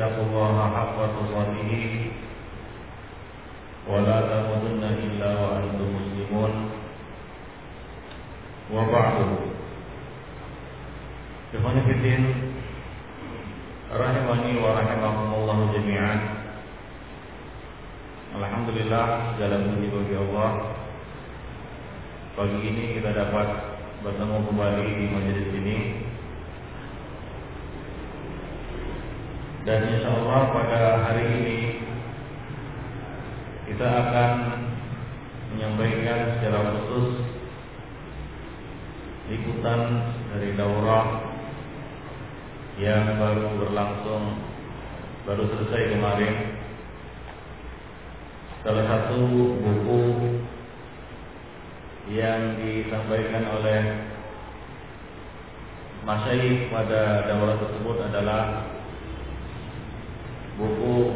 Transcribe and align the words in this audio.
اتقوا 0.00 0.24
الله 0.26 0.56
حق 0.76 0.96
تقاته 1.16 1.72
ولا 3.90 4.16
تموتن 4.20 4.82
إلا 5.04 5.30
وأنتم 5.40 5.88
مسلمون 5.96 6.52
وبعد 8.72 9.16
Ikhwan 11.46 11.78
Fiddin 11.88 12.22
Rahimani 13.88 14.58
wa 14.60 14.76
rahimakumullah 14.76 15.58
jami'an 15.72 16.20
Alhamdulillah 18.36 19.38
segala 19.38 19.64
puji 19.64 19.88
bagi 19.88 20.14
Allah 20.20 20.50
Pagi 22.36 22.60
ini 22.60 22.98
kita 22.98 23.14
dapat 23.14 23.48
bertemu 24.04 24.36
kembali 24.42 24.84
di 25.00 25.04
majelis 25.08 25.48
ini 25.54 25.76
Dan 29.61 29.93
insya 29.93 30.09
Allah 30.09 30.41
pada 30.57 30.79
hari 31.05 31.25
ini 31.37 31.59
kita 33.69 33.85
akan 33.85 34.31
menyampaikan 35.53 36.33
secara 36.33 36.81
khusus 36.81 37.21
ikutan 39.29 39.81
dari 40.33 40.57
daurah 40.57 41.29
yang 42.81 43.21
baru 43.21 43.61
berlangsung 43.61 44.41
baru 45.29 45.45
selesai 45.45 45.93
kemarin. 45.93 46.35
Salah 48.65 48.85
satu 48.89 49.21
buku 49.61 50.01
yang 52.09 52.57
disampaikan 52.57 53.45
oleh 53.61 54.09
Masyayikh 56.01 56.73
pada 56.73 57.29
daurah 57.29 57.61
tersebut 57.61 58.09
adalah 58.09 58.70
buku 60.91 61.15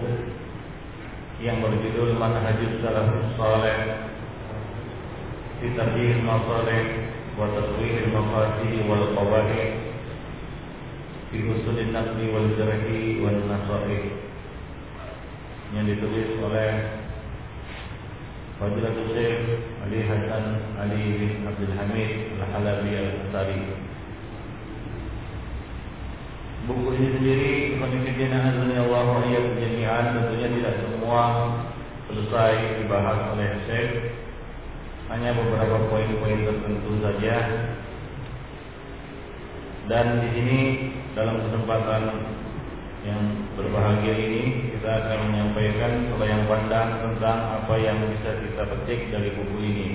yang 1.43 1.59
berjudul 1.59 2.15
Manhajus 2.15 2.79
Salafus 2.79 3.27
Saleh. 3.35 4.07
Fi 5.59 5.67
Tarjih 5.75 6.23
Masalih 6.23 6.83
wa 7.35 7.51
Taswih 7.51 8.07
Al-Maqasid 8.07 8.75
wal 8.87 9.05
Qawaid 9.11 9.71
fi 11.31 11.37
Usul 11.43 11.79
Naqli 11.91 12.25
wal 12.31 12.49
Jarhi 12.55 13.19
wal 13.19 13.39
Nasaih. 13.51 14.03
Yang 15.75 15.85
ditulis 15.99 16.39
oleh 16.39 16.71
Fadilatul 18.55 19.11
Syekh 19.11 19.39
Ali 19.83 20.07
Hasan 20.07 20.45
Ali 20.79 21.03
bin 21.19 21.43
Abdul 21.43 21.75
Hamid 21.75 22.39
Al-Halabi 22.39 22.91
Al-Asari 22.95 23.84
Buku 26.65 26.97
ini 26.97 27.09
sendiri 27.13 27.51
Konfidina 27.77 28.49
Azani 28.49 28.73
Allah 28.81 29.21
Ayat 29.21 29.53
Jami'an 29.53 30.05
Tentunya 30.17 30.49
tidak 30.49 30.73
semua 30.81 31.21
selesai 32.09 32.81
dibahas 32.81 33.19
oleh 33.37 33.49
Syekh 33.69 34.17
Hanya 35.13 35.37
beberapa 35.37 35.85
poin-poin 35.93 36.41
tertentu 36.41 36.91
saja 37.05 37.35
Dan 39.85 40.05
di 40.25 40.29
sini 40.33 40.59
dalam 41.13 41.37
kesempatan 41.45 42.03
yang 43.05 43.21
berbahagia 43.53 44.17
ini 44.17 44.73
kita 44.73 44.89
akan 44.89 45.19
menyampaikan 45.29 46.09
yang 46.25 46.49
pandang 46.49 47.05
tentang 47.05 47.61
apa 47.61 47.77
yang 47.77 48.01
bisa 48.09 48.33
kita 48.41 48.65
petik 48.65 49.13
dari 49.13 49.29
buku 49.37 49.57
ini. 49.61 49.87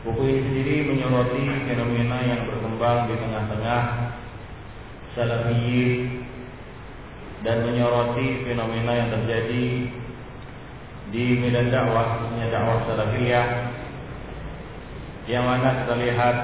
Buku 0.00 0.22
ini 0.24 0.40
sendiri 0.48 0.76
menyoroti 0.88 1.44
fenomena 1.68 2.24
yang 2.24 2.48
berkembang 2.48 3.12
di 3.12 3.20
tengah-tengah 3.20 3.80
salafiyin 5.12 6.24
dan 7.42 7.66
menyoroti 7.66 8.46
fenomena 8.46 8.92
yang 8.96 9.08
terjadi 9.10 9.66
di 11.12 11.24
medan 11.36 11.68
dakwah 11.68 12.16
khususnya 12.16 12.48
dakwah 12.48 12.78
salafiyah 12.88 13.46
yang 15.28 15.44
mana 15.44 15.84
kita 15.84 15.94
lihat 16.00 16.36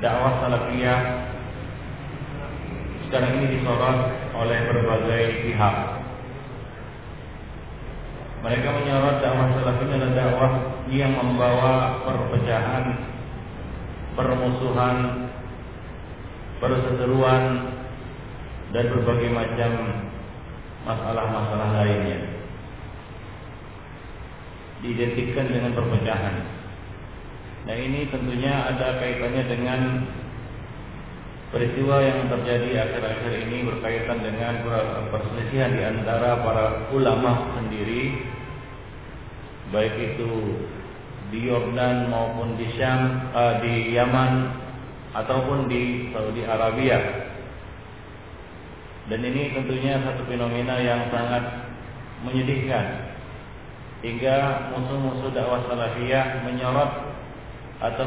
dakwah 0.00 0.32
salafiyah 0.40 1.00
sekarang 3.06 3.38
ini 3.38 3.46
disorot 3.54 3.98
oleh 4.34 4.58
berbagai 4.66 5.46
pihak. 5.46 5.76
Mereka 8.42 8.68
menyorot 8.78 9.16
dakwah 9.22 9.46
salafiyah 9.54 9.94
adalah 10.00 10.14
dakwah 10.14 10.52
yang 10.90 11.12
membawa 11.18 12.02
perpecahan 12.06 12.84
permusuhan 14.14 15.25
perseteruan 16.62 17.44
dan 18.72 18.84
berbagai 18.92 19.30
macam 19.30 19.72
masalah-masalah 20.86 21.70
lainnya 21.82 22.36
diidentikan 24.84 25.46
dengan 25.50 25.72
perpecahan. 25.72 26.36
Nah 27.66 27.76
ini 27.76 28.06
tentunya 28.12 28.70
ada 28.70 29.02
kaitannya 29.02 29.44
dengan 29.50 29.80
peristiwa 31.50 32.02
yang 32.02 32.30
terjadi 32.30 32.86
akhir-akhir 32.86 33.32
ini 33.48 33.66
berkaitan 33.66 34.18
dengan 34.22 34.54
perselisihan 35.10 35.74
di 35.74 35.82
antara 35.82 36.42
para 36.44 36.90
ulama 36.94 37.56
sendiri 37.58 38.22
baik 39.74 39.94
itu 40.14 40.62
di 41.34 41.50
Yordan 41.50 42.06
maupun 42.06 42.54
di 42.54 42.70
Syam, 42.78 43.32
uh, 43.34 43.58
di 43.58 43.98
Yaman 43.98 44.32
ataupun 45.16 45.72
di 45.72 46.12
Saudi 46.12 46.44
Arabia. 46.44 46.98
Dan 49.06 49.22
ini 49.22 49.54
tentunya 49.54 50.02
satu 50.02 50.26
fenomena 50.28 50.76
yang 50.82 51.08
sangat 51.08 51.70
menyedihkan 52.26 53.16
hingga 54.04 54.68
musuh-musuh 54.74 55.32
dakwah 55.32 55.64
salafiyah 55.70 56.44
menyorot 56.44 57.16
atau 57.80 58.06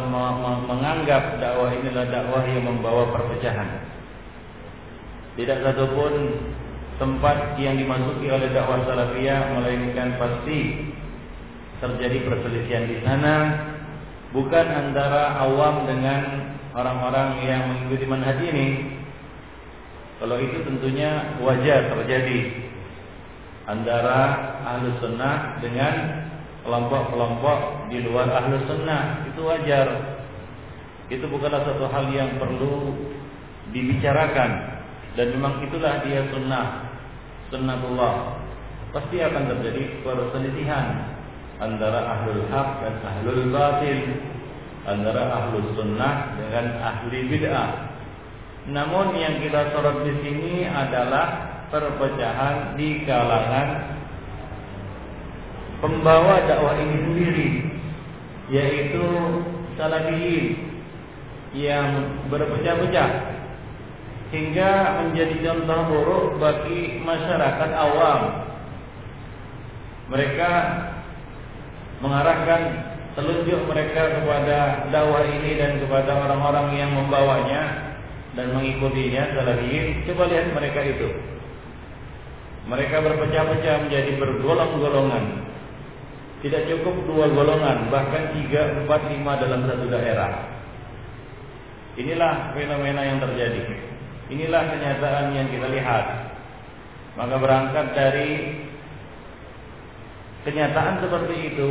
menganggap 0.65 1.39
dakwah 1.39 1.71
ini 1.73 1.93
adalah 1.93 2.09
dakwah 2.09 2.43
yang 2.45 2.67
membawa 2.67 3.09
perpecahan. 3.15 3.89
Tidak 5.39 5.57
satupun 5.65 6.13
tempat 6.99 7.55
yang 7.57 7.79
dimasuki 7.79 8.27
oleh 8.27 8.51
dakwah 8.51 8.83
salafiyah 8.83 9.55
melainkan 9.55 10.19
pasti 10.19 10.91
terjadi 11.79 12.27
perselisihan 12.27 12.85
di 12.91 12.97
sana 13.07 13.35
bukan 14.35 14.67
antara 14.67 15.39
awam 15.47 15.87
dengan 15.87 16.21
orang-orang 16.79 17.43
yang 17.43 17.61
mengikuti 17.67 18.05
manhaj 18.07 18.39
ini 18.39 18.99
kalau 20.19 20.35
itu 20.35 20.59
tentunya 20.67 21.39
wajar 21.39 21.95
terjadi 21.95 22.67
antara 23.71 24.19
ahlus 24.67 24.99
sunnah 24.99 25.63
dengan 25.63 26.27
kelompok-kelompok 26.67 27.87
di 27.87 28.03
luar 28.03 28.27
ahlus 28.27 28.67
sunnah. 28.67 29.23
Itu 29.31 29.47
wajar. 29.47 29.87
Itu 31.07 31.23
bukanlah 31.31 31.63
satu 31.63 31.87
hal 31.87 32.11
yang 32.11 32.35
perlu 32.35 32.91
dibicarakan. 33.71 34.81
Dan 35.15 35.39
memang 35.39 35.63
itulah 35.63 36.03
dia 36.03 36.27
sunnah. 36.35 36.91
Sunnatullah. 37.47 38.43
Pasti 38.91 39.23
akan 39.23 39.43
terjadi 39.55 40.03
perselisihan 40.03 41.15
antara 41.63 42.19
ahlul 42.19 42.43
haq 42.51 42.69
dan 42.83 42.95
ahlul 43.07 43.43
batil 43.55 43.99
antara 44.89 45.29
ahlu 45.29 45.73
sunnah 45.77 46.33
dengan 46.37 46.65
ahli 46.81 47.19
bid'ah. 47.29 47.69
Namun 48.69 49.17
yang 49.17 49.41
kita 49.41 49.73
sorot 49.73 50.05
di 50.05 50.13
sini 50.21 50.53
adalah 50.65 51.57
perpecahan 51.69 52.77
di 52.77 53.05
kalangan 53.05 53.97
pembawa 55.79 56.45
dakwah 56.49 56.75
ini 56.77 56.95
sendiri, 57.05 57.49
yaitu 58.49 59.05
salafiyin 59.77 60.69
yang 61.55 62.21
berpecah-pecah 62.29 63.09
hingga 64.29 64.71
menjadi 65.01 65.35
contoh 65.41 65.81
buruk 65.89 66.25
bagi 66.37 67.01
masyarakat 67.01 67.69
awam. 67.73 68.21
Mereka 70.09 70.51
mengarahkan 72.01 72.61
telunjuk 73.17 73.61
mereka 73.65 74.21
kepada 74.21 74.89
dakwah 74.93 75.25
ini 75.25 75.57
dan 75.57 75.81
kepada 75.81 76.11
orang-orang 76.13 76.67
yang 76.77 76.91
membawanya 76.93 77.89
dan 78.37 78.53
mengikutinya 78.53 79.33
salafiyin 79.33 80.05
coba 80.05 80.23
lihat 80.29 80.47
mereka 80.53 80.79
itu. 80.85 81.09
Mereka 82.69 83.01
berpecah-pecah 83.01 83.75
menjadi 83.89 84.11
bergolong-golongan. 84.21 85.25
Tidak 86.39 86.69
cukup 86.71 86.95
dua 87.09 87.25
golongan 87.33 87.89
bahkan 87.89 88.31
tiga, 88.37 88.77
empat, 88.77 89.09
lima 89.11 89.35
dalam 89.41 89.65
satu 89.65 89.85
daerah. 89.89 90.47
Inilah 91.99 92.55
fenomena 92.55 93.01
yang 93.03 93.19
terjadi. 93.19 93.65
Inilah 94.29 94.61
kenyataan 94.71 95.35
yang 95.35 95.49
kita 95.49 95.67
lihat. 95.67 96.05
Maka 97.17 97.35
berangkat 97.41 97.85
dari 97.97 98.31
kenyataan 100.47 101.03
seperti 101.03 101.35
itu 101.51 101.69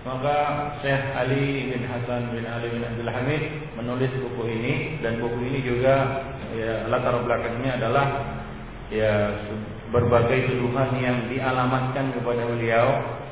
maka 0.00 0.36
Syekh 0.80 1.02
Ali 1.12 1.72
bin 1.76 1.84
Hasan 1.84 2.32
bin 2.32 2.48
Ali 2.48 2.72
bin 2.72 2.80
Abdul 2.80 3.10
Hamid 3.12 3.42
menulis 3.76 4.12
buku 4.16 4.42
ini 4.48 4.74
dan 5.04 5.20
buku 5.20 5.38
ini 5.44 5.60
juga 5.60 6.24
ya, 6.56 6.88
latar 6.88 7.20
belakangnya 7.20 7.76
adalah 7.76 8.06
ya 8.88 9.36
berbagai 9.92 10.48
tuduhan 10.50 10.96
yang 10.98 11.28
dialamatkan 11.28 12.16
kepada 12.16 12.42
beliau 12.48 12.86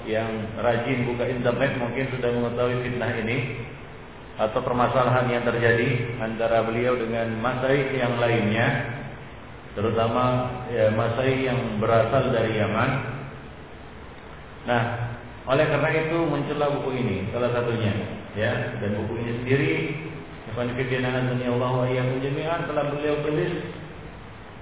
yang 0.04 0.28
rajin 0.60 1.08
buka 1.08 1.24
internet 1.28 1.76
mungkin 1.80 2.04
sudah 2.12 2.30
mengetahui 2.36 2.76
fitnah 2.84 3.12
ini 3.16 3.36
atau 4.38 4.60
permasalahan 4.62 5.26
yang 5.28 5.42
terjadi 5.48 6.20
antara 6.22 6.62
beliau 6.62 6.94
dengan 6.94 7.32
masai 7.42 7.96
yang 7.96 8.20
lainnya 8.20 8.98
terutama 9.72 10.50
ya, 10.74 10.90
masai 10.90 11.46
yang 11.46 11.78
berasal 11.78 12.34
dari 12.34 12.58
Yaman. 12.58 12.90
Nah, 14.66 14.82
oleh 15.48 15.64
karena 15.64 15.88
itu 15.96 16.18
muncullah 16.28 16.68
buku 16.76 16.90
ini 16.92 17.16
salah 17.32 17.48
satunya 17.56 17.92
ya. 18.36 18.76
Dan 18.84 19.00
buku 19.00 19.16
ini 19.16 19.32
sendiri 19.40 19.72
Ikhwan 20.52 20.76
Fillah 20.76 21.12
Allah 21.16 21.72
wa 21.72 21.86
iyyakum 21.88 22.20
jami'an 22.20 22.68
telah 22.68 22.84
beliau 22.92 23.16
tulis 23.24 23.52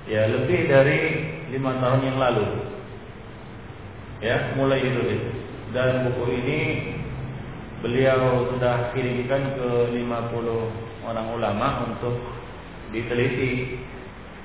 ya 0.07 0.31
lebih 0.31 0.71
dari 0.71 0.99
lima 1.51 1.83
tahun 1.83 2.01
yang 2.07 2.19
lalu. 2.23 2.47
Ya 4.23 4.55
mulai 4.55 4.79
ditulis. 4.79 5.23
Dan 5.75 6.07
buku 6.07 6.25
ini 6.39 6.59
beliau 7.83 8.47
sudah 8.55 8.95
kirimkan 8.95 9.59
ke 9.59 9.69
50 9.91 9.99
orang 11.03 11.27
ulama 11.35 11.91
untuk 11.91 12.15
diteliti. 12.95 13.83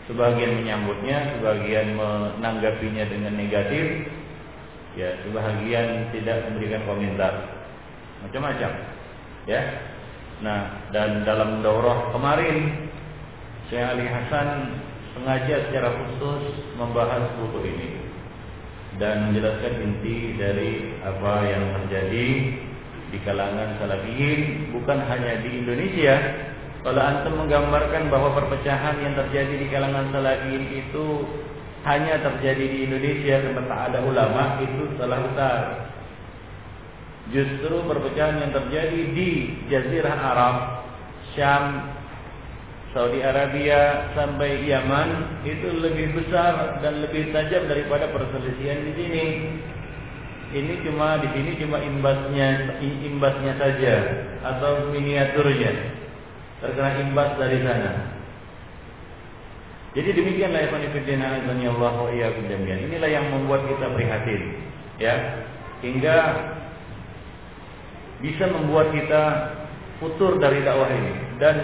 Sebagian 0.09 0.59
menyambutnya 0.59 1.37
sebagian 1.37 1.93
menanggapinya 1.95 3.05
dengan 3.05 3.37
negatif 3.37 4.09
ya 4.99 5.09
sebagian 5.23 6.11
tidak 6.11 6.37
memberikan 6.49 6.81
komentar. 6.83 7.33
Macam-macam. 8.25 8.71
Ya. 9.49 9.61
Nah 10.41 10.89
dan 10.89 11.25
dalam 11.25 11.61
daurah 11.61 12.11
kemarin 12.13 12.89
Syekh 13.69 13.85
Ali 13.85 14.05
Hasan 14.09 14.81
sengaja 15.15 15.69
secara 15.69 15.89
khusus 15.95 16.43
membahas 16.75 17.29
buku 17.39 17.59
ini 17.67 17.89
dan 18.99 19.31
menjelaskan 19.31 19.73
inti 19.79 20.35
dari 20.35 20.99
apa 21.05 21.33
yang 21.47 21.63
terjadi 21.79 22.27
di 23.11 23.19
kalangan 23.27 23.79
salafiyin 23.79 24.71
bukan 24.75 24.99
hanya 25.07 25.39
di 25.43 25.63
Indonesia. 25.63 26.15
Kalau 26.81 26.97
antum 26.97 27.37
menggambarkan 27.45 28.09
bahwa 28.09 28.33
perpecahan 28.33 28.97
yang 29.05 29.13
terjadi 29.13 29.53
di 29.53 29.67
kalangan 29.69 30.09
salafiyin 30.09 30.65
itu 30.81 31.05
hanya 31.81 32.21
terjadi 32.21 32.61
di 32.61 32.77
Indonesia 32.85 33.41
tempat 33.41 33.79
ada 33.89 33.99
ulama 34.05 34.61
itu 34.61 34.85
salah 35.01 35.19
besar. 35.25 35.59
Justru 37.33 37.75
perpecahan 37.87 38.43
yang 38.43 38.51
terjadi 38.53 39.01
di 39.15 39.29
Jazirah 39.71 40.17
Arab, 40.19 40.55
Syam, 41.33 41.95
Saudi 42.91 43.23
Arabia 43.23 44.11
sampai 44.11 44.67
Yaman 44.67 45.41
itu 45.47 45.71
lebih 45.79 46.11
besar 46.11 46.83
dan 46.83 46.99
lebih 46.99 47.31
tajam 47.31 47.71
daripada 47.71 48.11
perselisihan 48.11 48.83
di 48.83 48.91
sini. 48.99 49.25
Ini 50.51 50.83
cuma 50.83 51.15
di 51.23 51.31
sini 51.31 51.55
cuma 51.63 51.79
imbasnya 51.79 52.75
imbasnya 52.83 53.55
saja 53.55 53.95
atau 54.43 54.91
miniaturnya 54.91 55.71
terkena 56.59 56.99
imbas 56.99 57.31
dari 57.39 57.63
sana. 57.63 58.10
Jadi 59.91 60.09
demikianlah 60.15 60.71
ikhwan 60.71 60.87
fillah 60.87 61.31
azani 61.43 61.65
Allah 61.67 61.95
wa 61.99 62.11
jami'an. 62.47 62.79
Inilah 62.87 63.09
yang 63.11 63.25
membuat 63.27 63.67
kita 63.67 63.91
prihatin, 63.91 64.41
ya. 64.95 65.15
Hingga 65.83 66.17
bisa 68.23 68.45
membuat 68.53 68.93
kita 68.95 69.23
futur 69.99 70.37
dari 70.39 70.63
dakwah 70.63 70.87
ini 70.93 71.13
dan 71.41 71.57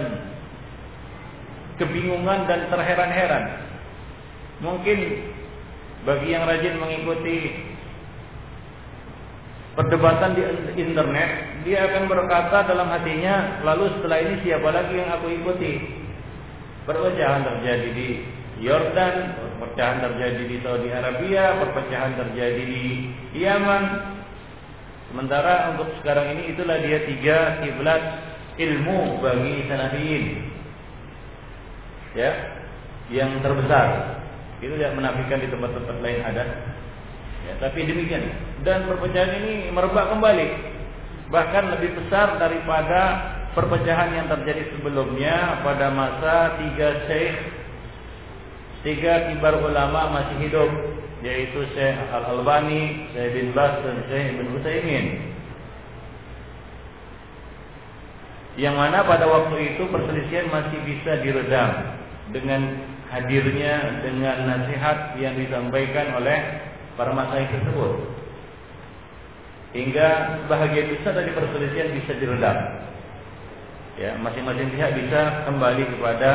kebingungan 1.80 2.50
dan 2.50 2.68
terheran-heran. 2.68 3.44
Mungkin 4.60 4.98
bagi 6.04 6.28
yang 6.34 6.50
rajin 6.50 6.82
mengikuti 6.82 7.38
perdebatan 9.78 10.34
di 10.34 10.42
internet, 10.82 11.62
dia 11.62 11.86
akan 11.86 12.10
berkata 12.10 12.66
dalam 12.66 12.90
hatinya, 12.90 13.62
lalu 13.62 13.94
setelah 13.98 14.18
ini 14.26 14.36
siapa 14.42 14.68
lagi 14.74 14.94
yang 14.98 15.10
aku 15.14 15.30
ikuti? 15.30 15.74
Perpecahan 16.88 17.44
terjadi 17.44 17.90
di 17.92 18.08
Yordan, 18.64 19.16
perpecahan 19.38 20.02
terjadi 20.02 20.44
di 20.48 20.58
Saudi 20.64 20.90
Arabia, 20.90 21.60
perpecahan 21.60 22.16
terjadi 22.16 22.64
di 22.64 22.84
Yaman. 23.36 24.16
Sementara 25.12 25.76
untuk 25.76 25.92
sekarang 26.00 26.36
ini 26.36 26.56
itulah 26.56 26.80
dia 26.80 27.04
tiga 27.04 27.60
kiblat 27.64 28.02
ilmu 28.58 29.22
bagi 29.22 29.68
sanafiyin 29.70 30.26
ya 32.18 32.32
yang 33.14 33.40
terbesar. 33.46 34.20
Itu 34.58 34.74
tidak 34.74 34.98
menafikan 34.98 35.38
di 35.38 35.48
tempat-tempat 35.54 35.98
lain 36.02 36.20
ada. 36.26 36.44
Ya, 37.46 37.54
tapi 37.62 37.86
demikian. 37.86 38.26
Dan 38.66 38.90
perpecahan 38.90 39.38
ini 39.46 39.70
merebak 39.70 40.10
kembali. 40.10 40.48
Bahkan 41.30 41.64
lebih 41.78 41.94
besar 42.02 42.42
daripada 42.42 43.37
perpecahan 43.58 44.14
yang 44.14 44.28
terjadi 44.30 44.70
sebelumnya 44.78 45.66
pada 45.66 45.90
masa 45.90 46.62
tiga 46.62 47.10
syekh 47.10 47.36
tiga 48.86 49.34
kibar 49.34 49.58
ulama 49.66 50.14
masih 50.14 50.46
hidup 50.46 50.70
yaitu 51.26 51.66
Syekh 51.74 51.98
Al 52.14 52.38
Albani, 52.38 53.10
Syekh 53.10 53.34
bin 53.34 53.48
Bas 53.58 53.82
dan 53.82 54.06
Syekh 54.06 54.38
bin 54.38 54.54
Utsaimin. 54.54 55.06
Yang 58.58 58.76
mana 58.78 59.06
pada 59.06 59.26
waktu 59.26 59.74
itu 59.74 59.86
perselisihan 59.90 60.50
masih 60.50 60.78
bisa 60.86 61.22
diredam 61.22 61.70
dengan 62.34 62.62
hadirnya 63.10 64.02
dengan 64.06 64.50
nasihat 64.50 65.18
yang 65.18 65.38
disampaikan 65.38 66.18
oleh 66.22 66.38
para 66.98 67.14
masyayikh 67.14 67.50
tersebut. 67.54 67.94
Hingga 69.78 70.08
sebahagian 70.46 70.90
besar 70.98 71.14
dari 71.18 71.32
perselisihan 71.34 71.90
bisa 71.98 72.14
diredam. 72.18 72.58
Ya, 73.98 74.14
masing-masing 74.22 74.78
pihak 74.78 74.94
bisa 74.94 75.50
kembali 75.50 75.98
kepada 75.98 76.30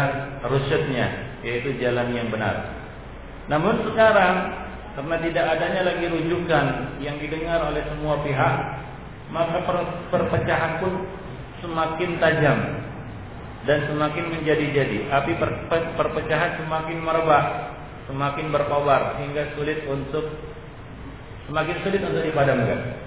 rusyadnya, 0.50 1.38
yaitu 1.47 1.79
jalan 1.79 2.11
yang 2.11 2.26
benar. 2.26 2.75
Namun 3.46 3.86
sekarang 3.86 4.34
karena 4.98 5.17
tidak 5.22 5.44
adanya 5.46 5.82
lagi 5.86 6.10
rujukan 6.10 6.67
yang 6.98 7.22
didengar 7.22 7.63
oleh 7.63 7.86
semua 7.86 8.19
pihak, 8.27 8.55
maka 9.31 9.63
perpecahan 10.10 10.82
pun 10.82 11.06
semakin 11.63 12.19
tajam 12.19 12.58
dan 13.63 13.79
semakin 13.86 14.25
menjadi-jadi. 14.34 15.06
Api 15.22 15.32
per, 15.39 15.51
per, 15.70 15.94
perpecahan 15.94 16.67
semakin 16.67 16.98
merebak, 16.98 17.46
semakin 18.10 18.51
berkobar 18.51 19.22
hingga 19.22 19.55
sulit 19.55 19.86
untuk 19.86 20.34
semakin 21.46 21.77
sulit 21.86 22.03
untuk 22.03 22.27
dipadamkan. 22.27 22.98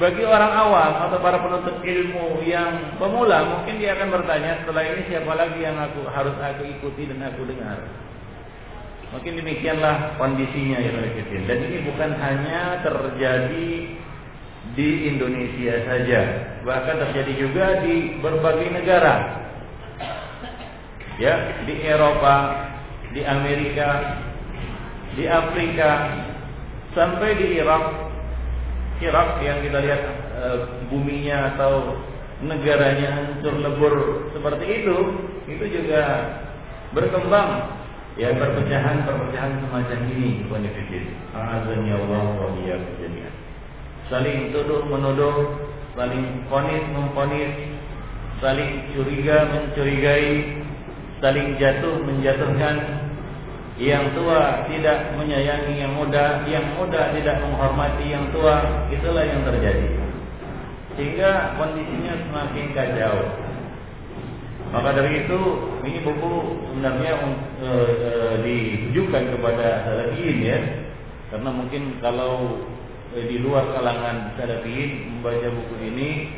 Bagi 0.00 0.24
orang 0.24 0.52
awam 0.56 0.92
atau 1.04 1.20
para 1.20 1.36
penuntut 1.44 1.84
ilmu 1.84 2.40
yang 2.48 2.96
pemula 2.96 3.44
mungkin 3.44 3.76
dia 3.76 3.92
akan 3.92 4.08
bertanya 4.08 4.64
setelah 4.64 4.82
ini 4.88 5.02
siapa 5.12 5.32
lagi 5.36 5.60
yang 5.60 5.76
aku 5.76 6.00
harus 6.08 6.32
aku 6.40 6.64
ikuti 6.64 7.04
dan 7.04 7.20
aku 7.28 7.44
dengar. 7.44 7.84
Mungkin 9.10 9.42
demikianlah 9.42 10.16
kondisinya 10.16 10.78
ya 10.80 10.92
Dan 11.44 11.58
ini 11.66 11.82
bukan 11.82 12.10
hanya 12.14 12.80
terjadi 12.80 13.68
di 14.78 14.90
Indonesia 15.10 15.74
saja, 15.82 16.20
bahkan 16.62 16.96
terjadi 17.08 17.32
juga 17.36 17.66
di 17.82 18.16
berbagai 18.22 18.70
negara. 18.70 19.44
Ya, 21.20 21.66
di 21.68 21.74
Eropa, 21.84 22.36
di 23.12 23.20
Amerika, 23.26 24.16
di 25.18 25.28
Afrika, 25.28 25.90
sampai 26.96 27.36
di 27.36 27.60
Irak. 27.60 28.09
Irak 29.00 29.40
yang 29.40 29.64
kita 29.64 29.78
lihat 29.80 30.02
e, 30.36 30.44
buminya 30.92 31.56
atau 31.56 31.96
negaranya 32.44 33.08
hancur 33.16 33.56
lebur 33.60 33.94
seperti 34.36 34.84
itu, 34.84 34.96
itu 35.48 35.64
juga 35.80 36.02
berkembang. 36.92 37.80
Ya 38.18 38.34
perpecahan-perpecahan 38.36 39.64
semacam 39.64 39.98
ini, 40.12 40.44
Azan 41.32 41.86
ya 41.88 41.94
Allah 41.94 42.52
iyyakum 42.58 43.00
saling 44.10 44.50
tuduh 44.50 44.82
menuduh, 44.90 45.54
saling 45.94 46.44
ponis 46.50 46.84
memponis, 46.90 47.54
saling 48.42 48.90
curiga 48.92 49.46
mencurigai, 49.54 50.60
saling 51.22 51.54
jatuh 51.56 52.02
menjatuhkan. 52.02 53.06
Yang 53.80 54.12
tua 54.12 54.68
tidak 54.68 55.16
menyayangi 55.16 55.80
yang 55.80 55.96
muda, 55.96 56.44
yang 56.44 56.76
muda 56.76 57.16
tidak 57.16 57.40
menghormati 57.40 58.12
yang 58.12 58.28
tua, 58.28 58.84
itulah 58.92 59.24
yang 59.24 59.40
terjadi. 59.40 59.88
Sehingga 61.00 61.56
kondisinya 61.56 62.12
semakin 62.28 62.66
kacau. 62.76 63.16
Maka 64.70 65.00
dari 65.00 65.24
itu 65.24 65.40
ini 65.82 65.98
buku 66.04 66.32
sebenarnya 66.68 67.12
e, 67.58 67.70
e, 68.04 68.10
ditujukan 68.44 69.24
kepada 69.32 69.88
salafiyin 69.88 70.38
ya. 70.44 70.60
Karena 71.32 71.48
mungkin 71.48 71.98
kalau 72.04 72.60
Eh, 73.10 73.26
di 73.26 73.42
luar 73.42 73.74
kalangan 73.74 74.38
salafiyin 74.38 75.18
membaca 75.18 75.50
buku 75.50 75.74
ini 75.82 76.30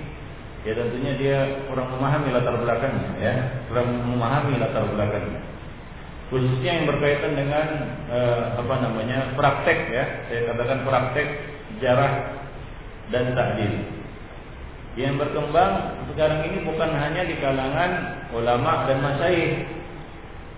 ya 0.65 0.73
tentunya 0.73 1.13
dia 1.21 1.39
kurang 1.69 1.93
memahami 1.93 2.33
latar 2.33 2.57
belakangnya 2.57 3.13
ya, 3.21 3.35
kurang 3.69 3.93
memahami 3.93 4.57
latar 4.57 4.89
belakangnya. 4.89 5.52
Khususnya 6.33 6.81
yang 6.81 6.87
berkaitan 6.89 7.37
dengan 7.37 7.67
eh, 8.09 8.43
apa 8.57 8.75
namanya 8.81 9.37
praktek 9.37 9.79
ya, 9.93 10.05
saya 10.33 10.49
katakan 10.49 10.81
praktek 10.89 11.29
jarah 11.85 12.13
dan 13.13 13.37
takdil. 13.37 13.75
Yang 14.97 15.15
berkembang 15.21 15.73
sekarang 16.13 16.41
ini 16.49 16.65
bukan 16.65 16.89
hanya 16.89 17.23
di 17.29 17.37
kalangan 17.37 17.91
ulama 18.33 18.89
dan 18.89 19.05
masyayikh, 19.05 19.69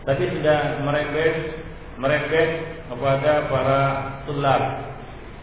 tapi 0.06 0.30
sudah 0.30 0.78
merembes 0.86 1.58
merembes 1.98 2.50
kepada 2.86 3.50
para 3.50 3.80
tulab, 4.30 4.62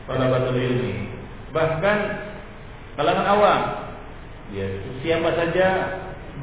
para 0.07 0.25
batul 0.31 0.55
ilmi. 0.55 1.11
Bahkan 1.51 1.97
kalangan 2.95 3.27
awam 3.35 3.61
Ya, 4.51 4.67
siapa 4.99 5.31
saja 5.31 5.67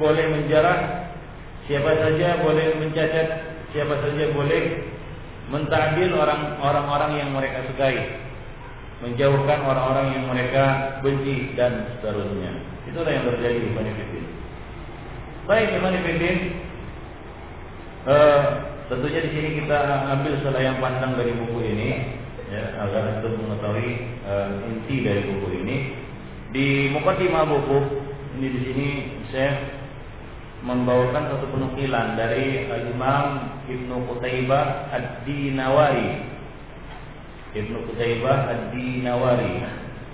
boleh 0.01 0.25
menjarah, 0.33 1.13
siapa 1.69 1.93
saja 1.93 2.41
boleh 2.41 2.81
mencacat, 2.81 3.27
siapa 3.73 4.01
saja 4.01 4.33
boleh 4.33 4.63
mentadil 5.49 6.13
orang 6.13 6.57
orang 6.61 7.11
yang 7.17 7.29
mereka 7.33 7.65
sukai, 7.69 8.21
menjauhkan 9.01 9.59
orang-orang 9.65 10.07
yang 10.13 10.25
mereka 10.29 10.65
benci 11.01 11.53
dan 11.57 11.97
seterusnya. 11.97 12.53
Itulah 12.89 13.11
yang 13.13 13.25
terjadi 13.33 13.57
di 13.57 13.69
Manifestin. 13.73 14.25
Baik, 15.49 15.77
Manifestin. 15.81 16.37
Uh, 18.07 18.13
eh, 18.15 18.41
tentunya 18.87 19.19
di 19.21 19.31
sini 19.35 19.49
kita 19.61 19.79
ambil 20.17 20.33
yang 20.57 20.77
pandang 20.81 21.13
dari 21.19 21.35
buku 21.35 21.57
ini, 21.61 21.89
ya, 22.49 22.63
agar 22.81 23.21
untuk 23.21 23.37
mengetahui 23.37 23.89
uh, 24.25 24.49
inti 24.69 24.95
dari 25.05 25.21
buku 25.29 25.47
ini. 25.65 25.77
Di 26.49 26.89
mukadimah 26.89 27.45
buku 27.45 27.77
ini 28.41 28.47
di 28.49 28.59
sini 28.65 28.87
saya 29.29 29.51
membawakan 30.65 31.29
satu 31.29 31.45
penukilan 31.53 32.17
dari 32.17 32.67
Imam 32.89 33.48
Ibnu 33.69 33.95
Qutaibah 34.09 34.89
Ad-Dinawari. 34.89 36.09
Ibnu 37.53 37.77
Qutaibah 37.85 38.37
Ad-Dinawari 38.49 39.55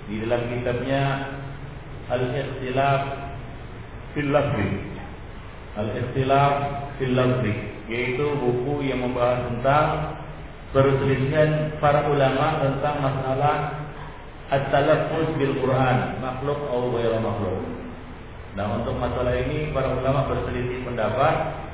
di 0.06 0.14
dalam 0.22 0.42
kitabnya 0.52 1.02
Al-Ikhtilaf 2.12 3.02
fil 4.12 4.30
Lafzi. 4.30 4.70
Al-Ikhtilaf 5.80 6.54
fil 7.00 7.14
Lafzi 7.16 7.54
yaitu 7.86 8.26
buku 8.38 8.82
yang 8.86 9.02
membahas 9.02 9.46
tentang 9.46 10.18
perselisihan 10.74 11.78
para 11.78 12.10
ulama 12.10 12.58
tentang 12.58 12.98
masalah 12.98 13.56
at-talaffuz 14.50 15.38
bil 15.38 15.54
Quran, 15.58 16.18
makhluk 16.22 16.58
atau 16.66 16.90
ghairu 16.94 17.18
makhluk. 17.18 17.62
Nah, 18.56 18.80
untuk 18.80 18.96
masalah 18.96 19.36
ini 19.36 19.70
para 19.70 19.92
ulama 19.92 20.26
berselisih 20.32 20.86
pendapat. 20.86 21.65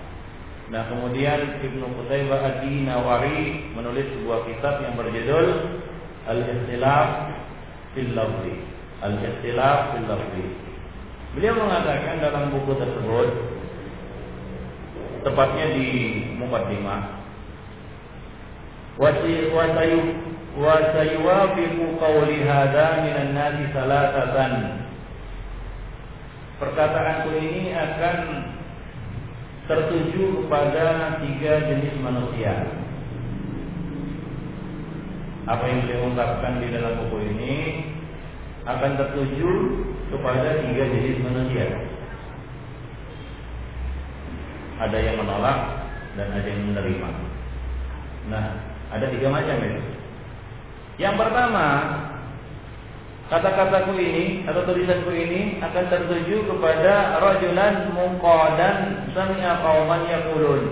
Nah, 0.71 0.87
kemudian 0.87 1.59
Ibnu 1.65 1.85
Qutaibah 1.99 2.41
Ad-Dinawari 2.45 3.75
menulis 3.75 4.07
sebuah 4.15 4.47
kitab 4.47 4.85
yang 4.87 4.95
berjudul 4.95 5.47
Al-Istilaf 6.29 7.09
fil 7.97 8.15
Lafzi. 8.15 8.55
Al-Istilaf 9.03 9.97
fil 9.97 10.07
Lafzi. 10.07 10.47
Beliau 11.33 11.57
mengatakan 11.57 12.21
dalam 12.21 12.53
buku 12.53 12.77
tersebut 12.77 13.29
tepatnya 15.25 15.67
di 15.75 15.89
mukaddimah 16.37 17.03
wa 19.01 19.09
wa 20.53 20.77
sayuwafiqu 20.93 21.97
qawli 21.97 22.45
hadha 22.45 23.09
minan 23.09 23.33
nasi 23.33 23.65
salatatan 23.73 24.85
perkataanku 26.61 27.33
ini 27.41 27.73
akan 27.73 28.17
tertuju 29.71 30.47
kepada 30.47 31.19
tiga 31.23 31.53
jenis 31.71 31.95
manusia. 32.03 32.55
Apa 35.47 35.65
yang 35.67 35.87
beliau 35.87 36.07
ungkapkan 36.11 36.63
di 36.63 36.69
dalam 36.71 37.03
buku 37.03 37.19
ini 37.35 37.55
akan 38.63 38.93
tertuju 38.95 39.51
kepada 40.15 40.63
tiga 40.63 40.85
jenis 40.87 41.19
manusia. 41.23 41.67
Ada 44.83 44.99
yang 44.99 45.17
menolak 45.23 45.59
dan 46.19 46.29
ada 46.31 46.49
yang 46.49 46.63
menerima. 46.75 47.11
Nah 48.31 48.47
ada 48.93 49.07
tiga 49.11 49.31
macam 49.31 49.57
itu 49.63 49.93
yang 51.01 51.17
pertama, 51.17 51.67
kata-kataku 53.33 53.97
ini 53.97 54.45
atau 54.45 54.61
tulisanku 54.69 55.09
ini 55.09 55.57
akan 55.65 55.85
tertuju 55.89 56.45
kepada 56.53 57.17
rajulan 57.17 57.89
muqadan 57.97 59.09
sami'a 59.17 59.65
qauman 59.65 60.05
yaqulun. 60.05 60.63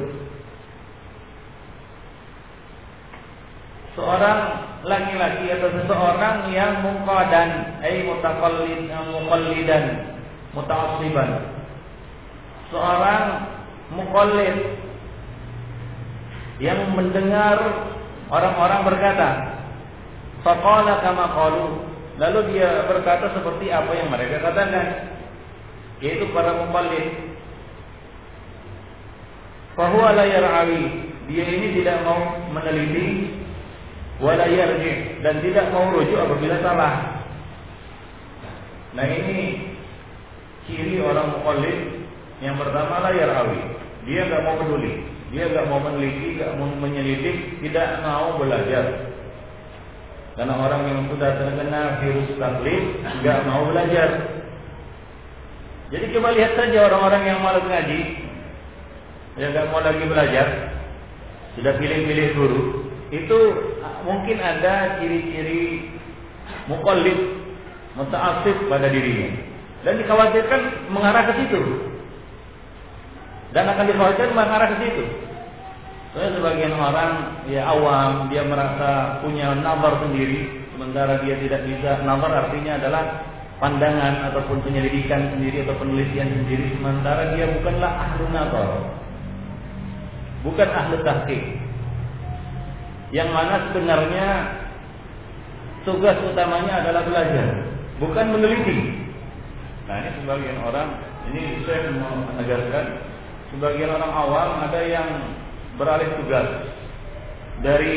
Seorang 3.97 4.39
laki-laki 4.85 5.49
atau 5.57 5.73
seseorang 5.73 6.53
yang 6.53 6.85
muqadan, 6.85 7.81
ai 7.81 8.05
mutaqallid 8.05 8.93
muqallidan, 8.93 9.85
muta'assiban. 10.53 11.31
Seorang 12.69 13.25
muqallid 13.97 14.57
yang 16.61 16.93
mendengar 16.93 17.57
orang-orang 18.29 18.81
berkata, 18.85 19.29
Faqala 20.41 21.05
kama 21.05 21.27
qalu. 21.37 21.90
Lalu 22.21 22.53
dia 22.53 22.85
berkata 22.85 23.33
seperti 23.33 23.73
apa 23.73 23.97
yang 23.97 24.13
mereka 24.13 24.45
katakan. 24.45 25.17
Yaitu 26.05 26.29
para 26.37 26.53
muballid. 26.61 27.33
Fahuwa 29.73 30.13
la 30.13 30.25
yar'awi. 30.29 31.09
Dia 31.33 31.45
ini 31.49 31.81
tidak 31.81 32.05
mau 32.05 32.21
meneliti 32.53 33.41
wala 34.21 34.45
dan 35.25 35.35
tidak 35.41 35.73
mau 35.73 35.89
rujuk 35.89 36.21
apabila 36.21 36.61
salah. 36.61 37.25
Nah 38.93 39.07
ini 39.07 39.71
ciri 40.69 41.01
orang 41.01 41.41
mukallid 41.41 42.05
yang 42.45 42.61
pertama 42.61 43.01
la 43.01 43.11
yar'awi. 43.17 43.61
Dia 44.05 44.29
nggak 44.29 44.43
mau 44.45 44.57
peduli, 44.61 45.05
dia 45.33 45.45
nggak 45.49 45.67
mau 45.69 45.81
meneliti, 45.81 46.41
nggak 46.41 46.53
mau 46.57 46.69
menyelidik, 46.69 47.37
tidak 47.65 47.89
mau 48.05 48.37
belajar. 48.41 49.10
Karena 50.39 50.55
orang 50.55 50.83
yang 50.87 51.01
sudah 51.11 51.31
terkena 51.37 51.83
virus 52.01 52.31
taklid 52.39 52.85
nggak 53.03 53.39
mau 53.51 53.67
belajar. 53.67 54.09
Jadi 55.91 56.05
coba 56.15 56.29
lihat 56.39 56.55
saja 56.55 56.87
orang-orang 56.87 57.23
yang 57.27 57.39
malas 57.43 57.67
ngaji, 57.67 58.01
yang 59.43 59.51
nggak 59.51 59.69
mau 59.75 59.83
lagi 59.83 60.05
belajar, 60.07 60.47
sudah 61.59 61.73
pilih-pilih 61.83 62.29
guru, 62.39 62.63
itu 63.11 63.39
mungkin 64.07 64.39
ada 64.39 65.03
ciri-ciri 65.03 65.91
mukallid, 66.71 67.19
mutaasif 67.99 68.55
pada 68.71 68.87
dirinya. 68.87 69.35
Dan 69.83 69.99
dikhawatirkan 69.99 70.93
mengarah 70.93 71.27
ke 71.27 71.33
situ. 71.43 71.61
Dan 73.51 73.67
akan 73.67 73.85
dikhawatirkan 73.91 74.37
mengarah 74.37 74.69
ke 74.71 74.77
situ. 74.87 75.05
Soalnya 76.11 76.43
sebagian 76.43 76.75
orang 76.75 77.13
ya 77.47 77.71
awam 77.71 78.27
dia 78.35 78.43
merasa 78.43 79.23
punya 79.23 79.55
nazar 79.55 80.03
sendiri, 80.03 80.67
sementara 80.75 81.23
dia 81.23 81.39
tidak 81.39 81.63
bisa. 81.71 82.03
Nazar 82.03 82.31
artinya 82.47 82.83
adalah 82.83 83.05
pandangan 83.63 84.33
ataupun 84.33 84.59
penyelidikan 84.67 85.31
sendiri 85.37 85.63
atau 85.63 85.79
penelitian 85.79 86.35
sendiri, 86.35 86.75
sementara 86.75 87.31
dia 87.39 87.47
bukanlah 87.55 87.93
ahlu 87.95 88.25
nazar, 88.35 88.69
bukan 90.43 90.69
ahlu 90.75 90.97
tahqiq. 91.07 91.45
Yang 93.15 93.31
mana 93.31 93.55
sebenarnya 93.71 94.27
tugas 95.87 96.19
utamanya 96.27 96.83
adalah 96.83 97.07
belajar, 97.07 97.47
bukan 98.03 98.27
meneliti. 98.35 98.79
Nah 99.87 99.95
ini 100.03 100.11
sebagian 100.23 100.59
orang, 100.59 100.89
ini 101.31 101.63
saya 101.67 101.91
mau 102.03 102.19
menegaskan, 102.19 102.87
sebagian 103.55 103.95
orang 103.95 104.13
awam 104.15 104.51
ada 104.67 104.81
yang 104.83 105.09
beralih 105.81 106.09
tugas. 106.21 106.49
Dari 107.65 107.97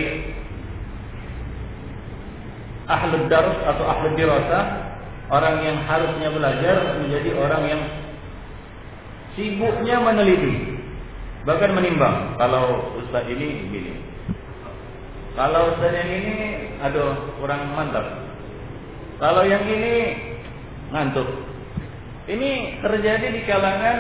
ahli 2.88 3.28
darus 3.28 3.60
atau 3.68 3.84
ahli 3.84 4.16
dirasa 4.16 4.60
orang 5.28 5.56
yang 5.68 5.78
harusnya 5.84 6.30
belajar 6.32 7.00
menjadi 7.04 7.32
orang 7.36 7.64
yang 7.68 7.82
sibuknya 9.36 10.04
meneliti 10.04 10.80
bahkan 11.48 11.76
menimbang 11.76 12.36
kalau 12.36 12.92
ustaz 13.00 13.24
ini 13.32 13.68
begini 13.68 13.94
kalau 15.34 15.74
ustaz 15.74 15.90
yang 15.90 16.12
ini 16.14 16.38
aduh 16.78 17.18
kurang 17.42 17.74
mantap. 17.74 18.06
Kalau 19.18 19.42
yang 19.50 19.66
ini 19.66 20.14
ngantuk. 20.94 21.26
Ini 22.30 22.80
terjadi 22.86 23.34
di 23.34 23.42
kalangan 23.50 23.98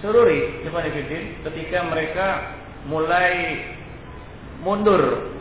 sururi 0.00 0.64
ketika 1.44 1.78
mereka 1.86 2.26
mulai 2.86 3.66
mundur 4.62 5.34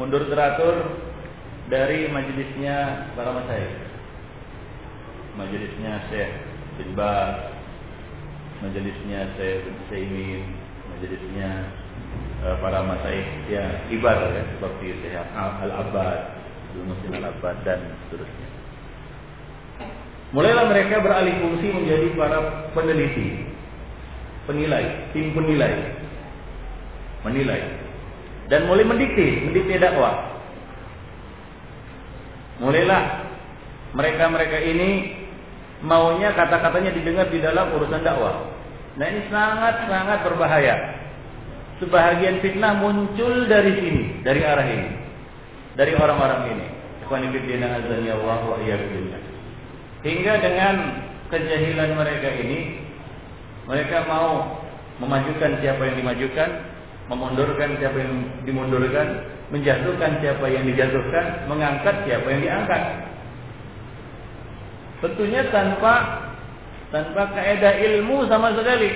mundur 0.00 0.24
teratur 0.30 0.74
dari 1.68 2.08
majelisnya 2.08 3.10
para 3.12 3.34
masyayikh. 3.34 3.76
majelisnya 5.38 5.92
Syekh 6.10 6.32
bin 6.80 6.98
Baz, 6.98 7.54
majelisnya 8.58 9.38
Syekh 9.38 9.62
bin 9.62 9.76
Saimin, 9.86 10.42
majelisnya 10.90 11.50
uh, 12.42 12.58
para 12.58 12.82
masaih 12.82 13.22
ya 13.46 13.86
ibadah 13.92 14.34
ya 14.34 14.42
seperti 14.56 14.98
Syekh 14.98 15.14
Al-Abbad, 15.36 16.18
Muslim 16.82 17.22
Al-Abbad 17.22 17.56
dan 17.62 17.80
seterusnya. 18.06 18.48
Mulailah 20.34 20.66
mereka 20.68 21.00
beralih 21.00 21.34
fungsi 21.40 21.72
menjadi 21.72 22.08
para 22.18 22.68
peneliti, 22.76 23.48
penilai, 24.44 25.08
tim 25.16 25.32
penilai, 25.32 25.97
menilai, 27.28 27.62
dan 28.48 28.64
mulai 28.64 28.84
mendikte, 28.88 29.44
mendikte 29.44 29.76
dakwah. 29.76 30.40
Mulailah 32.58 33.28
mereka-mereka 33.94 34.58
ini 34.58 34.90
maunya 35.84 36.34
kata-katanya 36.34 36.90
didengar 36.90 37.30
di 37.30 37.38
dalam 37.38 37.70
urusan 37.76 38.02
dakwah. 38.02 38.50
Nah 38.98 39.06
ini 39.06 39.30
sangat-sangat 39.30 40.26
berbahaya. 40.26 40.76
Sebahagian 41.78 42.42
fitnah 42.42 42.74
muncul 42.82 43.46
dari 43.46 43.70
sini, 43.78 44.02
dari 44.26 44.42
arah 44.42 44.66
ini, 44.66 44.90
dari 45.78 45.94
orang-orang 45.94 46.42
ini. 46.50 46.66
Hingga 50.02 50.32
dengan 50.42 50.74
kejahilan 51.30 51.90
mereka 51.94 52.28
ini, 52.42 52.58
mereka 53.64 54.04
mau 54.10 54.60
memajukan 54.98 55.62
siapa 55.62 55.82
yang 55.88 55.96
dimajukan, 56.02 56.50
memundurkan 57.08 57.80
siapa 57.80 57.96
yang 57.96 58.14
dimundurkan, 58.44 59.24
menjatuhkan 59.48 60.20
siapa 60.20 60.44
yang 60.52 60.64
dijatuhkan, 60.68 61.48
mengangkat 61.48 62.04
siapa 62.04 62.26
yang 62.28 62.42
diangkat. 62.44 62.82
Tentunya 65.00 65.42
tanpa 65.48 65.94
tanpa 66.92 67.32
kaidah 67.32 67.74
ilmu 67.80 68.28
sama 68.28 68.52
sekali 68.56 68.90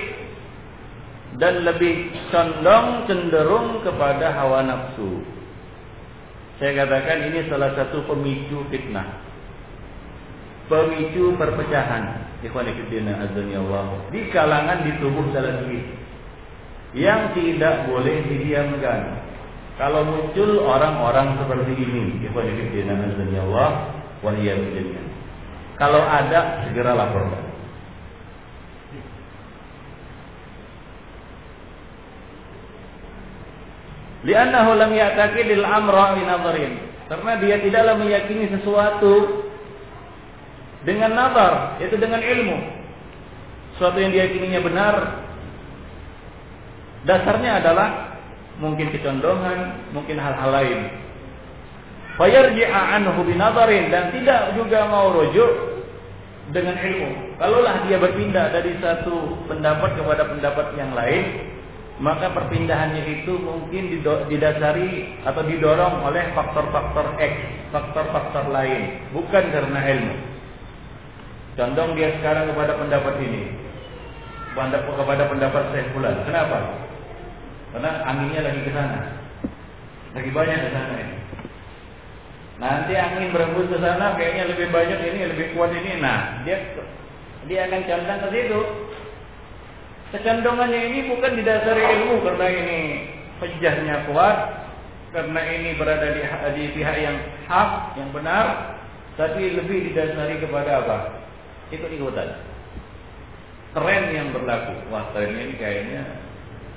dan 1.41 1.65
lebih 1.65 2.13
condong 2.29 3.09
cenderung 3.09 3.81
kepada 3.81 4.29
hawa 4.37 4.61
nafsu. 4.61 5.25
Saya 6.61 6.85
katakan 6.85 7.33
ini 7.33 7.49
salah 7.49 7.73
satu 7.73 8.05
pemicu 8.05 8.61
fitnah. 8.69 9.25
Pemicu 10.69 11.33
perpecahan. 11.35 12.29
Ikhwan 12.43 12.67
Allah 12.67 13.87
di 14.11 14.27
kalangan 14.35 14.83
di 14.83 14.91
tubuh 14.99 15.31
salafi 15.31 16.02
yang 16.93 17.33
tidak 17.33 17.89
boleh 17.89 18.21
didiamkan. 18.29 19.25
Kalau 19.77 20.05
muncul 20.05 20.61
orang-orang 20.61 21.41
seperti 21.41 21.73
ini, 21.73 22.21
Allah 23.41 23.71
kalau 25.81 26.01
ada 26.05 26.63
segera 26.69 26.93
laporkan. 26.93 27.43
Li'annahu 34.23 34.79
lam 34.79 34.91
ya'taqidil 34.95 35.65
amra 35.67 36.15
min 36.15 36.25
nadharin. 36.29 36.73
Karena 37.11 37.31
dia 37.43 37.59
tidaklah 37.59 37.99
meyakini 37.99 38.47
sesuatu 38.55 39.43
dengan 40.87 41.11
nazar, 41.11 41.81
yaitu 41.83 41.99
dengan 41.99 42.23
ilmu. 42.23 42.57
Sesuatu 43.75 43.99
yang 43.99 44.15
diyakininya 44.15 44.61
benar 44.63 44.95
dasarnya 47.03 47.59
adalah 47.63 48.19
mungkin 48.61 48.93
kecondongan, 48.93 49.91
mungkin 49.95 50.17
hal-hal 50.21 50.51
lain. 50.51 50.79
Fayarji'a 52.13 52.81
anhu 53.01 53.25
binadharin 53.25 53.89
dan 53.89 54.13
tidak 54.13 54.53
juga 54.53 54.85
mau 54.85 55.09
rujuk 55.09 55.73
dengan 56.53 56.77
ilmu. 56.77 57.39
Kalaulah 57.41 57.89
dia 57.89 57.97
berpindah 57.97 58.53
dari 58.53 58.77
satu 58.77 59.41
pendapat 59.49 59.97
kepada 59.97 60.29
pendapat 60.29 60.67
yang 60.77 60.93
lain, 60.93 61.49
maka 61.97 62.29
perpindahannya 62.29 63.01
itu 63.21 63.33
mungkin 63.41 63.97
didasari 64.29 65.23
atau 65.25 65.41
didorong 65.41 66.05
oleh 66.05 66.29
faktor-faktor 66.37 67.17
X, 67.17 67.33
faktor-faktor 67.73 68.45
lain, 68.53 69.09
bukan 69.09 69.43
karena 69.49 69.79
ilmu. 69.97 70.15
Condong 71.53 71.97
dia 71.97 72.13
sekarang 72.21 72.49
kepada 72.49 72.77
pendapat 72.77 73.13
ini, 73.21 73.53
kepada 74.53 75.23
pendapat 75.29 75.63
saya 75.73 75.85
pula. 75.93 76.11
Kenapa? 76.25 76.57
Karena 77.73 78.05
anginnya 78.05 78.45
lagi 78.45 78.61
ke 78.61 78.71
sana, 78.71 78.99
lagi 80.13 80.29
banyak 80.29 80.59
ke 80.61 80.69
sana 80.69 80.93
ini. 81.01 81.17
Nanti 82.61 82.93
angin 82.93 83.33
berembus 83.33 83.65
ke 83.65 83.81
sana 83.81 84.13
kayaknya 84.13 84.53
lebih 84.53 84.69
banyak 84.69 84.99
ini, 85.01 85.19
lebih 85.33 85.57
kuat 85.57 85.73
ini. 85.73 85.97
Nah, 85.97 86.45
dia 86.45 86.61
dia 87.49 87.65
akan 87.65 87.81
condong 87.89 88.19
ke 88.21 88.29
situ. 88.29 88.61
Kecondongannya 90.13 90.79
ini 90.93 90.99
bukan 91.09 91.33
didasari 91.33 91.81
ilmu 91.81 92.21
karena 92.21 92.47
ini 92.53 92.79
pejahnya 93.41 93.95
kuat, 94.05 94.37
karena 95.09 95.41
ini 95.41 95.73
berada 95.73 96.13
di, 96.13 96.21
di 96.53 96.63
pihak 96.77 96.97
yang 97.01 97.17
hak, 97.49 97.97
yang 97.97 98.13
benar, 98.13 98.77
tapi 99.17 99.57
lebih 99.57 99.89
didasari 99.89 100.37
kepada 100.37 100.85
apa? 100.85 100.97
Ikut-ikutan. 101.73 102.37
Tren 103.73 104.03
yang 104.13 104.29
berlaku. 104.29 104.77
Wah, 104.93 105.09
tren 105.17 105.33
ini 105.33 105.57
kayaknya 105.57 106.05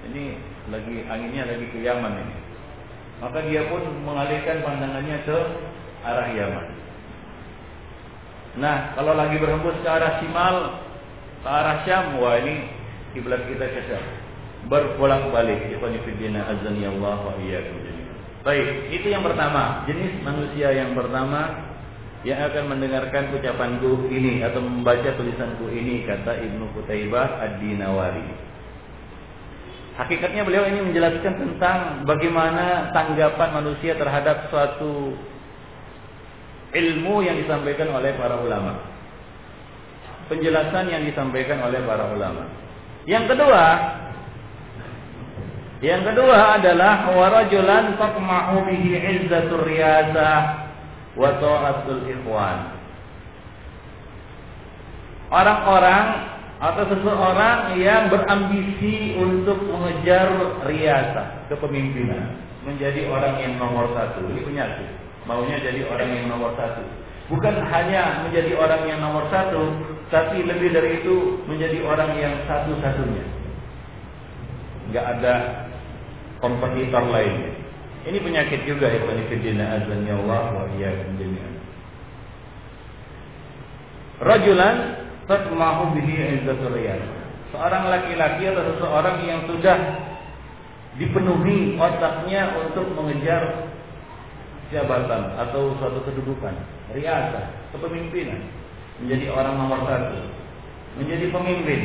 ini 0.09 0.56
lagi 0.71 1.07
anginnya 1.07 1.47
lagi 1.47 1.67
ke 1.71 1.79
Yaman 1.83 2.15
ini. 2.17 2.37
Maka 3.23 3.39
dia 3.49 3.65
pun 3.73 3.81
mengalihkan 4.05 4.61
pandangannya 4.61 5.19
ke 5.25 5.39
arah 6.05 6.29
Yaman. 6.33 6.67
Nah, 8.57 8.97
kalau 8.97 9.13
lagi 9.13 9.37
berhembus 9.37 9.77
ke 9.81 9.89
arah 9.89 10.21
Simal, 10.21 10.81
ke 11.45 11.49
arah 11.49 11.85
Syam, 11.85 12.21
wah 12.21 12.41
ini 12.41 12.69
kiblat 13.13 13.45
kita 13.49 13.69
ke 13.69 13.81
Syam. 13.89 14.05
Berbolak-balik. 14.67 15.73
Ikhwanifidina 15.77 16.51
wa 16.99 17.33
Baik, 18.47 18.95
itu 18.95 19.07
yang 19.11 19.27
pertama, 19.27 19.83
jenis 19.91 20.23
manusia 20.23 20.71
yang 20.71 20.95
pertama 20.95 21.67
yang 22.23 22.43
akan 22.47 22.75
mendengarkan 22.75 23.35
ucapanku 23.35 24.11
ini 24.11 24.43
atau 24.43 24.59
membaca 24.59 25.15
tulisanku 25.15 25.71
ini 25.71 26.07
kata 26.07 26.43
Ibnu 26.43 26.75
Qutaibah 26.75 27.43
Ad-Dinawari. 27.43 28.46
Hakikatnya 29.97 30.45
beliau 30.45 30.69
ini 30.69 30.93
menjelaskan 30.93 31.35
tentang 31.41 32.05
bagaimana 32.05 32.93
tanggapan 32.93 33.49
manusia 33.65 33.97
terhadap 33.97 34.53
suatu 34.53 35.17
ilmu 36.77 37.25
yang 37.25 37.41
disampaikan 37.41 37.89
oleh 37.97 38.13
para 38.21 38.37
ulama. 38.37 38.77
Penjelasan 40.29 40.93
yang 40.93 41.01
disampaikan 41.01 41.65
oleh 41.65 41.81
para 41.89 42.13
ulama. 42.13 42.45
Yang 43.09 43.33
kedua, 43.33 43.65
yang 45.81 46.05
kedua 46.05 46.61
adalah 46.61 47.09
warajulan 47.17 47.97
taqma'u 47.97 48.69
bihi 48.69 49.25
izzatur 49.25 49.65
wa 51.17 51.31
ta'atul 51.41 52.05
ikhwan. 52.05 52.59
Orang-orang 55.33 56.36
atau 56.57 56.85
seseorang 56.89 57.77
yang 57.77 58.09
berambisi 58.09 59.13
untuk 59.21 59.61
mengejar 59.69 60.33
riasa 60.65 61.47
kepemimpinan. 61.53 62.45
Menjadi 62.65 63.07
orang 63.07 63.39
yang 63.39 63.63
nomor 63.63 63.93
satu. 63.95 64.27
Ini 64.27 64.43
penyakit 64.43 64.89
maunya 65.29 65.59
jadi 65.61 65.87
orang 65.87 66.11
yang 66.11 66.27
nomor 66.33 66.55
satu. 66.59 66.83
Bukan 67.27 67.55
hanya 67.59 68.27
menjadi 68.27 68.55
orang 68.55 68.83
yang 68.87 68.99
nomor 69.03 69.27
satu 69.31 69.75
tapi 70.07 70.47
lebih 70.47 70.71
dari 70.71 71.03
itu 71.03 71.43
menjadi 71.51 71.83
orang 71.83 72.15
yang 72.15 72.35
satu-satunya. 72.47 73.27
Nggak 74.95 75.07
ada 75.19 75.35
kompetitor 76.39 77.05
lain. 77.11 77.59
Ini 78.07 78.19
penyakit 78.23 78.63
juga 78.71 78.87
ya 78.87 79.03
penifidina 79.03 79.83
azan 79.83 80.07
Allah 80.07 80.43
wa 80.55 80.65
iyyakum 80.79 81.19
jami'an. 81.19 81.55
Rajulan 84.23 84.77
tatmahu 85.27 85.95
bihi 85.99 86.43
izzatul 86.43 86.75
riyad. 86.75 87.03
Seorang 87.55 87.91
laki-laki 87.91 88.43
atau 88.51 88.63
seseorang 88.75 89.17
yang 89.27 89.41
sudah 89.47 89.77
dipenuhi 90.99 91.79
otaknya 91.79 92.57
untuk 92.67 92.91
mengejar 92.95 93.71
jabatan 94.75 95.39
atau 95.39 95.79
suatu 95.79 96.03
kedudukan, 96.03 96.55
riasa, 96.91 97.71
kepemimpinan, 97.71 98.41
menjadi 99.03 99.31
orang 99.31 99.55
nomor 99.55 99.87
satu, 99.87 100.19
menjadi 100.99 101.31
pemimpin. 101.31 101.81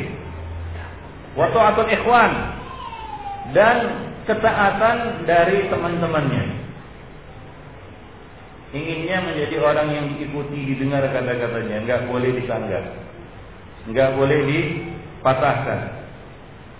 Waktu 1.38 1.58
atau 1.58 1.84
ikhwan 1.86 2.32
dan 3.54 3.76
ketaatan 4.26 5.26
dari 5.26 5.70
teman-temannya. 5.70 6.62
Inginnya 8.72 9.20
menjadi 9.20 9.56
orang 9.60 9.88
yang 9.92 10.06
diikuti, 10.16 10.72
didengar 10.72 11.04
kata-katanya, 11.12 11.84
enggak 11.84 12.08
boleh 12.08 12.32
disanggah 12.40 13.01
nggak 13.90 14.10
boleh 14.14 14.40
dipatahkan, 14.46 15.80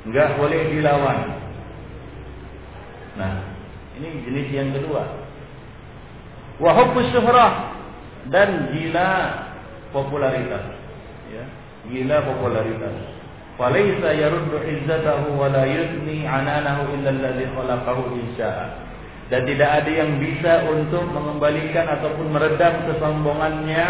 nggak 0.06 0.30
boleh 0.38 0.60
dilawan. 0.70 1.18
Nah, 3.18 3.34
ini 3.98 4.08
jenis 4.24 4.48
yang 4.54 4.70
kedua. 4.72 5.02
Wahubbus 6.62 7.10
syuhrah 7.10 7.74
dan 8.30 8.70
gila 8.70 9.10
popularitas. 9.90 10.64
Ya, 11.32 11.44
gila 11.90 12.22
popularitas. 12.22 12.94
Falaisa 13.58 14.16
yaruddu 14.16 14.62
izzatahu 14.64 15.36
wa 15.36 15.50
la 15.52 15.68
yudni 15.68 16.24
ananahu 16.24 16.88
illa 16.96 17.10
alladhi 17.12 17.50
khalaqahu 17.52 18.02
insya'a. 18.16 18.66
Dan 19.28 19.48
tidak 19.48 19.80
ada 19.80 19.90
yang 19.90 20.20
bisa 20.20 20.68
untuk 20.68 21.08
mengembalikan 21.08 21.88
ataupun 21.88 22.36
meredam 22.36 22.84
kesombongannya 22.84 23.86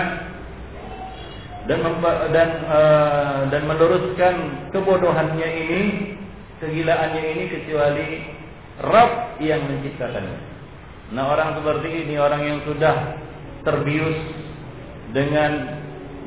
dan 1.70 1.78
dan 2.34 2.48
uh, 2.66 3.40
dan 3.46 3.62
meluruskan 3.70 4.34
kebodohannya 4.74 5.46
ini, 5.46 5.82
kegilaannya 6.58 7.22
ini 7.22 7.44
kecuali 7.54 8.06
Rabb 8.82 9.38
yang 9.38 9.62
menciptakannya. 9.70 10.38
Nah, 11.12 11.28
orang 11.28 11.60
seperti 11.60 12.08
ini 12.08 12.14
orang 12.18 12.42
yang 12.42 12.58
sudah 12.64 13.20
terbius 13.62 14.18
dengan 15.12 15.78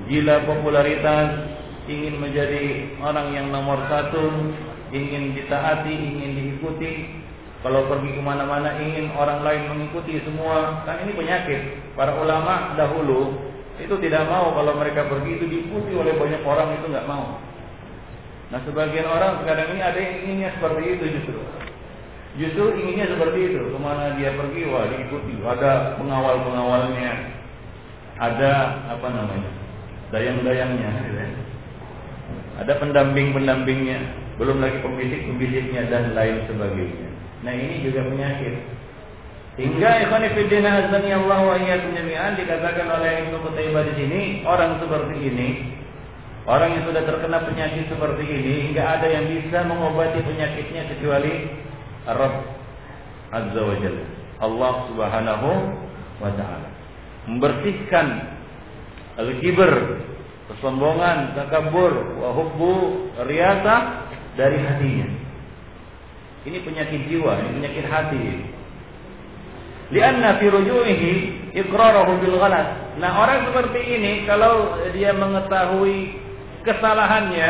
gila 0.07 0.45
popularitas, 0.45 1.51
ingin 1.89 2.21
menjadi 2.21 2.95
orang 3.01 3.33
yang 3.33 3.49
nomor 3.49 3.81
satu, 3.89 4.53
ingin 4.93 5.35
ditaati, 5.35 5.91
ingin 5.91 6.31
diikuti. 6.37 7.23
Kalau 7.65 7.89
pergi 7.89 8.13
ke 8.13 8.21
mana-mana 8.21 8.77
ingin 8.77 9.09
orang 9.17 9.41
lain 9.41 9.73
mengikuti 9.73 10.21
semua, 10.21 10.85
kan 10.85 11.01
ini 11.01 11.17
penyakit. 11.17 11.61
Para 11.97 12.13
ulama 12.21 12.77
dahulu 12.77 13.33
itu 13.75 13.95
tidak 13.99 14.23
mau 14.31 14.55
kalau 14.55 14.73
mereka 14.79 15.03
pergi 15.11 15.35
itu 15.35 15.45
diikuti 15.51 15.91
oleh 15.95 16.15
banyak 16.15 16.41
orang 16.47 16.79
itu 16.79 16.85
nggak 16.87 17.09
mau. 17.09 17.39
Nah 18.53 18.59
sebagian 18.63 19.09
orang 19.09 19.41
sekarang 19.43 19.73
ini 19.73 19.81
ada 19.81 19.99
yang 19.99 20.13
inginnya 20.23 20.49
seperti 20.55 20.81
itu 20.95 21.03
justru. 21.19 21.39
Justru 22.35 22.63
inginnya 22.77 23.07
seperti 23.11 23.39
itu. 23.51 23.59
Ke 23.71 23.79
mana 23.79 24.15
dia 24.19 24.35
pergi, 24.35 24.67
wah 24.67 24.85
diikuti. 24.91 25.39
Ada 25.39 25.95
pengawal-pengawalnya. 25.99 27.11
Ada 28.19 28.51
apa 28.95 29.07
namanya? 29.07 29.51
Dayang-dayangnya. 30.11 30.89
Gitu 31.03 31.19
ya. 31.19 31.29
Ada 32.55 32.79
pendamping-pendampingnya, 32.79 33.99
belum 34.39 34.63
lagi 34.63 34.79
pembisik-pembisik,nya 34.79 35.91
dan 35.91 36.15
lain 36.15 36.47
sebagainya. 36.47 37.09
Nah 37.43 37.51
ini 37.51 37.83
juga 37.83 38.07
penyakit. 38.07 38.55
Hingga 39.55 40.03
ikhwan 40.03 40.27
fillah 40.35 40.73
azani 40.83 41.15
Allah 41.15 41.39
wa 41.47 41.55
iyyakum 41.55 41.95
jami'an 41.95 42.35
dikatakan 42.35 42.91
oleh 42.91 43.23
Ibnu 43.23 43.39
Qutaibah 43.39 43.87
di 43.87 43.93
sini, 43.95 44.21
orang 44.43 44.83
seperti 44.83 45.15
ini, 45.15 45.49
orang 46.43 46.75
yang 46.75 46.83
sudah 46.91 47.03
terkena 47.07 47.39
penyakit 47.47 47.87
seperti 47.87 48.23
ini 48.27 48.53
hingga 48.67 48.83
ada 48.83 49.07
yang 49.07 49.31
bisa 49.31 49.63
mengobati 49.63 50.19
penyakitnya 50.27 50.91
kecuali 50.91 51.47
Rabb 52.03 52.35
Azza 53.31 53.61
wa 53.63 53.75
Jalla. 53.79 54.05
Allah 54.43 54.73
Subhanahu 54.91 55.49
wa 56.19 56.31
taala. 56.35 56.69
Membersihkan 57.31 58.07
al-kibr 59.15 59.71
kesombongan, 60.51 61.31
takabur, 61.39 62.19
wa 62.19 62.29
hubbu 62.35 62.73
riyasa 63.23 64.03
dari 64.35 64.59
hatinya. 64.59 65.07
Ini 66.45 66.61
penyakit 66.61 67.07
jiwa, 67.09 67.39
ini 67.39 67.49
penyakit 67.63 67.85
hati. 67.89 68.25
Lianna 69.93 70.41
fi 70.41 70.49
ruju'ihi 70.49 71.13
iqrarahu 71.61 72.17
bil 72.21 72.41
ghalat. 72.41 72.97
Nah, 72.97 73.11
orang 73.21 73.45
seperti 73.51 73.81
ini 73.85 74.25
kalau 74.25 74.81
dia 74.95 75.13
mengetahui 75.13 76.17
kesalahannya, 76.65 77.49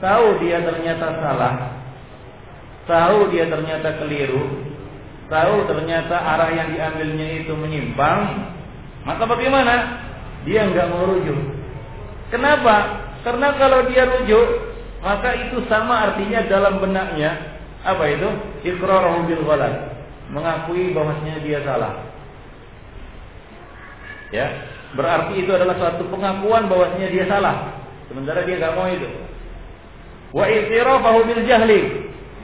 tahu 0.00 0.40
dia 0.40 0.64
ternyata 0.64 1.20
salah, 1.20 1.54
tahu 2.88 3.28
dia 3.28 3.44
ternyata 3.50 4.00
keliru, 4.00 4.64
tahu 5.28 5.68
ternyata 5.68 6.16
arah 6.16 6.50
yang 6.54 6.68
diambilnya 6.72 7.44
itu 7.44 7.52
menyimpang, 7.52 8.20
maka 9.04 9.28
bagaimana? 9.28 10.00
Dia 10.48 10.64
enggak 10.68 10.92
mau 10.92 11.08
rujuk. 11.08 11.40
Kenapa? 12.32 13.04
Karena 13.24 13.56
kalau 13.56 13.84
dia 13.88 14.04
rujuk, 14.08 14.48
maka 15.04 15.36
itu 15.36 15.60
sama 15.68 16.08
artinya 16.08 16.40
dalam 16.48 16.80
benaknya 16.80 17.60
apa 17.84 18.04
itu? 18.08 18.28
Iqrarahu 18.64 19.28
bil 19.28 19.44
ghalat. 19.44 19.93
Mengakui 20.32 20.94
bahwasanya 20.96 21.44
dia 21.44 21.60
salah. 21.64 22.00
Ya, 24.32 24.46
berarti 24.96 25.44
itu 25.44 25.50
adalah 25.52 25.76
suatu 25.76 26.08
pengakuan 26.08 26.66
bahwasanya 26.66 27.08
dia 27.12 27.24
salah. 27.28 27.84
Sementara 28.08 28.42
dia 28.42 28.56
nggak 28.58 28.74
mau 28.76 28.88
itu. 28.88 29.08
Wa 30.34 30.44
i'tirafahu 30.50 31.18
bil 31.28 31.42
jahli. 31.46 31.80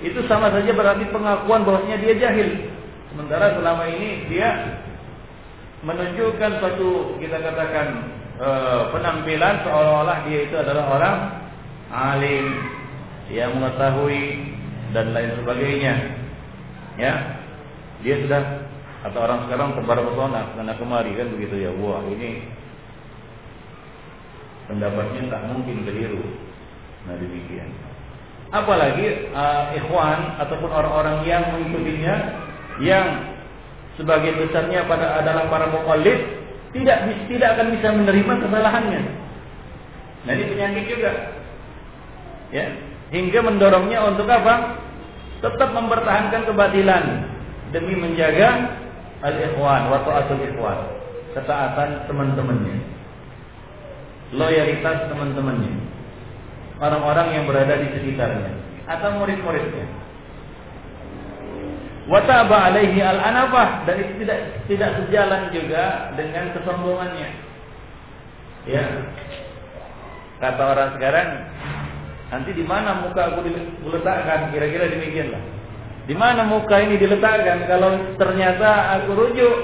Itu 0.01 0.25
sama 0.31 0.49
saja 0.55 0.71
berarti 0.73 1.05
pengakuan 1.11 1.67
bahwasanya 1.67 1.99
dia 1.99 2.15
jahil. 2.17 2.71
Sementara 3.11 3.59
selama 3.59 3.91
ini 3.91 4.31
dia 4.31 4.79
menunjukkan 5.83 6.61
suatu 6.61 7.19
kita 7.19 7.41
katakan 7.41 8.07
e, 8.39 8.49
penampilan 8.95 9.65
seolah-olah 9.67 10.19
dia 10.29 10.41
itu 10.47 10.57
adalah 10.61 10.85
orang 10.95 11.17
alim 11.91 12.47
yang 13.33 13.51
mengetahui 13.59 14.55
dan 14.95 15.11
lain 15.11 15.31
sebagainya. 15.43 15.95
Ya, 17.01 17.40
dia 18.01 18.17
sudah 18.25 18.43
atau 19.01 19.19
orang 19.25 19.49
sekarang 19.49 19.81
tebar 19.81 19.99
pesona 20.05 20.53
karena 20.57 20.73
kemari 20.77 21.13
kan 21.17 21.29
begitu 21.33 21.57
ya. 21.57 21.71
Wah 21.81 22.05
ini 22.09 22.45
pendapatnya 24.69 25.21
tak 25.33 25.43
mungkin 25.49 25.89
keliru. 25.89 26.21
Nah 27.09 27.17
demikian. 27.17 27.69
Apalagi 28.51 29.31
uh, 29.33 29.73
ikhwan 29.79 30.37
ataupun 30.43 30.69
orang-orang 30.69 31.23
yang 31.25 31.43
mengikutinya 31.55 32.15
yang 32.83 33.07
sebagian 33.97 34.37
besarnya 34.43 34.85
pada 34.85 35.23
adalah 35.23 35.49
para 35.49 35.71
mukallid 35.71 36.19
tidak 36.77 37.09
tidak 37.31 37.49
akan 37.57 37.69
bisa 37.73 37.89
menerima 37.95 38.33
kesalahannya. 38.47 39.03
Nah 40.29 40.33
ini 40.37 40.45
penyakit 40.51 40.85
juga. 40.93 41.13
Ya, 42.51 42.67
hingga 43.15 43.47
mendorongnya 43.47 44.03
untuk 44.11 44.27
apa? 44.27 44.83
Tetap 45.41 45.71
mempertahankan 45.73 46.51
kebatilan 46.51 47.05
demi 47.71 47.95
menjaga 47.99 48.79
al-ikhwan 49.23 49.91
wa 49.91 50.03
ta'atul 50.03 50.43
ikhwan, 50.43 50.79
ketaatan 51.35 52.07
teman-temannya. 52.11 52.77
Loyalitas 54.31 55.11
teman-temannya. 55.11 55.75
Orang-orang 56.81 57.35
yang 57.35 57.45
berada 57.45 57.77
di 57.77 57.93
sekitarnya 57.93 58.51
atau 58.89 59.21
murid-muridnya. 59.21 59.87
Wataba 62.11 62.73
alaihi 62.73 62.99
al-anafah 62.99 63.87
dan 63.87 64.03
itu 64.03 64.27
tidak 64.27 64.67
tidak 64.67 64.91
sejalan 64.99 65.43
juga 65.55 66.11
dengan 66.19 66.51
kesombongannya. 66.57 67.31
Ya. 68.67 68.85
Kata 70.41 70.63
orang 70.73 70.97
sekarang, 70.97 71.29
nanti 72.33 72.51
di 72.57 72.65
mana 72.65 73.05
muka 73.05 73.29
aku 73.31 73.45
diletakkan? 73.45 74.51
Kira-kira 74.57 74.89
demikianlah. 74.89 75.60
Di 76.11 76.19
mana 76.19 76.43
muka 76.43 76.75
ini 76.83 76.99
diletakkan 76.99 77.71
kalau 77.71 78.19
ternyata 78.19 78.99
aku 78.99 79.15
rujuk, 79.15 79.57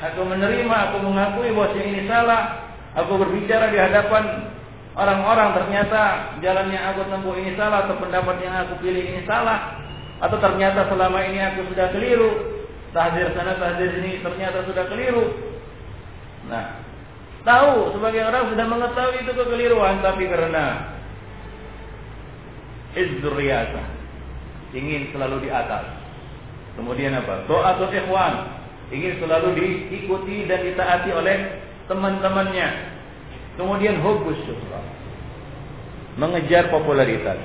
aku 0.00 0.24
menerima, 0.24 0.72
aku 0.72 1.04
mengakui 1.04 1.52
bahwa 1.52 1.76
ini 1.76 2.08
salah, 2.08 2.72
aku 2.96 3.20
berbicara 3.20 3.68
di 3.68 3.76
hadapan 3.76 4.56
orang-orang 4.96 5.52
ternyata 5.52 6.32
jalan 6.40 6.72
yang 6.72 6.96
aku 6.96 7.04
tempuh 7.12 7.36
ini 7.36 7.52
salah 7.60 7.84
atau 7.84 8.00
pendapat 8.00 8.40
yang 8.40 8.56
aku 8.56 8.80
pilih 8.80 9.04
ini 9.04 9.20
salah, 9.28 9.76
atau 10.24 10.40
ternyata 10.40 10.88
selama 10.88 11.20
ini 11.28 11.44
aku 11.44 11.68
sudah 11.68 11.92
keliru. 11.92 12.32
Tahdir 12.96 13.36
sana, 13.36 13.60
tahdir 13.60 14.00
sini 14.00 14.24
ternyata 14.24 14.64
sudah 14.64 14.88
keliru. 14.88 15.28
Nah, 16.48 16.72
tahu 17.44 17.92
sebagai 17.92 18.24
orang 18.24 18.48
sudah 18.48 18.64
mengetahui 18.64 19.28
itu 19.28 19.32
kekeliruan 19.36 20.00
tapi 20.00 20.24
karena 20.24 20.96
izduriyasa 22.96 23.95
ingin 24.76 25.08
selalu 25.16 25.48
di 25.48 25.50
atas. 25.50 25.88
Kemudian 26.76 27.16
apa? 27.16 27.48
Doa 27.48 27.72
atau 27.72 27.88
ikhwan 27.88 28.52
ingin 28.92 29.16
selalu 29.16 29.56
diikuti 29.56 30.44
dan 30.44 30.60
ditaati 30.60 31.10
oleh 31.16 31.36
teman-temannya. 31.88 32.68
Kemudian 33.56 34.04
hubus 34.04 34.36
syukur. 34.44 34.84
Mengejar 36.20 36.68
popularitas 36.68 37.40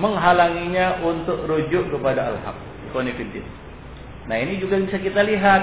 menghalanginya 0.00 1.04
untuk 1.04 1.44
rujuk 1.44 1.92
kepada 1.92 2.32
al-haq. 2.32 2.56
Nah 4.28 4.36
ini 4.36 4.60
juga 4.60 4.80
bisa 4.80 5.00
kita 5.00 5.24
lihat. 5.24 5.62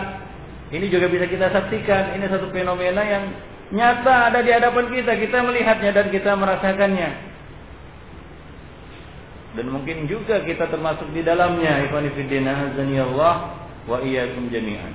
Ini 0.69 0.85
juga 0.89 1.09
bisa 1.09 1.25
kita 1.25 1.49
saksikan. 1.49 2.17
Ini 2.17 2.29
satu 2.29 2.49
fenomena 2.53 3.01
yang 3.01 3.23
nyata 3.73 4.33
ada 4.33 4.39
di 4.41 4.49
hadapan 4.53 4.85
kita. 4.93 5.17
Kita 5.17 5.37
melihatnya 5.45 5.91
dan 5.93 6.07
kita 6.09 6.33
merasakannya. 6.37 7.28
Dan 9.57 9.73
mungkin 9.73 10.05
juga 10.05 10.45
kita 10.45 10.69
termasuk 10.69 11.09
di 11.15 11.25
dalamnya. 11.25 11.89
Ikhwanifidina 11.89 12.75
Allah 12.77 13.35
wa 13.89 13.97
iyyakum 14.03 14.51
jami'an. 14.53 14.93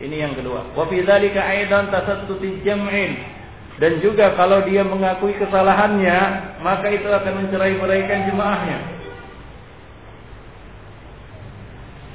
Ini 0.00 0.16
yang 0.16 0.32
kedua. 0.32 0.72
Wa 0.72 0.88
fi 0.88 1.04
dzalika 1.04 1.40
aidan 1.44 1.92
tasattuti 1.92 2.64
jam'in 2.64 3.40
dan 3.80 3.96
juga 4.04 4.36
kalau 4.36 4.60
dia 4.68 4.84
mengakui 4.84 5.32
kesalahannya, 5.40 6.18
maka 6.60 6.92
itu 6.92 7.08
akan 7.08 7.32
mencerai-beraikan 7.44 8.28
jemaahnya. 8.28 8.78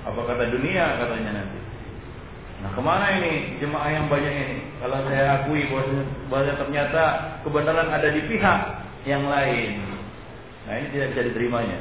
Apa 0.06 0.22
kata 0.30 0.54
dunia 0.54 1.02
katanya 1.02 1.41
nanti. 1.41 1.60
Nah 2.62 2.70
ke 2.70 2.82
mana 2.86 3.06
ini 3.18 3.58
jemaah 3.58 3.89
yang 3.89 4.06
banyak 4.06 4.30
ini? 4.30 4.58
Kalau 4.78 5.02
saya 5.10 5.41
akui 5.41 5.65
bahwa 6.30 6.54
ternyata 6.54 7.04
kebenaran 7.41 7.89
ada 7.89 8.13
di 8.13 8.22
pihak 8.30 8.60
yang 9.10 9.26
lain. 9.26 9.94
Nah 10.65 10.73
ini 10.82 10.88
tidak 10.93 11.08
bisa 11.13 11.21
diterimanya. 11.30 11.80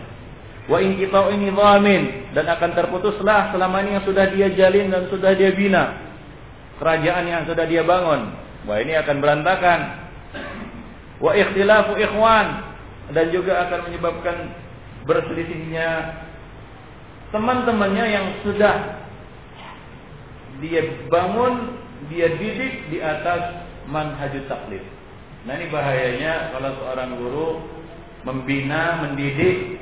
Wa 0.64 0.80
in 0.80 0.96
ini 0.96 1.48
zamin 1.52 2.02
dan 2.32 2.48
akan 2.48 2.70
terputuslah 2.72 3.52
selama 3.52 3.84
ini 3.84 4.00
yang 4.00 4.04
sudah 4.08 4.24
dia 4.32 4.48
jalin 4.56 4.88
dan 4.88 5.08
sudah 5.12 5.36
dia 5.36 5.52
bina. 5.52 6.00
Kerajaan 6.80 7.24
yang 7.28 7.44
sudah 7.44 7.64
dia 7.68 7.84
bangun. 7.84 8.32
Wah 8.64 8.80
ini 8.80 8.96
akan 8.96 9.16
berantakan. 9.20 9.80
Wa 11.20 11.36
ikhtilafu 11.36 12.00
ikhwan 12.00 12.48
dan 13.12 13.28
juga 13.28 13.68
akan 13.68 13.80
menyebabkan 13.92 14.36
berselisihnya 15.04 16.16
teman-temannya 17.28 18.04
yang 18.08 18.26
sudah 18.40 19.04
dia 20.64 20.80
bangun, 21.12 21.76
dia 22.08 22.30
didik 22.40 22.88
di 22.88 23.04
atas 23.04 23.68
manhajut 23.90 24.48
taklid. 24.48 24.80
Nah 25.44 25.60
ini 25.60 25.68
bahayanya 25.68 26.56
kalau 26.56 26.72
seorang 26.80 27.10
guru 27.20 27.48
membina, 28.24 29.04
mendidik 29.04 29.80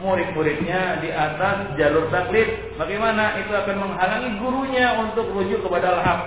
murid-muridnya 0.00 1.04
di 1.04 1.12
atas 1.12 1.76
jalur 1.76 2.08
taklid, 2.08 2.76
bagaimana 2.80 3.36
itu 3.40 3.52
akan 3.52 3.76
menghalangi 3.76 4.30
gurunya 4.40 4.96
untuk 5.04 5.28
rujuk 5.32 5.60
kepada 5.60 6.00
al-haq 6.00 6.20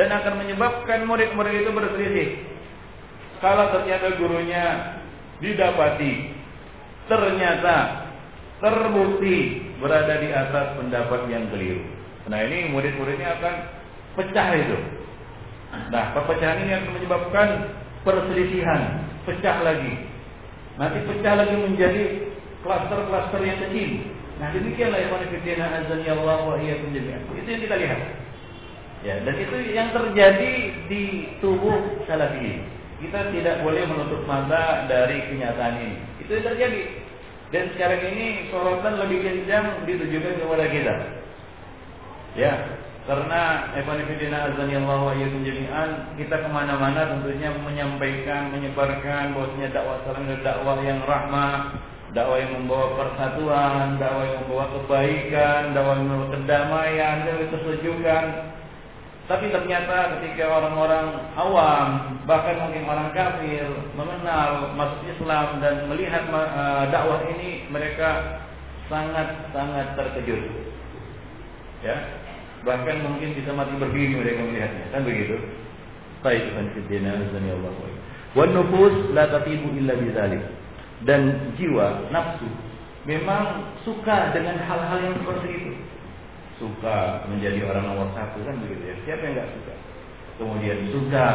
dan 0.00 0.08
akan 0.08 0.34
menyebabkan 0.40 1.04
murid-murid 1.04 1.64
itu 1.66 1.70
berselisih. 1.72 2.28
Kalau 3.40 3.72
ternyata 3.72 4.16
gurunya 4.20 4.64
didapati 5.40 6.36
ternyata 7.08 8.06
terbukti 8.60 9.66
berada 9.80 10.20
di 10.20 10.28
atas 10.30 10.76
pendapat 10.76 11.26
yang 11.32 11.48
keliru 11.48 11.80
Nah 12.28 12.38
ini 12.44 12.68
murid-muridnya 12.70 13.40
akan 13.40 13.54
pecah 14.14 14.48
itu. 14.54 14.78
Nah 15.88 16.12
perpecahan 16.12 16.62
ini 16.62 16.72
akan 16.76 16.90
menyebabkan 17.00 17.48
perselisihan, 18.04 19.08
pecah 19.24 19.64
lagi. 19.64 20.09
Nanti 20.80 21.04
pecah 21.04 21.34
lagi 21.36 21.56
menjadi 21.60 22.04
klaster-klaster 22.64 23.40
yang 23.44 23.60
kecil. 23.68 23.90
Nah 24.40 24.48
demikianlah 24.56 24.96
yang 25.04 25.12
manifestina 25.12 25.84
azan 25.84 26.00
ya 26.00 26.16
Allah 26.16 26.40
wa 26.48 26.56
iya 26.56 26.80
Itu 26.80 27.48
yang 27.52 27.62
kita 27.68 27.76
lihat. 27.76 28.00
Ya, 29.00 29.16
dan 29.24 29.32
itu 29.36 29.56
yang 29.76 29.92
terjadi 29.92 30.52
di 30.88 31.02
tubuh 31.40 32.04
salafi. 32.04 32.64
Kita 33.00 33.32
tidak 33.32 33.64
boleh 33.64 33.84
menutup 33.88 34.24
mata 34.28 34.88
dari 34.88 35.24
kenyataan 35.28 35.84
ini. 35.84 35.96
Itu 36.24 36.36
yang 36.36 36.46
terjadi. 36.52 36.82
Dan 37.52 37.64
sekarang 37.76 38.00
ini 38.12 38.52
sorotan 38.52 39.00
lebih 39.00 39.24
kencang 39.24 39.84
ditujukan 39.84 40.32
kepada 40.40 40.64
kita. 40.68 40.94
Ya, 42.40 42.52
karena 43.08 43.72
Evanifidina 43.80 44.52
Azanillahu 44.52 45.08
wa 45.08 45.14
iyyakum 45.16 45.40
jami'an 45.40 46.14
kita 46.20 46.36
ke 46.44 46.48
mana-mana 46.52 47.16
tentunya 47.16 47.48
menyampaikan, 47.48 48.52
menyebarkan 48.52 49.32
bahwasanya 49.32 49.72
dakwah 49.72 50.04
salam 50.04 50.28
adalah 50.28 50.44
dakwah 50.44 50.76
yang 50.84 51.00
rahmah, 51.08 51.52
dakwah 52.12 52.36
yang 52.36 52.52
membawa 52.60 52.86
persatuan, 53.00 53.96
dakwah 53.96 54.24
yang 54.28 54.38
membawa 54.44 54.66
kebaikan, 54.76 55.60
dakwah 55.72 55.94
yang 55.96 56.06
membawa 56.12 56.28
kedamaian, 56.36 57.16
dan 57.24 57.36
kesejukan. 57.48 58.24
Tapi 59.30 59.46
ternyata 59.48 60.18
ketika 60.18 60.44
orang-orang 60.50 61.06
awam, 61.38 61.88
bahkan 62.26 62.66
mungkin 62.66 62.82
orang 62.84 63.14
kafir 63.14 63.62
mengenal 63.94 64.74
masuk 64.74 65.06
Islam 65.06 65.62
dan 65.62 65.86
melihat 65.86 66.26
uh, 66.34 66.84
dakwah 66.90 67.22
ini, 67.30 67.64
mereka 67.70 68.42
sangat-sangat 68.90 69.94
terkejut. 69.94 70.42
Ya, 71.80 71.96
Bahkan 72.60 72.96
mungkin 73.08 73.32
bisa 73.32 73.56
mati 73.56 73.72
berdiri 73.80 74.20
mereka 74.20 74.40
melihatnya. 74.44 74.84
Kan 74.92 75.02
begitu? 75.08 75.36
Baik, 76.20 76.52
Fidina, 76.76 77.16
Allah 77.16 77.72
Wan 78.36 78.52
nufus 78.52 79.10
la 79.16 79.26
tatibu 79.26 79.72
illa 79.74 79.96
bizalik. 79.96 80.44
Dan 81.08 81.56
jiwa, 81.56 82.12
nafsu 82.12 82.44
memang 83.08 83.72
suka 83.88 84.36
dengan 84.36 84.60
hal-hal 84.60 84.98
yang 85.00 85.16
seperti 85.16 85.48
itu. 85.48 85.72
Suka 86.60 87.24
menjadi 87.32 87.64
orang 87.64 87.88
nomor 87.88 88.12
satu 88.12 88.44
kan 88.44 88.60
begitu 88.60 88.84
ya. 88.84 88.94
Siapa 89.08 89.22
yang 89.24 89.34
nggak 89.40 89.50
suka? 89.56 89.74
Kemudian 90.36 90.78
suka 90.92 91.28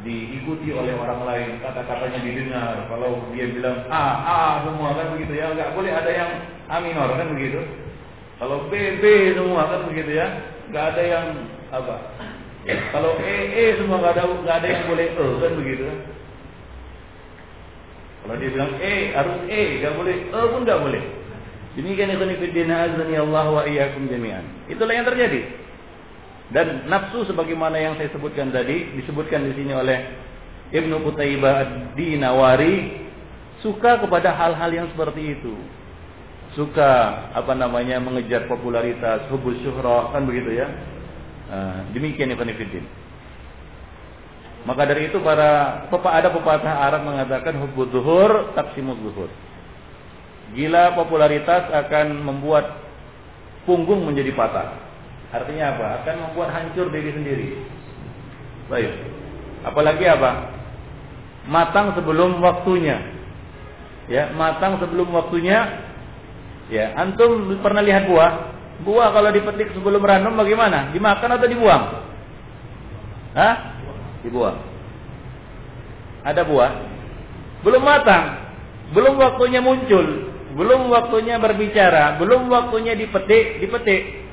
diikuti 0.00 0.72
oleh 0.72 0.96
orang 0.96 1.28
lain, 1.28 1.50
kata-katanya 1.60 2.18
didengar. 2.24 2.88
Kalau 2.88 3.20
dia 3.36 3.46
bilang 3.52 3.84
A, 3.92 4.04
A 4.24 4.40
semua 4.64 4.96
kan 4.96 5.12
begitu 5.12 5.36
ya. 5.36 5.52
Nggak 5.52 5.76
boleh 5.76 5.92
ada 5.92 6.10
yang 6.10 6.30
A 6.72 6.80
minor 6.80 7.12
kan 7.12 7.28
begitu. 7.36 7.60
Kalau 8.40 8.72
B, 8.72 8.72
B 9.04 9.36
semua 9.36 9.68
kan 9.68 9.84
begitu 9.92 10.16
ya 10.16 10.32
nggak 10.70 10.84
ada 10.94 11.02
yang 11.02 11.26
apa. 11.74 11.96
Kalau 12.66 13.18
E 13.18 13.36
E 13.50 13.64
semua 13.76 13.98
nggak 13.98 14.14
ada 14.14 14.22
nggak 14.26 14.56
ada 14.62 14.68
yang 14.68 14.84
boleh 14.86 15.06
E 15.10 15.26
kan 15.42 15.52
begitu. 15.58 15.84
Kalau 18.20 18.34
dia 18.36 18.50
bilang 18.52 18.72
E 18.78 18.94
harus 19.12 19.36
E, 19.50 19.60
nggak 19.82 19.94
boleh 19.98 20.16
E 20.30 20.40
pun 20.54 20.60
nggak 20.62 20.80
boleh. 20.80 21.02
Demikian 21.78 22.10
itu 22.10 22.24
nifidina 22.26 22.90
azani 22.90 23.14
Allah 23.14 23.46
wa 23.46 23.62
iyyakum 23.62 24.10
jami'an. 24.10 24.42
Itulah 24.66 24.94
yang 24.94 25.06
terjadi. 25.06 25.40
Dan 26.50 26.90
nafsu 26.90 27.22
sebagaimana 27.30 27.78
yang 27.78 27.94
saya 27.94 28.10
sebutkan 28.10 28.50
tadi 28.50 28.98
disebutkan 28.98 29.46
di 29.46 29.54
sini 29.54 29.70
oleh 29.70 29.98
Ibnu 30.74 31.06
Qutaibah 31.06 31.62
Ad-Dinawari 31.62 33.06
suka 33.62 34.02
kepada 34.02 34.34
hal-hal 34.34 34.70
yang 34.74 34.86
seperti 34.90 35.38
itu 35.38 35.54
suka 36.58 37.30
apa 37.30 37.52
namanya 37.54 38.02
mengejar 38.02 38.50
popularitas, 38.50 39.30
hubus 39.30 39.58
syuhrah 39.62 40.10
kan 40.10 40.26
begitu 40.26 40.58
ya. 40.58 40.66
Nah, 41.50 41.90
demikian 41.94 42.30
Ibn 42.34 42.50
Fiddin. 42.54 42.86
Maka 44.68 44.84
dari 44.84 45.08
itu 45.08 45.18
para 45.24 45.82
ada 45.88 46.28
pepatah 46.28 46.74
Arab 46.84 47.08
mengatakan 47.08 47.56
hubud 47.64 47.88
zuhur 47.90 48.52
taksimud 48.52 48.98
zuhur. 49.00 49.30
Gila 50.52 50.98
popularitas 50.98 51.70
akan 51.70 52.26
membuat 52.26 52.76
punggung 53.64 54.04
menjadi 54.04 54.34
patah. 54.34 54.76
Artinya 55.30 55.78
apa? 55.78 55.86
Akan 56.02 56.16
membuat 56.28 56.50
hancur 56.52 56.90
diri 56.90 57.10
sendiri. 57.14 57.48
Baik. 58.66 58.90
Apalagi 59.62 60.04
apa? 60.10 60.30
Matang 61.46 61.94
sebelum 61.94 62.42
waktunya. 62.42 62.98
Ya, 64.10 64.34
matang 64.34 64.82
sebelum 64.82 65.14
waktunya 65.14 65.89
Ya, 66.70 66.94
antum 66.94 67.50
pernah 67.60 67.82
lihat 67.82 68.06
buah? 68.06 68.32
Buah 68.86 69.12
kalau 69.12 69.30
dipetik 69.34 69.74
sebelum 69.74 70.00
ranum 70.00 70.38
bagaimana? 70.38 70.94
Dimakan 70.94 71.36
atau 71.36 71.46
dibuang? 71.50 71.84
Hah? 73.34 73.54
Dibuang. 74.22 74.56
Ada 76.24 76.46
buah 76.46 76.90
belum 77.60 77.82
matang, 77.84 78.24
belum 78.96 79.20
waktunya 79.20 79.60
muncul, 79.60 80.32
belum 80.56 80.88
waktunya 80.88 81.36
berbicara, 81.36 82.16
belum 82.16 82.48
waktunya 82.48 82.96
dipetik, 82.96 83.60
dipetik. 83.60 84.24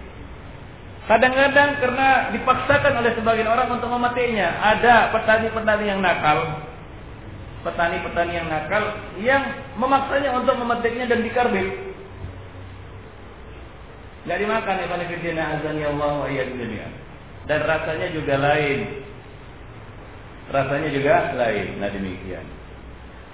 Kadang-kadang 1.07 1.79
karena 1.79 2.07
dipaksakan 2.35 2.99
oleh 2.99 3.15
sebagian 3.15 3.47
orang 3.47 3.79
untuk 3.79 3.87
memetiknya, 3.87 4.59
ada 4.59 5.11
petani-petani 5.15 5.85
yang 5.87 5.99
nakal, 6.03 6.67
petani-petani 7.63 8.33
yang 8.35 8.47
nakal 8.47 8.83
yang 9.23 9.43
memaksanya 9.79 10.35
untuk 10.35 10.55
memetiknya 10.59 11.07
dan 11.07 11.23
dikarbit. 11.23 11.86
Nggak 14.27 14.43
dimakan 14.43 14.75
Ibn 14.83 15.01
Fiddina 15.07 15.43
azani 15.55 15.87
Allah 15.87 16.27
wa 16.27 16.27
Dan 17.47 17.59
rasanya 17.63 18.07
juga 18.11 18.35
lain. 18.35 18.79
Rasanya 20.51 20.89
juga 20.91 21.15
lain. 21.31 21.79
Nah 21.79 21.87
demikian. 21.87 22.43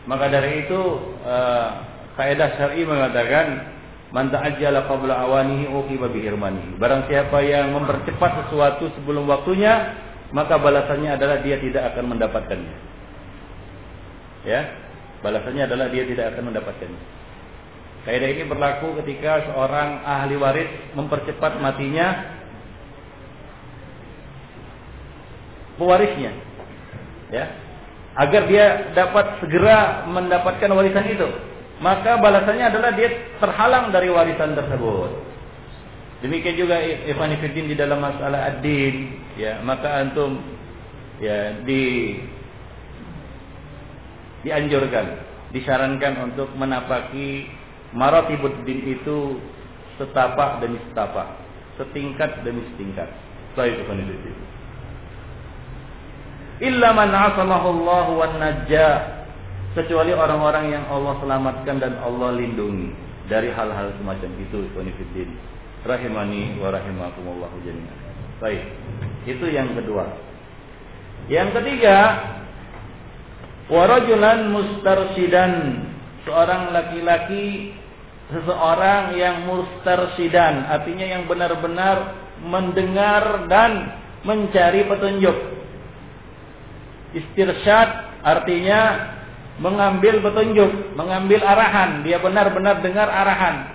Maka 0.06 0.30
dari 0.30 0.70
itu 0.70 0.82
uh, 1.26 1.68
kaidah 2.14 2.62
syar'i 2.62 2.86
mengatakan 2.86 3.74
man 4.14 4.30
ta'ajjala 4.30 4.86
qabla 4.86 5.18
awanihi 5.18 5.66
uqiba 5.66 6.14
bi 6.14 6.30
irmani. 6.30 6.78
Barang 6.78 7.10
siapa 7.10 7.42
yang 7.42 7.74
mempercepat 7.74 8.46
sesuatu 8.46 8.94
sebelum 8.94 9.26
waktunya, 9.26 9.98
maka 10.30 10.62
balasannya 10.62 11.18
adalah 11.18 11.42
dia 11.42 11.58
tidak 11.58 11.90
akan 11.90 12.14
mendapatkannya. 12.14 12.76
Ya, 14.46 14.62
balasannya 15.26 15.66
adalah 15.66 15.90
dia 15.90 16.06
tidak 16.06 16.38
akan 16.38 16.54
mendapatkannya. 16.54 17.23
Kaidah 18.04 18.30
ini 18.36 18.44
berlaku 18.44 19.00
ketika 19.04 19.48
seorang 19.48 20.04
ahli 20.04 20.36
waris 20.36 20.68
mempercepat 20.92 21.56
matinya 21.64 22.36
pewarisnya. 25.80 26.32
Ya. 27.32 27.46
Agar 28.14 28.46
dia 28.46 28.94
dapat 28.94 29.40
segera 29.42 30.06
mendapatkan 30.06 30.70
warisan 30.70 31.08
itu. 31.10 31.28
Maka 31.82 32.20
balasannya 32.20 32.70
adalah 32.70 32.92
dia 32.94 33.10
terhalang 33.40 33.90
dari 33.90 34.12
warisan 34.12 34.54
tersebut. 34.54 35.12
Demikian 36.24 36.56
juga 36.56 36.80
Ikhwan 36.80 37.36
Fiddin 37.36 37.68
di 37.68 37.76
dalam 37.76 38.00
masalah 38.00 38.48
ad-din, 38.48 39.12
ya, 39.36 39.60
maka 39.60 40.00
antum 40.00 40.40
ya 41.20 41.60
di 41.68 42.16
dianjurkan, 44.48 45.20
disarankan 45.52 46.32
untuk 46.32 46.56
menapaki 46.56 47.52
Maratibuddin 47.94 48.98
itu 48.98 49.38
setapak 50.02 50.60
demi 50.60 50.82
setapak, 50.90 51.38
setingkat 51.78 52.42
demi 52.42 52.66
setingkat. 52.74 53.10
Baik 53.54 53.86
itu 53.86 54.34
Illa 56.64 56.90
man 56.94 57.14
Allah 57.14 58.06
wa 58.10 58.28
najja 58.38 58.88
kecuali 59.78 60.14
orang-orang 60.14 60.74
yang 60.74 60.86
Allah 60.90 61.18
selamatkan 61.22 61.82
dan 61.82 61.94
Allah 62.02 62.34
lindungi 62.34 62.94
dari 63.30 63.50
hal-hal 63.50 63.94
semacam 63.98 64.32
itu 64.38 64.58
Ikhwanifiddin 64.70 65.30
rahimani 65.86 66.58
wa 66.62 66.70
rahimakumullahu 66.74 67.58
jami'an. 67.62 68.00
Baik 68.42 68.64
itu 69.30 69.46
yang 69.50 69.74
kedua. 69.78 70.08
Yang 71.30 71.62
ketiga 71.62 71.98
warajulan 73.72 74.50
mustarsidan. 74.52 75.54
Seorang 76.24 76.72
laki-laki 76.72 77.76
seseorang 78.34 79.14
yang 79.16 79.46
mustarsidan 79.46 80.66
artinya 80.68 81.06
yang 81.06 81.24
benar-benar 81.30 82.18
mendengar 82.42 83.46
dan 83.46 84.02
mencari 84.26 84.84
petunjuk 84.90 85.38
istirsyad 87.14 87.90
artinya 88.26 89.14
mengambil 89.62 90.18
petunjuk, 90.24 90.98
mengambil 90.98 91.46
arahan, 91.46 92.02
dia 92.02 92.18
benar-benar 92.18 92.82
dengar 92.82 93.06
arahan 93.06 93.70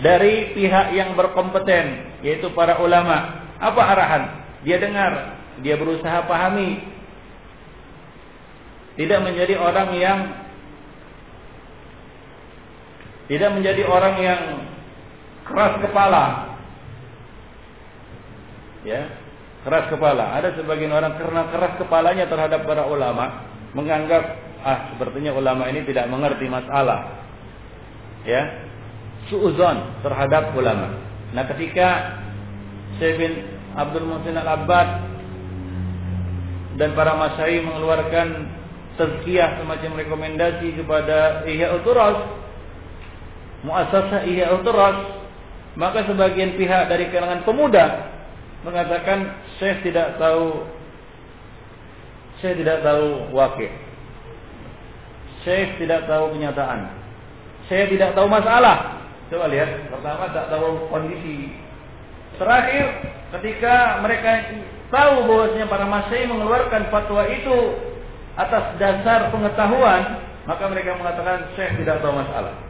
dari 0.00 0.54
pihak 0.56 0.94
yang 0.96 1.12
berkompeten, 1.18 2.16
yaitu 2.24 2.48
para 2.56 2.80
ulama. 2.80 3.44
Apa 3.58 3.82
arahan? 3.82 4.22
Dia 4.62 4.78
dengar, 4.78 5.36
dia 5.60 5.74
berusaha 5.74 6.24
pahami. 6.24 6.80
Tidak 8.96 9.20
menjadi 9.22 9.58
orang 9.58 9.90
yang 9.98 10.18
tidak 13.28 13.50
menjadi 13.52 13.82
orang 13.84 14.16
yang 14.24 14.42
keras 15.44 15.74
kepala. 15.84 16.24
Ya, 18.88 19.12
keras 19.68 19.92
kepala. 19.92 20.32
Ada 20.40 20.56
sebagian 20.56 20.92
orang 20.96 21.20
karena 21.20 21.52
keras 21.52 21.76
kepalanya 21.76 22.24
terhadap 22.24 22.64
para 22.64 22.88
ulama 22.88 23.44
menganggap 23.76 24.24
ah 24.64 24.96
sepertinya 24.96 25.36
ulama 25.36 25.68
ini 25.68 25.84
tidak 25.84 26.08
mengerti 26.08 26.48
masalah. 26.48 27.28
Ya. 28.24 28.64
Suuzon 29.28 30.00
terhadap 30.00 30.56
ulama. 30.56 31.04
Nah, 31.36 31.44
ketika 31.52 32.16
Syekh 32.96 33.44
Abdul 33.76 34.08
Muhsin 34.08 34.40
Al-Abbad 34.40 34.88
dan 36.80 36.96
para 36.96 37.12
masyayikh 37.12 37.60
mengeluarkan 37.60 38.48
tazkiyah 38.96 39.60
semacam 39.60 40.00
rekomendasi 40.00 40.80
kepada 40.80 41.44
Ihya 41.44 41.76
Uturas 41.76 42.16
muasasah 43.66 44.26
Ihya 44.28 44.54
Uturas 44.54 45.18
maka 45.78 46.06
sebagian 46.06 46.58
pihak 46.58 46.90
dari 46.90 47.10
kalangan 47.10 47.42
pemuda 47.46 48.10
mengatakan 48.66 49.34
Syekh 49.62 49.86
tidak 49.90 50.18
tahu 50.18 50.66
saya 52.38 52.54
tidak 52.54 52.82
tahu 52.86 53.34
wakil 53.34 53.70
Syekh 55.48 55.78
tidak 55.80 56.04
tahu 56.04 56.34
kenyataan. 56.34 56.92
Saya 57.72 57.88
tidak 57.88 58.12
tahu 58.16 58.26
masalah. 58.28 59.00
Coba 59.32 59.48
lihat, 59.48 59.88
pertama 59.92 60.28
tak 60.32 60.52
tahu 60.52 60.88
kondisi. 60.92 61.52
Terakhir, 62.36 62.84
ketika 63.38 64.04
mereka 64.04 64.60
tahu 64.92 65.24
bahwasanya 65.24 65.66
para 65.68 65.88
masih 65.88 66.28
mengeluarkan 66.28 66.92
fatwa 66.92 67.24
itu 67.28 67.56
atas 68.36 68.76
dasar 68.80 69.32
pengetahuan, 69.32 70.20
maka 70.48 70.64
mereka 70.68 70.96
mengatakan 71.00 71.48
Syekh 71.56 71.80
tidak 71.80 72.04
tahu 72.04 72.12
masalah. 72.12 72.67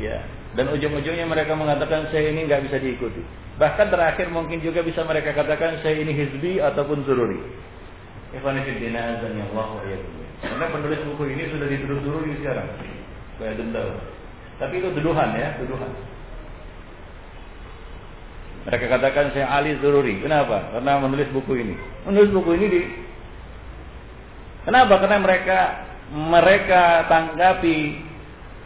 Ya, 0.00 0.24
dan 0.56 0.72
ujung-ujungnya 0.72 1.28
mereka 1.28 1.52
mengatakan 1.52 2.08
Syekh 2.08 2.32
ini 2.32 2.48
nggak 2.48 2.64
bisa 2.68 2.80
diikuti. 2.80 3.20
Bahkan 3.60 3.92
terakhir 3.92 4.32
mungkin 4.32 4.64
juga 4.64 4.80
bisa 4.80 5.04
mereka 5.04 5.36
katakan 5.36 5.84
Syekh 5.84 6.00
ini 6.04 6.12
hizbi 6.16 6.60
ataupun 6.64 7.04
sururi. 7.04 7.40
Karena 10.40 10.66
penulis 10.72 11.00
buku 11.04 11.22
ini 11.28 11.42
sudah 11.52 11.68
dituduh 11.68 12.24
di 12.24 12.32
sekarang. 12.40 12.68
Kayak 13.36 13.60
denda. 13.60 13.84
Tapi 14.56 14.74
itu 14.80 14.88
tuduhan 14.96 15.36
ya, 15.36 15.56
tuduhan. 15.60 15.92
Mereka 18.62 18.86
katakan 18.88 19.34
saya 19.34 19.50
Ali 19.50 19.74
Zururi. 19.82 20.22
Kenapa? 20.22 20.70
Karena 20.70 21.02
menulis 21.02 21.28
buku 21.34 21.52
ini. 21.58 21.74
Menulis 22.06 22.30
buku 22.30 22.50
ini 22.56 22.66
di 22.70 22.80
Kenapa? 24.62 25.02
Karena 25.02 25.18
mereka 25.18 25.58
mereka 26.14 26.82
tanggapi 27.10 27.78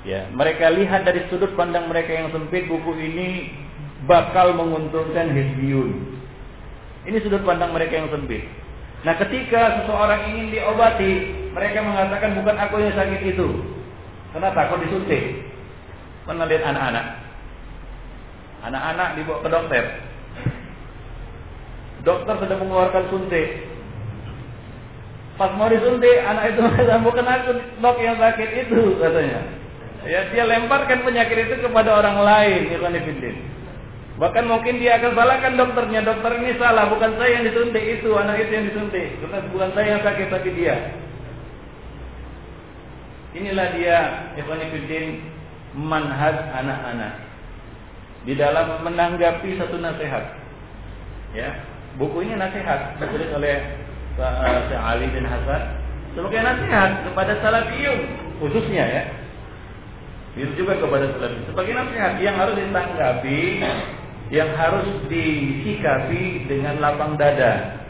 ya, 0.07 0.31
mereka 0.31 0.71
lihat 0.71 1.03
dari 1.03 1.27
sudut 1.27 1.53
pandang 1.59 1.91
mereka 1.91 2.15
yang 2.15 2.31
sempit 2.31 2.71
buku 2.71 2.95
ini 2.95 3.51
bakal 4.07 4.55
menguntungkan 4.55 5.35
Hizbiyun. 5.35 5.91
Ini 7.11 7.19
sudut 7.27 7.43
pandang 7.43 7.75
mereka 7.75 7.99
yang 7.99 8.09
sempit. 8.15 8.47
Nah 9.03 9.15
ketika 9.19 9.83
seseorang 9.83 10.31
ingin 10.31 10.55
diobati, 10.55 11.13
mereka 11.53 11.79
mengatakan 11.83 12.39
bukan 12.39 12.57
aku 12.57 12.75
yang 12.83 12.95
sakit 12.95 13.23
itu. 13.35 13.49
Kenapa? 14.35 14.71
Kau 14.71 14.83
disuntik. 14.83 15.47
Pernah 16.27 16.47
lihat 16.51 16.65
anak-anak? 16.67 17.07
Anak-anak 18.67 19.09
dibawa 19.15 19.39
ke 19.43 19.49
dokter. 19.49 19.85
Dokter 22.03 22.35
sedang 22.43 22.61
mengeluarkan 22.67 23.05
suntik. 23.11 23.47
Pas 25.37 25.53
mau 25.53 25.69
disuntik, 25.69 26.17
anak 26.25 26.57
itu 26.57 26.61
mengatakan 26.65 27.05
bukan 27.05 27.27
aku 27.29 27.51
dok 27.79 27.97
yang 28.01 28.17
sakit 28.17 28.49
itu 28.67 28.81
katanya. 28.99 29.41
Ya 30.07 30.31
dia 30.31 30.45
lemparkan 30.47 31.03
penyakit 31.03 31.51
itu 31.51 31.67
kepada 31.67 31.99
orang 31.99 32.23
lain, 32.23 32.61
ya 32.71 32.79
Bahkan 34.17 34.45
mungkin 34.49 34.81
dia 34.81 34.97
akan 34.97 35.13
salahkan 35.13 35.61
dokternya. 35.61 36.01
Dokter 36.01 36.41
ini 36.41 36.57
salah, 36.57 36.89
bukan 36.89 37.21
saya 37.21 37.37
yang 37.37 37.45
disuntik 37.53 37.85
itu, 37.85 38.11
anak 38.17 38.41
itu 38.41 38.53
yang 38.55 38.67
disuntik. 38.73 39.07
Bukan 39.53 39.71
saya 39.77 39.99
yang 39.99 40.03
sakit 40.07 40.27
tapi 40.33 40.49
dia. 40.57 40.77
Inilah 43.37 43.69
dia 43.77 43.99
Ikhwanifiddin 44.41 45.21
manhaj 45.77 46.37
anak-anak 46.57 47.21
di 48.25 48.33
dalam 48.33 48.81
menanggapi 48.81 49.61
satu 49.61 49.77
nasihat. 49.77 50.25
Ya, 51.37 51.53
buku 52.01 52.25
ini 52.25 52.41
nasihat 52.41 52.97
ditulis 52.97 53.29
oleh 53.37 53.61
uh, 54.17 54.65
Syekh 54.73 54.81
Ali 54.81 55.07
bin 55.13 55.29
Hasan 55.29 55.77
sebagai 56.17 56.41
nasihat 56.41 57.05
kepada 57.05 57.37
salafiyun 57.45 57.99
khususnya 58.41 58.85
ya. 58.89 59.05
Itu 60.37 60.53
juga 60.53 60.77
kepada 60.77 61.09
salafiyun 61.17 61.49
sebagai 61.49 61.73
nasihat 61.73 62.13
yang 62.21 62.37
harus 62.37 62.55
ditanggapi 62.61 63.41
yang 64.29 64.51
harus 64.59 64.87
disikapi 65.07 66.45
dengan 66.51 66.83
lapang 66.83 67.17
dada. 67.17 67.81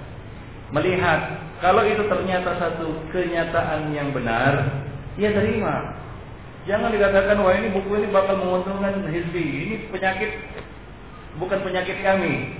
Melihat 0.70 1.42
kalau 1.64 1.82
itu 1.88 2.04
ternyata 2.04 2.60
satu 2.60 3.08
kenyataan 3.10 3.90
yang 3.96 4.12
benar, 4.12 4.84
ya 5.16 5.32
terima. 5.32 5.96
Jangan 6.68 6.90
dikatakan 6.90 7.38
wah 7.40 7.54
ini 7.54 7.72
buku 7.72 7.90
ini 8.02 8.06
bakal 8.10 8.36
menguntungkan 8.42 9.06
hizbi. 9.08 9.44
Ini 9.64 9.74
penyakit 9.88 10.30
bukan 11.40 11.62
penyakit 11.62 11.96
kami. 12.02 12.52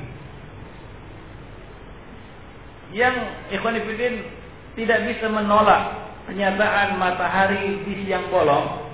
Yang 2.94 3.14
ikhwanifidin 3.52 4.14
tidak 4.78 4.98
bisa 5.10 5.26
menolak 5.28 6.06
kenyataan 6.30 6.96
matahari 6.96 7.82
di 7.82 8.06
siang 8.06 8.30
bolong. 8.30 8.85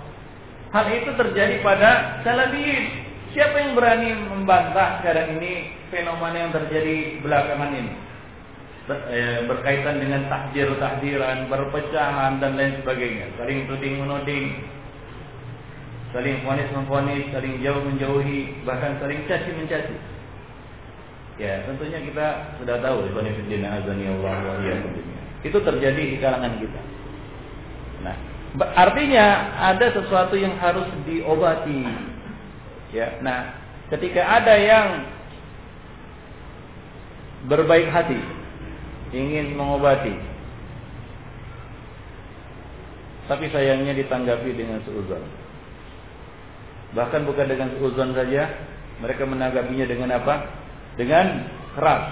Hal 0.72 0.88
itu 0.88 1.12
terjadi 1.12 1.60
pada 1.60 2.24
salafiyin 2.24 3.02
Siapa 3.32 3.56
yang 3.56 3.72
berani 3.72 4.12
membantah 4.28 5.00
sekarang 5.00 5.40
ini 5.40 5.72
fenomena 5.88 6.36
yang 6.36 6.52
terjadi 6.52 7.16
belakangan 7.24 7.72
ini? 7.72 7.92
Eh, 8.92 9.48
berkaitan 9.48 10.04
dengan 10.04 10.28
tahdir-tahdiran, 10.28 11.48
perpecahan 11.48 12.44
dan 12.44 12.60
lain 12.60 12.76
sebagainya. 12.84 13.32
Saling 13.40 13.64
tuding 13.64 14.04
menuding, 14.04 14.68
saling 16.12 16.44
fonis 16.44 16.68
memfonis, 16.76 17.24
saling 17.32 17.56
jauh 17.64 17.80
menjauhi, 17.88 18.52
bahkan 18.68 19.00
saling 19.00 19.24
caci 19.24 19.48
mencaci. 19.56 19.96
Ya, 21.40 21.64
tentunya 21.64 22.04
kita 22.04 22.52
sudah 22.60 22.84
tahu 22.84 23.08
Allah 23.08 23.24
wa 24.44 24.76
Itu 25.40 25.56
terjadi 25.56 26.02
di 26.04 26.16
kalangan 26.20 26.60
kita. 26.60 26.80
Nah, 28.04 28.16
artinya 28.60 29.56
ada 29.72 29.86
sesuatu 29.96 30.36
yang 30.36 30.60
harus 30.60 30.84
diobati 31.08 32.12
Ya, 32.92 33.16
nah, 33.24 33.56
ketika 33.88 34.20
ada 34.20 34.52
yang 34.60 35.08
berbaik 37.48 37.88
hati, 37.88 38.20
ingin 39.16 39.56
mengobati, 39.56 40.12
tapi 43.32 43.48
sayangnya 43.48 43.96
ditanggapi 43.96 44.52
dengan 44.52 44.84
seuzon. 44.84 45.24
Bahkan 46.92 47.24
bukan 47.24 47.48
dengan 47.48 47.72
seuzon 47.80 48.12
saja, 48.12 48.52
mereka 49.00 49.24
menanggapinya 49.24 49.88
dengan 49.88 50.20
apa? 50.20 50.52
Dengan 51.00 51.48
keras. 51.72 52.04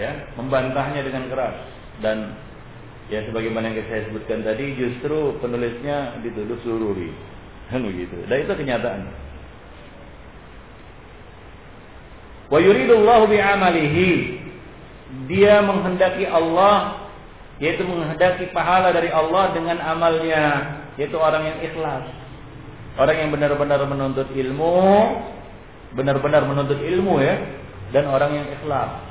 Ya, 0.00 0.28
membantahnya 0.40 1.04
dengan 1.04 1.28
keras 1.28 1.56
dan 2.00 2.32
ya 3.12 3.22
sebagaimana 3.26 3.70
yang 3.70 3.86
saya 3.86 4.06
sebutkan 4.10 4.42
tadi 4.42 4.74
justru 4.74 5.38
penulisnya 5.38 6.18
dituduh 6.22 6.58
sururi. 6.66 7.10
Kan 7.70 7.82
begitu. 7.82 8.14
Dan 8.30 8.46
itu 8.46 8.52
kenyataan. 8.54 9.00
Wa 12.46 12.58
yuridullahu 12.62 13.26
bi'amalihi. 13.26 14.10
Dia 15.30 15.62
menghendaki 15.62 16.26
Allah 16.26 17.06
yaitu 17.56 17.88
menghendaki 17.88 18.52
pahala 18.52 18.92
dari 18.92 19.08
Allah 19.08 19.56
dengan 19.56 19.80
amalnya, 19.80 20.76
yaitu 21.00 21.16
orang 21.16 21.40
yang 21.40 21.58
ikhlas. 21.64 22.04
Orang 22.96 23.16
yang 23.16 23.30
benar-benar 23.32 23.80
menuntut 23.88 24.28
ilmu, 24.32 24.76
benar-benar 25.96 26.44
menuntut 26.44 26.80
ilmu 26.80 27.20
ya, 27.20 27.36
dan 27.96 28.08
orang 28.12 28.36
yang 28.36 28.46
ikhlas. 28.60 29.04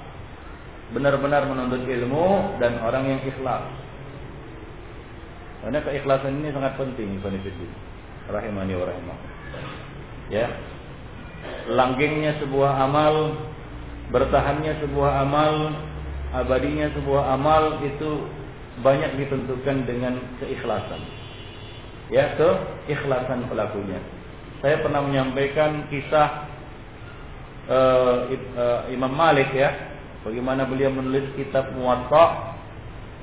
Benar-benar 0.93 1.49
menuntut 1.49 1.81
ilmu 1.89 2.57
dan 2.61 2.77
orang 2.85 3.17
yang 3.17 3.21
ikhlas. 3.25 3.65
Karena 5.65 5.81
keikhlasan 5.81 6.45
ini 6.45 6.53
sangat 6.53 6.77
penting, 6.77 7.17
Ibnu 7.17 7.41
Rahimani 8.29 8.73
wa 8.77 8.85
rahimah. 8.85 9.17
Ya. 10.29 10.45
Langgengnya 11.73 12.37
sebuah 12.37 12.85
amal, 12.85 13.33
bertahannya 14.13 14.77
sebuah 14.85 15.25
amal, 15.25 15.73
abadinya 16.37 16.85
sebuah 16.93 17.33
amal 17.33 17.81
itu 17.81 18.29
banyak 18.85 19.17
ditentukan 19.17 19.89
dengan 19.89 20.21
keikhlasan. 20.37 21.01
Ya, 22.13 22.37
keikhlasan 22.37 23.49
pelakunya. 23.49 23.97
Saya 24.61 24.85
pernah 24.85 25.01
menyampaikan 25.01 25.89
kisah 25.89 26.45
uh, 27.73 28.29
uh, 28.29 28.81
Imam 28.93 29.13
Malik 29.17 29.49
ya, 29.49 29.73
bagaimana 30.21 30.69
beliau 30.69 30.93
menulis 30.93 31.25
kitab 31.33 31.73
Muwatta. 31.73 32.53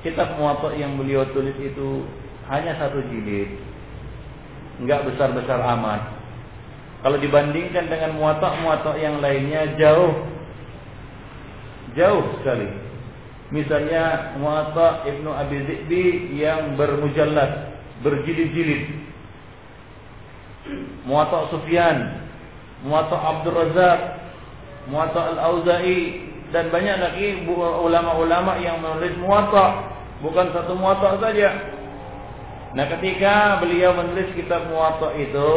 Kitab 0.03 0.35
Muwatta 0.35 0.75
yang 0.75 0.99
beliau 0.99 1.23
tulis 1.31 1.55
itu 1.63 2.03
hanya 2.51 2.75
satu 2.79 2.99
jilid. 3.07 3.59
Enggak 4.81 5.05
besar-besar 5.07 5.61
amat. 5.77 6.01
Kalau 7.03 7.19
dibandingkan 7.19 7.91
dengan 7.91 8.15
muwatta-muwatta 8.15 8.95
yang 8.99 9.19
lainnya 9.19 9.75
jauh 9.75 10.31
jauh 11.93 12.25
sekali 12.41 12.83
Misalnya 13.53 14.33
Muwatta 14.41 15.05
Ibnu 15.05 15.29
Abi 15.29 15.61
Zi'bi 15.69 16.33
yang 16.41 16.73
bermujallad, 16.73 17.77
berjilid-jilid. 18.01 18.89
Muwatta 21.05 21.53
Sufyan, 21.53 22.17
Muwatta 22.81 23.13
Abdul 23.13 23.53
Razak, 23.53 23.99
Muwatta 24.89 25.37
Al-Auza'i 25.37 26.33
dan 26.49 26.73
banyak 26.73 26.97
lagi 26.97 27.45
ulama-ulama 27.85 28.57
yang 28.57 28.81
menulis 28.81 29.13
Muwatta, 29.21 29.85
bukan 30.25 30.49
satu 30.49 30.73
Muwatta 30.73 31.21
saja. 31.21 31.53
Nah 32.73 32.89
ketika 32.89 33.61
beliau 33.61 33.93
menulis 33.93 34.33
kitab 34.33 34.65
Muwatta 34.65 35.13
itu 35.13 35.51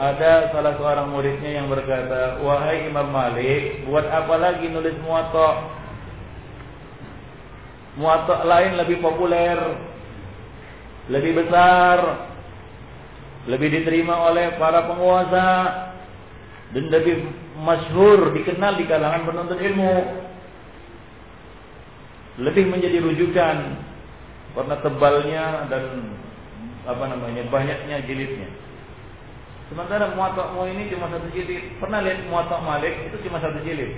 ada 0.00 0.48
salah 0.56 0.72
seorang 0.80 1.12
muridnya 1.12 1.60
yang 1.60 1.68
berkata, 1.68 2.40
wahai 2.40 2.88
Imam 2.88 3.12
Malik, 3.12 3.84
buat 3.84 4.08
apa 4.08 4.40
lagi 4.40 4.72
nulis 4.72 4.96
Muwatta? 5.04 5.80
muatak 7.96 8.48
lain 8.48 8.80
lebih 8.80 9.04
populer, 9.04 9.58
lebih 11.12 11.44
besar, 11.44 11.98
lebih 13.50 13.68
diterima 13.68 14.32
oleh 14.32 14.56
para 14.56 14.88
penguasa 14.88 15.48
dan 16.72 16.84
lebih 16.88 17.26
masyhur 17.60 18.32
dikenal 18.32 18.80
di 18.80 18.84
kalangan 18.88 19.28
penuntut 19.28 19.60
ilmu. 19.60 19.96
Lebih 22.40 22.64
menjadi 22.72 22.96
rujukan 23.04 23.56
karena 24.56 24.76
tebalnya 24.80 25.68
dan 25.68 25.84
apa 26.86 27.04
namanya 27.06 27.46
banyaknya 27.50 28.02
jilidnya. 28.06 28.48
Sementara 29.72 30.12
muatakmu 30.12 30.68
ini 30.68 30.92
cuma 30.92 31.08
satu 31.08 31.32
jilid. 31.32 31.80
Pernah 31.80 32.04
lihat 32.04 32.28
muatak 32.28 32.60
Malik 32.60 32.92
itu 33.08 33.16
cuma 33.24 33.40
satu 33.40 33.56
jilid. 33.64 33.96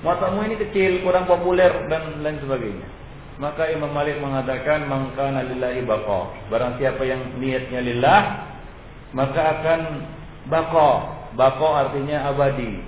Matamu 0.00 0.40
ini 0.48 0.56
kecil, 0.56 1.04
kurang 1.04 1.28
populer 1.28 1.68
dan 1.92 2.24
lain 2.24 2.40
sebagainya. 2.40 2.88
Maka 3.36 3.68
Imam 3.68 3.92
Malik 3.92 4.16
mengatakan 4.20 4.88
mangkana 4.88 5.44
lillahi 5.44 5.84
baqa. 5.84 6.48
Barang 6.48 6.80
siapa 6.80 7.04
yang 7.04 7.36
niatnya 7.36 7.84
lillah, 7.84 8.20
maka 9.12 9.60
akan 9.60 9.80
baqa. 10.48 10.90
Baqa 11.36 11.68
artinya 11.84 12.32
abadi. 12.32 12.80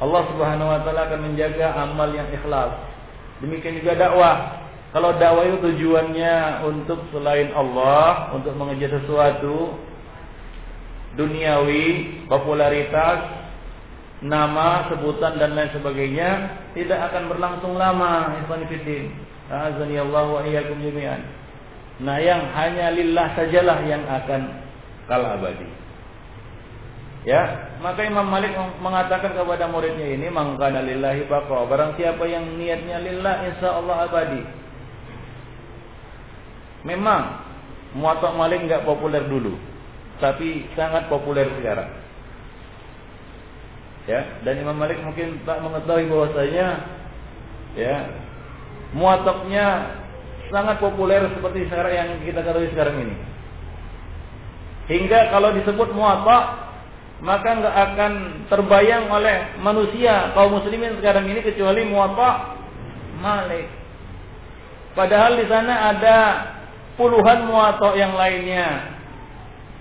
Allah 0.00 0.22
Subhanahu 0.28 0.68
wa 0.76 0.80
taala 0.84 1.08
akan 1.08 1.20
menjaga 1.24 1.72
amal 1.72 2.08
yang 2.12 2.28
ikhlas. 2.36 2.72
Demikian 3.40 3.80
juga 3.80 3.96
dakwah. 3.96 4.61
Kalau 4.92 5.16
dakwah 5.16 5.48
itu 5.48 5.58
tujuannya 5.72 6.68
untuk 6.68 7.00
selain 7.16 7.48
Allah, 7.56 8.28
untuk 8.36 8.52
mengejar 8.60 8.92
sesuatu 9.00 9.72
duniawi, 11.16 12.24
popularitas, 12.28 13.24
nama, 14.20 14.92
sebutan 14.92 15.40
dan 15.40 15.56
lain 15.56 15.72
sebagainya 15.72 16.30
tidak 16.76 17.08
akan 17.08 17.32
berlangsung 17.32 17.74
lama. 17.80 18.36
Ikhwan 18.44 18.68
wa 18.68 20.40
iyyakum 20.44 20.76
jami'an. 20.84 21.20
Nah, 22.00 22.16
yang 22.20 22.52
hanya 22.52 22.92
lillah 22.92 23.32
sajalah 23.36 23.78
yang 23.84 24.04
akan 24.04 24.40
kal 25.08 25.24
abadi. 25.24 25.68
Ya, 27.22 27.70
maka 27.78 28.02
Imam 28.02 28.26
Malik 28.26 28.50
mengatakan 28.82 29.38
kepada 29.38 29.70
muridnya 29.70 30.10
ini, 30.10 30.26
"Mangkana 30.26 30.82
lillahi 30.82 31.30
baqa." 31.30 31.70
Barang 31.70 31.94
siapa 31.94 32.26
yang 32.26 32.58
niatnya 32.58 32.98
lillah, 32.98 33.46
insya 33.46 33.78
Allah 33.78 34.10
abadi. 34.10 34.42
Memang 36.82 37.42
Muwatta 37.92 38.32
Malik 38.34 38.64
nggak 38.64 38.88
populer 38.88 39.22
dulu, 39.28 39.54
tapi 40.18 40.66
sangat 40.72 41.06
populer 41.12 41.44
sekarang. 41.60 41.90
Ya, 44.08 44.42
dan 44.42 44.58
Imam 44.58 44.74
Malik 44.74 44.98
mungkin 45.04 45.44
tak 45.46 45.62
mengetahui 45.62 46.10
bahwasanya 46.10 46.66
ya 47.78 47.96
muatoknya 48.96 49.66
sangat 50.50 50.82
populer 50.82 51.22
seperti 51.32 51.70
sekarang 51.70 51.94
yang 51.94 52.08
kita 52.26 52.40
ketahui 52.42 52.72
sekarang 52.74 52.96
ini. 52.98 53.16
Hingga 54.90 55.30
kalau 55.30 55.54
disebut 55.54 55.94
muatok 55.94 56.44
maka 57.22 57.48
nggak 57.54 57.76
akan 57.92 58.12
terbayang 58.50 59.06
oleh 59.06 59.54
manusia 59.62 60.34
kaum 60.34 60.58
muslimin 60.58 60.98
sekarang 60.98 61.30
ini 61.30 61.38
kecuali 61.44 61.86
muatok 61.86 62.58
Malik. 63.22 63.70
Padahal 64.98 65.38
di 65.38 65.46
sana 65.46 65.94
ada 65.94 66.16
puluhan 67.02 67.50
muatok 67.50 67.98
yang 67.98 68.14
lainnya. 68.14 68.94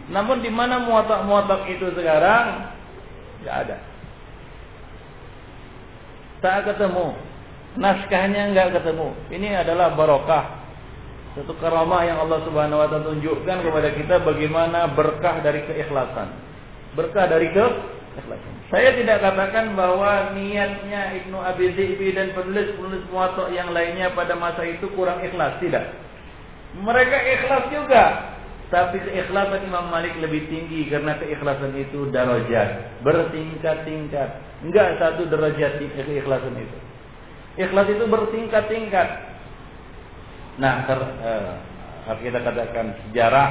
Namun 0.09 0.41
di 0.41 0.49
mana 0.49 0.81
muatok-muatok 0.81 1.69
itu 1.69 1.93
sekarang? 1.93 2.73
Nggak 3.45 3.55
ada. 3.67 3.77
Tak 6.41 6.73
ketemu. 6.73 7.13
Naskahnya 7.77 8.51
enggak 8.51 8.73
ketemu. 8.81 9.13
Ini 9.29 9.61
adalah 9.61 9.93
barokah. 9.93 10.65
Satu 11.31 11.55
karamah 11.63 12.03
yang 12.03 12.19
Allah 12.27 12.43
Subhanahu 12.43 12.83
wa 12.83 12.87
taala 12.91 13.07
tunjukkan 13.07 13.57
kepada 13.63 13.89
kita 13.95 14.15
bagaimana 14.19 14.91
berkah 14.91 15.39
dari 15.39 15.63
keikhlasan. 15.63 16.27
Berkah 16.97 17.31
dari 17.31 17.47
keikhlasan. 17.55 18.53
Saya 18.67 18.91
tidak 18.99 19.23
katakan 19.23 19.79
bahwa 19.79 20.35
niatnya 20.35 21.15
Ibnu 21.23 21.39
Abi 21.39 21.71
Zibi 21.71 22.11
dan 22.11 22.35
penulis-penulis 22.35 23.07
muwatta 23.07 23.47
yang 23.55 23.71
lainnya 23.71 24.11
pada 24.11 24.35
masa 24.35 24.67
itu 24.67 24.91
kurang 24.91 25.23
ikhlas. 25.23 25.55
Tidak 25.63 26.10
mereka 26.79 27.17
ikhlas 27.19 27.65
juga 27.73 28.31
tapi 28.71 29.03
keikhlasan 29.03 29.67
Imam 29.67 29.91
Malik 29.91 30.15
lebih 30.23 30.47
tinggi 30.47 30.87
karena 30.87 31.19
keikhlasan 31.19 31.75
itu 31.75 32.07
darajat, 32.07 33.03
bertingkat-tingkat. 33.03 34.29
Enggak 34.63 34.95
satu 34.95 35.27
derajat 35.27 35.83
keikhlasan 35.91 36.55
itu. 36.55 36.77
Ikhlas 37.59 37.91
itu 37.91 38.07
bertingkat-tingkat. 38.07 39.07
Nah, 40.55 40.87
ter, 40.87 40.99
eh, 41.03 41.51
kita 42.23 42.39
katakan 42.39 42.95
sejarah 43.07 43.49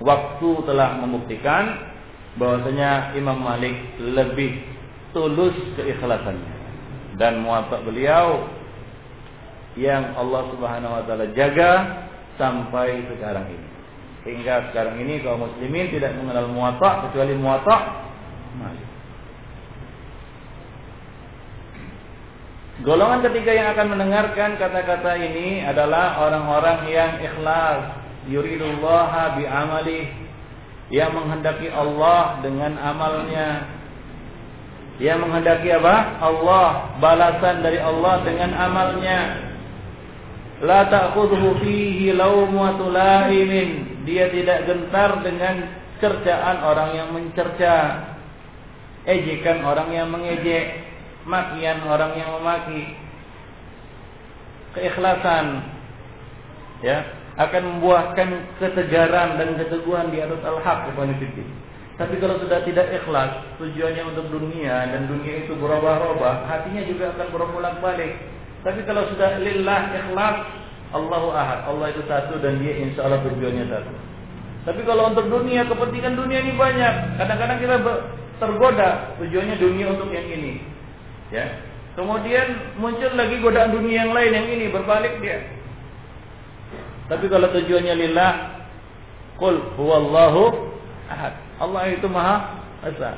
waktu 0.00 0.50
telah 0.72 0.96
membuktikan 1.04 1.84
bahwasanya 2.40 3.12
Imam 3.20 3.44
Malik 3.44 3.76
lebih 4.00 4.56
tulus 5.12 5.54
keikhlasannya 5.76 6.54
dan 7.20 7.44
muwatta 7.44 7.78
beliau 7.84 8.48
yang 9.76 10.16
Allah 10.16 10.48
Subhanahu 10.48 10.96
wa 10.96 11.02
taala 11.06 11.30
jaga 11.36 12.03
sampai 12.40 13.04
sekarang 13.10 13.46
ini. 13.50 13.68
Hingga 14.24 14.72
sekarang 14.72 14.96
ini 15.04 15.20
kaum 15.20 15.44
muslimin 15.44 15.92
tidak 15.92 16.16
mengenal 16.16 16.48
muwatta 16.48 17.08
kecuali 17.08 17.36
muwatta 17.36 17.76
Malik. 18.56 18.88
Golongan 22.82 23.22
ketiga 23.30 23.54
yang 23.54 23.70
akan 23.70 23.86
mendengarkan 23.94 24.58
kata-kata 24.58 25.14
ini 25.14 25.62
adalah 25.62 26.18
orang-orang 26.26 26.90
yang 26.90 27.22
ikhlas, 27.22 28.02
yuridullah 28.26 29.38
bi 29.38 29.46
amali, 29.46 30.10
yang 30.90 31.14
menghendaki 31.14 31.70
Allah 31.70 32.42
dengan 32.42 32.74
amalnya. 32.74 33.70
Yang 34.98 35.18
menghendaki 35.26 35.70
apa? 35.70 36.18
Allah, 36.18 36.98
balasan 36.98 37.62
dari 37.62 37.78
Allah 37.78 38.26
dengan 38.26 38.50
amalnya. 38.58 39.18
La 40.64 40.88
ta'khudhu 40.88 41.60
fihi 41.60 42.16
lawmatu 42.16 42.88
laimin. 42.88 44.02
Dia 44.08 44.32
tidak 44.32 44.64
gentar 44.64 45.20
dengan 45.20 45.68
cercaan 46.00 46.64
orang 46.64 46.90
yang 46.96 47.08
mencerca. 47.12 48.10
ejekan 49.04 49.60
orang 49.60 49.92
yang 49.92 50.08
mengejek, 50.08 50.80
makian 51.28 51.84
orang 51.84 52.16
yang 52.16 52.40
memaki. 52.40 52.96
Keikhlasan 54.72 55.60
ya 56.80 57.04
akan 57.34 57.62
membuahkan 57.76 58.28
ketegaran 58.62 59.36
dan 59.36 59.60
keteguhan 59.60 60.08
di 60.08 60.24
atas 60.24 60.40
al-haq 60.40 60.94
Tapi 61.94 62.14
kalau 62.18 62.40
sudah 62.42 62.64
tidak 62.66 62.90
ikhlas, 62.90 63.58
tujuannya 63.58 64.02
untuk 64.08 64.26
dunia 64.32 64.88
dan 64.88 65.06
dunia 65.06 65.46
itu 65.46 65.54
berubah-ubah, 65.54 66.48
hatinya 66.48 66.82
juga 66.88 67.14
akan 67.14 67.26
berulang 67.30 67.78
balik. 67.78 68.33
Tapi 68.64 68.80
kalau 68.88 69.04
sudah 69.12 69.38
lillah 69.44 69.92
ikhlas, 69.92 70.36
Allahu 70.96 71.28
ahad, 71.36 71.68
Allah 71.68 71.92
itu 71.92 72.00
satu 72.08 72.40
dan 72.40 72.64
dia 72.64 72.80
insya 72.80 73.04
Allah 73.04 73.20
tujuannya 73.20 73.68
satu. 73.68 73.92
Tapi 74.64 74.80
kalau 74.88 75.12
untuk 75.12 75.28
dunia, 75.28 75.68
kepentingan 75.68 76.16
dunia 76.16 76.40
ini 76.40 76.56
banyak. 76.56 77.20
Kadang-kadang 77.20 77.58
kita 77.60 77.76
tergoda 78.40 79.12
tujuannya 79.20 79.56
dunia 79.60 79.86
untuk 79.92 80.08
yang 80.08 80.24
ini. 80.24 80.64
Ya. 81.28 81.60
Kemudian 81.94 82.74
muncul 82.80 83.12
lagi 83.14 83.36
godaan 83.38 83.70
dunia 83.70 84.08
yang 84.08 84.12
lain 84.16 84.32
yang 84.32 84.48
ini 84.48 84.66
berbalik 84.72 85.20
dia. 85.20 85.44
Tapi 87.06 87.28
kalau 87.28 87.52
tujuannya 87.52 87.94
lillah, 88.00 88.32
qul 89.36 89.60
huwallahu 89.76 90.72
ahad. 91.12 91.36
Allah 91.60 91.82
itu 91.92 92.08
Maha 92.08 92.64
Esa. 92.82 93.14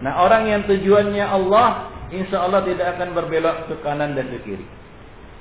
Nah, 0.00 0.22
orang 0.22 0.48
yang 0.48 0.62
tujuannya 0.64 1.24
Allah, 1.26 1.90
insya 2.14 2.46
Allah 2.46 2.62
tidak 2.62 2.96
akan 2.96 3.16
berbelok 3.16 3.68
ke 3.68 3.74
kanan 3.82 4.14
dan 4.14 4.30
ke 4.30 4.38
kiri. 4.46 4.66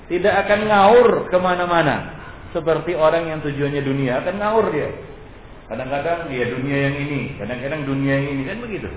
Tidak 0.05 0.33
akan 0.45 0.59
ngaur 0.69 1.09
ke 1.33 1.37
mana-mana. 1.41 2.13
Seperti 2.53 2.93
orang 2.93 3.27
yang 3.27 3.39
tujuannya 3.41 3.81
dunia 3.81 4.21
akan 4.21 4.35
ngaur 4.37 4.65
dia. 4.69 4.89
Kadang-kadang 5.65 6.29
dia 6.29 6.45
dunia 6.45 6.77
yang 6.77 6.95
ini, 7.09 7.21
kadang-kadang 7.41 7.89
dunia 7.89 8.13
yang 8.21 8.27
ini 8.37 8.43
kan 8.45 8.57
begitu. 8.61 8.89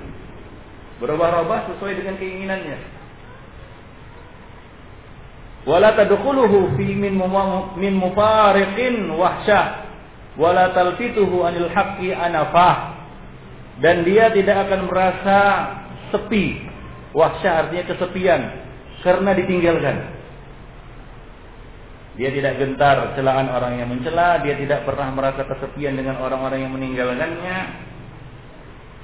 Berubah-ubah 1.01 1.73
sesuai 1.73 1.97
dengan 1.97 2.21
keinginannya. 2.21 2.79
Wala 5.65 5.97
tadkhuluhu 5.97 6.77
fi 6.77 6.93
min 6.93 7.17
min 7.81 7.93
mufariqin 7.97 9.11
wahsyah 9.17 9.89
wala 10.37 10.71
talfituhu 10.77 11.45
anil 11.45 11.73
haqqi 11.73 12.13
anafah. 12.13 13.01
Dan 13.81 14.05
dia 14.05 14.29
tidak 14.35 14.69
akan 14.69 14.91
merasa 14.91 15.39
sepi. 16.13 16.69
Wahsyah 17.17 17.65
artinya 17.65 17.85
kesepian 17.97 18.41
karena 19.01 19.31
ditinggalkan. 19.33 20.18
Dia 22.19 22.35
tidak 22.35 22.59
gentar 22.59 23.15
celaan 23.15 23.47
orang 23.47 23.79
yang 23.79 23.95
mencela, 23.95 24.43
dia 24.43 24.59
tidak 24.59 24.83
pernah 24.83 25.07
merasa 25.15 25.47
kesepian 25.47 25.95
dengan 25.95 26.19
orang-orang 26.19 26.67
yang 26.67 26.75
meninggalkannya. 26.75 27.59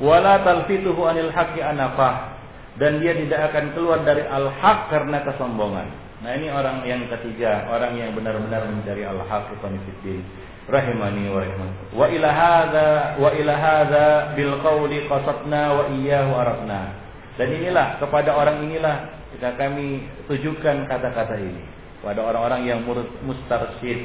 Wala 0.03 0.43
talfituhu 0.43 0.99
anil 1.07 1.31
haqqi 1.31 1.63
anafah 1.63 2.35
dan 2.75 2.99
dia 2.99 3.15
tidak 3.15 3.55
akan 3.55 3.71
keluar 3.79 4.03
dari 4.03 4.27
al-haq 4.27 4.91
karena 4.91 5.23
kesombongan. 5.23 5.87
Nah, 6.27 6.31
ini 6.35 6.51
orang 6.51 6.83
yang 6.83 7.07
ketiga, 7.07 7.71
orang 7.71 7.95
yang 7.95 8.11
benar-benar 8.19 8.67
mencari 8.67 9.07
al-haq 9.07 9.63
fiddin. 9.63 10.27
Rahimani 10.67 11.31
wa 11.31 11.39
rahimani. 11.39 11.75
Wa 11.95 12.11
ila 12.11 12.29
hadza 12.35 12.89
wa 13.21 13.31
ila 13.31 13.55
hadza 13.55 14.07
bil 14.35 14.59
qawli 14.59 15.07
qasadna 15.07 15.63
wa 15.71 15.83
iyyahu 15.93 16.35
arabna. 16.35 16.99
Dan 17.39 17.53
inilah 17.63 18.03
kepada 18.03 18.35
orang 18.35 18.67
inilah 18.67 19.07
kita 19.37 19.55
kami 19.55 20.03
tujukan 20.27 20.89
kata-kata 20.91 21.39
ini 21.39 21.84
pada 22.05 22.21
orang-orang 22.21 22.69
yang 22.69 22.85
mustarsyid, 23.25 24.05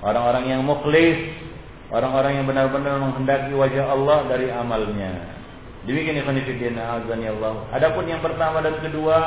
orang-orang 0.00 0.54
yang 0.54 0.62
mukhlis, 0.62 1.18
orang-orang 1.90 2.38
yang 2.38 2.46
benar-benar 2.46 2.94
menghendaki 3.02 3.52
wajah 3.58 3.90
Allah 3.90 4.18
dari 4.30 4.48
amalnya. 4.54 5.34
Demikian 5.82 6.22
ikhwan 6.22 6.38
ya 6.38 7.32
Allah. 7.34 7.54
Adapun 7.74 8.06
yang 8.06 8.22
pertama 8.22 8.62
dan 8.62 8.78
kedua 8.78 9.18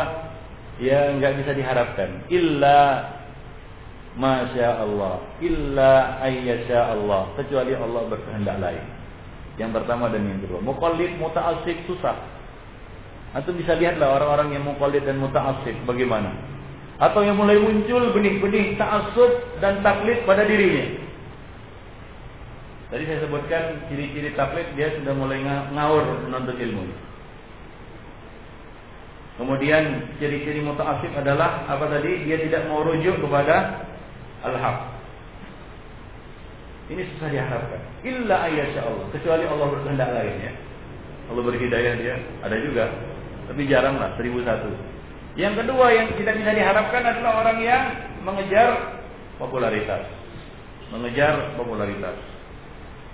ya 0.79 1.11
nggak 1.19 1.43
bisa 1.43 1.51
diharapkan 1.51 2.25
illa 2.31 3.11
masya 4.15 4.79
Allah, 4.79 5.19
illa 5.43 6.21
ayyasha 6.23 6.95
Allah, 6.95 7.31
kecuali 7.35 7.75
Allah 7.75 8.01
berkehendak 8.07 8.57
lain. 8.59 8.85
Yang 9.59 9.83
pertama 9.83 10.07
dan 10.07 10.23
yang 10.23 10.39
kedua. 10.39 10.63
Muqallid 10.63 11.19
muta'assib 11.19 11.75
susah. 11.85 12.15
Antum 13.35 13.55
bisa 13.55 13.75
lihatlah 13.75 14.15
orang-orang 14.15 14.55
yang 14.55 14.63
muqallid 14.63 15.03
dan 15.03 15.19
muta'assib 15.19 15.75
bagaimana 15.87 16.51
atau 17.01 17.25
yang 17.25 17.33
mulai 17.33 17.57
muncul 17.57 18.13
benih-benih 18.13 18.77
ta'assub 18.77 19.57
dan 19.57 19.81
taklid 19.81 20.21
pada 20.29 20.45
dirinya. 20.45 21.01
Tadi 22.93 23.03
saya 23.09 23.25
sebutkan 23.25 23.89
ciri-ciri 23.89 24.37
taklid 24.37 24.69
dia 24.77 24.93
sudah 25.01 25.17
mulai 25.17 25.41
ngawur 25.73 26.29
menuntut 26.29 26.61
ilmu. 26.61 26.85
Kemudian 29.41 30.13
ciri-ciri 30.21 30.61
muta'assib 30.61 31.09
adalah 31.17 31.65
apa 31.65 31.89
tadi? 31.89 32.29
Dia 32.29 32.37
tidak 32.45 32.69
mau 32.69 32.85
rujuk 32.85 33.17
kepada 33.17 33.81
al-haq. 34.45 34.91
Ini 36.93 37.01
susah 37.15 37.31
diharapkan. 37.31 37.81
Illa 38.05 38.45
ayyasha 38.45 38.85
Allah. 38.85 39.07
Kecuali 39.15 39.47
Allah 39.47 39.67
berkehendak 39.71 40.09
lain 40.11 40.35
ya. 40.43 40.53
Allah 41.31 41.43
berhidayah 41.47 41.93
dia. 41.97 42.15
Ada 42.43 42.57
juga. 42.59 42.85
Tapi 43.47 43.61
jarang 43.71 43.95
lah. 43.97 44.11
Seribu 44.19 44.43
satu. 44.43 44.67
Yang 45.39 45.63
kedua 45.63 45.85
yang 45.95 46.07
tidak 46.19 46.35
bisa 46.43 46.51
diharapkan 46.51 47.01
adalah 47.07 47.31
orang 47.45 47.57
yang 47.63 47.83
mengejar 48.27 48.99
popularitas. 49.39 50.03
Mengejar 50.91 51.55
popularitas. 51.55 52.19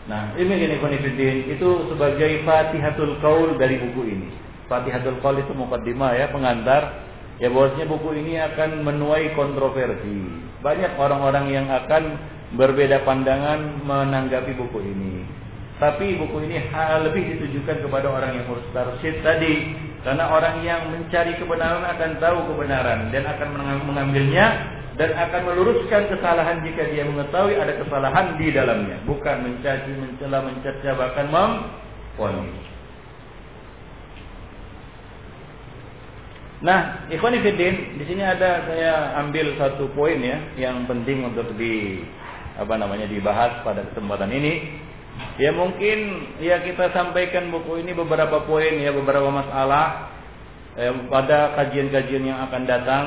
Nah, 0.08 0.34
ini 0.40 0.50
gini 0.56 0.76
konfidin 0.80 1.52
itu 1.52 1.70
sebagai 1.92 2.42
Fatihatul 2.48 3.20
Qaul 3.20 3.60
dari 3.60 3.76
buku 3.78 4.02
ini. 4.08 4.30
Fatihatul 4.66 5.20
Qaul 5.20 5.44
itu 5.44 5.52
mukaddimah 5.54 6.16
ya, 6.16 6.32
pengantar 6.32 7.06
ya 7.38 7.52
bahwasanya 7.54 7.86
buku 7.86 8.10
ini 8.18 8.40
akan 8.40 8.88
menuai 8.88 9.36
kontroversi. 9.38 10.48
Banyak 10.64 10.98
orang-orang 10.98 11.54
yang 11.54 11.68
akan 11.70 12.18
berbeda 12.58 13.04
pandangan 13.04 13.84
menanggapi 13.84 14.58
buku 14.58 14.80
ini. 14.80 15.28
Tapi 15.78 16.18
buku 16.18 16.50
ini 16.50 16.66
lebih 17.06 17.38
ditujukan 17.38 17.86
kepada 17.86 18.10
orang 18.10 18.42
yang 18.42 18.50
mustarsyid 18.50 19.22
tadi 19.22 19.54
karena 20.08 20.24
orang 20.32 20.64
yang 20.64 20.88
mencari 20.88 21.36
kebenaran 21.36 21.84
akan 21.84 22.12
tahu 22.24 22.56
kebenaran 22.56 23.12
dan 23.12 23.28
akan 23.28 23.48
mengambilnya 23.92 24.48
dan 24.96 25.12
akan 25.12 25.52
meluruskan 25.52 26.08
kesalahan 26.08 26.64
jika 26.64 26.88
dia 26.96 27.04
mengetahui 27.04 27.60
ada 27.60 27.76
kesalahan 27.76 28.40
di 28.40 28.48
dalamnya, 28.56 29.04
bukan 29.04 29.44
mencaci, 29.44 29.92
mencela, 30.00 30.48
mencerca 30.48 30.96
bahkan 30.96 31.28
memfonis. 31.28 32.56
Nah, 36.64 37.04
ikhwan 37.12 37.36
di 37.44 38.04
sini 38.08 38.24
ada 38.24 38.64
saya 38.64 39.12
ambil 39.28 39.60
satu 39.60 39.92
poin 39.92 40.24
ya 40.24 40.40
yang 40.56 40.88
penting 40.88 41.28
untuk 41.28 41.52
di 41.60 42.00
apa 42.56 42.80
namanya 42.80 43.12
dibahas 43.12 43.60
pada 43.62 43.84
kesempatan 43.92 44.32
ini 44.32 44.87
Ya 45.38 45.54
mungkin 45.54 46.34
ya 46.42 46.66
kita 46.66 46.90
sampaikan 46.94 47.54
buku 47.54 47.86
ini 47.86 47.94
beberapa 47.94 48.42
poin 48.50 48.74
ya 48.82 48.90
beberapa 48.90 49.30
masalah 49.30 50.10
eh, 50.74 50.94
pada 51.10 51.54
kajian-kajian 51.54 52.26
yang 52.26 52.40
akan 52.50 52.66
datang 52.66 53.06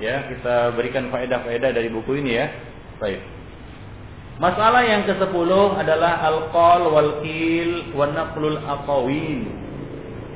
ya 0.00 0.24
kita 0.24 0.72
berikan 0.72 1.12
faedah-faedah 1.12 1.70
dari 1.76 1.92
buku 1.92 2.16
ini 2.24 2.32
ya. 2.40 2.46
Baik. 2.96 3.20
Masalah 4.40 4.88
yang 4.88 5.04
ke-10 5.04 5.52
adalah 5.76 6.24
al-qal 6.24 6.88
wal 6.88 7.20
qil 7.20 7.92
wa 7.92 8.08
naqlul 8.08 8.56
aqawil. 8.64 9.40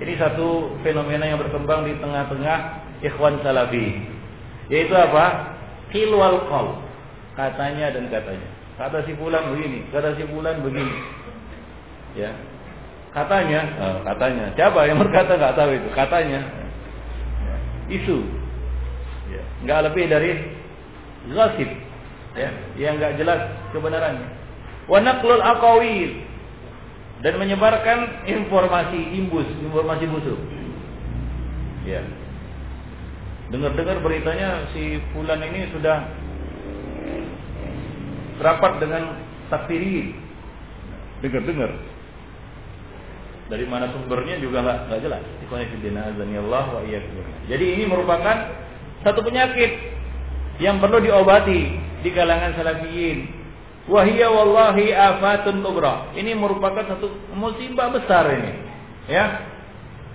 Ini 0.04 0.12
satu 0.20 0.76
fenomena 0.84 1.24
yang 1.24 1.40
berkembang 1.40 1.88
di 1.88 1.96
tengah-tengah 1.96 2.58
ikhwan 3.00 3.40
salafi. 3.40 4.04
Yaitu 4.68 4.92
apa? 4.92 5.56
Qil 5.88 6.12
wal 6.12 6.44
qal. 6.52 6.84
Katanya 7.32 7.96
dan 7.96 8.12
katanya. 8.12 8.53
Kata 8.74 9.06
si 9.06 9.14
fulan 9.14 9.54
begini, 9.54 9.86
kata 9.94 10.18
si 10.18 10.26
fulan 10.26 10.58
begini. 10.62 10.94
Ya. 12.18 12.34
Katanya, 13.14 13.60
oh, 13.78 13.98
katanya. 14.02 14.50
Siapa 14.58 14.90
yang 14.90 14.98
berkata 14.98 15.38
nggak 15.38 15.54
tahu 15.54 15.70
itu. 15.78 15.88
Katanya. 15.94 16.40
Ya. 17.38 17.56
Isu. 17.94 18.18
Ya. 19.30 19.42
Nggak 19.62 19.80
lebih 19.90 20.04
dari 20.10 20.30
gosip. 21.30 21.70
Ya, 22.34 22.50
yang 22.74 22.98
nggak 22.98 23.14
jelas 23.14 23.46
kebenarannya. 23.70 24.26
Wa 24.90 24.98
naqlul 24.98 25.38
aqawil 25.38 26.10
dan 27.22 27.38
menyebarkan 27.38 28.26
informasi 28.26 29.00
imbus, 29.22 29.46
informasi 29.62 30.04
busuk. 30.10 30.40
Ya. 31.86 32.02
Dengar-dengar 33.54 34.02
beritanya 34.02 34.66
si 34.74 34.98
fulan 35.14 35.38
ini 35.46 35.70
sudah 35.70 36.10
rapat 38.40 38.82
dengan 38.82 39.20
takfiri 39.52 40.14
dengar-dengar. 41.22 41.70
Dari 43.44 43.66
mana 43.68 43.92
sumbernya 43.92 44.40
juga 44.40 44.64
nggak 44.64 44.78
nggak 44.88 45.00
jelas. 45.04 45.22
Jadi 47.44 47.64
ini 47.76 47.84
merupakan 47.84 48.36
satu 49.04 49.20
penyakit 49.20 49.70
yang 50.58 50.80
perlu 50.80 51.02
diobati 51.04 51.76
di 52.00 52.10
kalangan 52.12 52.56
salafiyin. 52.56 53.44
Wahia 53.84 54.32
wallahi 54.32 54.96
afatun 54.96 55.60
kubra 55.60 56.16
ini 56.16 56.32
merupakan 56.32 56.88
satu 56.88 57.12
musibah 57.36 57.92
besar 57.92 58.32
ini. 58.32 58.52
Ya. 59.12 59.52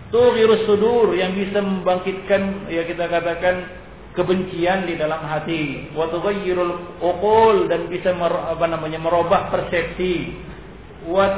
Tughirus 0.10 0.66
sudur 0.66 1.14
yang 1.14 1.38
bisa 1.38 1.62
membangkitkan 1.62 2.66
ya 2.66 2.82
kita 2.82 3.06
katakan 3.06 3.62
kebencian 4.18 4.90
di 4.90 4.98
dalam 4.98 5.22
hati. 5.26 5.94
Wa 5.94 6.10
tughayyirul 6.10 7.02
uqul 7.02 7.70
dan 7.70 7.90
bisa 7.92 8.16
apa 8.18 8.66
namanya 8.66 8.98
merubah 8.98 9.54
persepsi. 9.54 10.34
Wa 11.10 11.38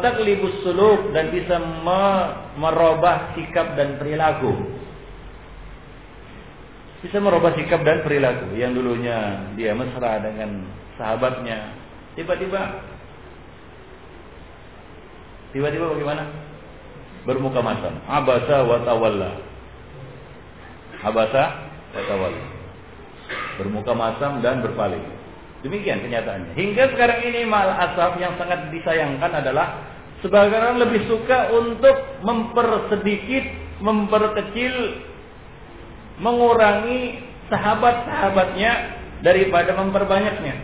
taqlibus 0.00 0.64
suluk 0.64 1.12
dan 1.16 1.32
bisa 1.32 1.58
merubah 2.56 3.34
sikap 3.36 3.74
dan 3.76 3.96
perilaku. 3.98 4.52
Bisa 7.02 7.18
merubah 7.18 7.58
sikap 7.58 7.82
dan 7.82 8.06
perilaku. 8.06 8.54
Yang 8.54 8.78
dulunya 8.78 9.50
dia 9.58 9.74
mesra 9.74 10.22
dengan 10.22 10.62
sahabatnya. 10.94 11.74
Tiba-tiba 12.14 12.60
tiba-tiba 15.52 15.92
bagaimana? 15.92 16.24
Bermuka 17.26 17.62
masam. 17.62 17.94
Abasa 18.06 18.62
wa 18.66 18.78
tawalla. 18.86 19.51
Abasa 21.02 21.44
wa 21.92 22.02
tawalla. 22.06 22.46
Bermuka 23.58 23.92
masam 23.92 24.40
dan 24.40 24.62
berpaling. 24.62 25.02
Demikian 25.62 26.02
kenyataannya. 26.02 26.58
Hingga 26.58 26.94
sekarang 26.94 27.22
ini 27.22 27.46
mal 27.46 27.70
asaf 27.70 28.18
yang 28.18 28.34
sangat 28.34 28.70
disayangkan 28.74 29.30
adalah 29.30 29.86
sebagian 30.18 30.58
orang 30.58 30.78
lebih 30.82 31.06
suka 31.06 31.54
untuk 31.54 31.96
mempersedikit, 32.26 33.44
memperkecil, 33.78 34.74
mengurangi 36.18 37.22
sahabat-sahabatnya 37.46 38.72
daripada 39.22 39.78
memperbanyaknya. 39.78 40.54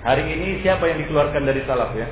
Hari 0.00 0.24
ini 0.32 0.64
siapa 0.64 0.88
yang 0.88 1.04
dikeluarkan 1.04 1.44
dari 1.44 1.60
salaf 1.68 1.92
ya? 1.92 2.08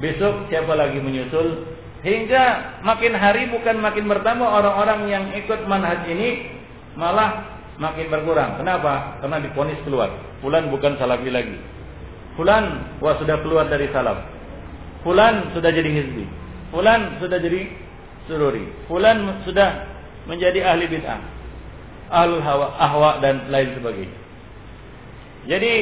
Besok 0.00 0.48
siapa 0.48 0.72
lagi 0.72 1.00
menyusul? 1.00 1.71
Hingga 2.02 2.44
makin 2.82 3.14
hari 3.14 3.46
bukan 3.46 3.78
makin 3.78 4.10
bertambah 4.10 4.46
orang-orang 4.46 5.06
yang 5.06 5.24
ikut 5.38 5.70
manhaj 5.70 6.02
ini 6.10 6.50
malah 6.98 7.62
makin 7.78 8.10
berkurang. 8.10 8.58
Kenapa? 8.58 9.22
Karena 9.22 9.38
diponis 9.38 9.78
keluar. 9.86 10.10
Fulan 10.42 10.66
bukan 10.74 10.98
salafi 10.98 11.30
lagi. 11.30 11.54
Fulan 12.34 12.98
wah 12.98 13.14
sudah 13.22 13.38
keluar 13.46 13.70
dari 13.70 13.86
salaf. 13.94 14.18
Fulan 15.06 15.54
sudah 15.54 15.70
jadi 15.70 15.86
hizbi. 15.86 16.26
Fulan 16.74 17.22
sudah 17.22 17.38
jadi 17.38 17.70
sururi. 18.26 18.66
Fulan 18.90 19.46
sudah 19.46 19.86
menjadi 20.26 20.58
ahli 20.74 20.90
bid'ah. 20.90 21.20
Ahlul 22.12 22.42
hawa, 22.42 22.66
ahwa 22.82 23.10
dan 23.22 23.46
lain 23.46 23.78
sebagainya. 23.78 24.18
Jadi 25.42 25.72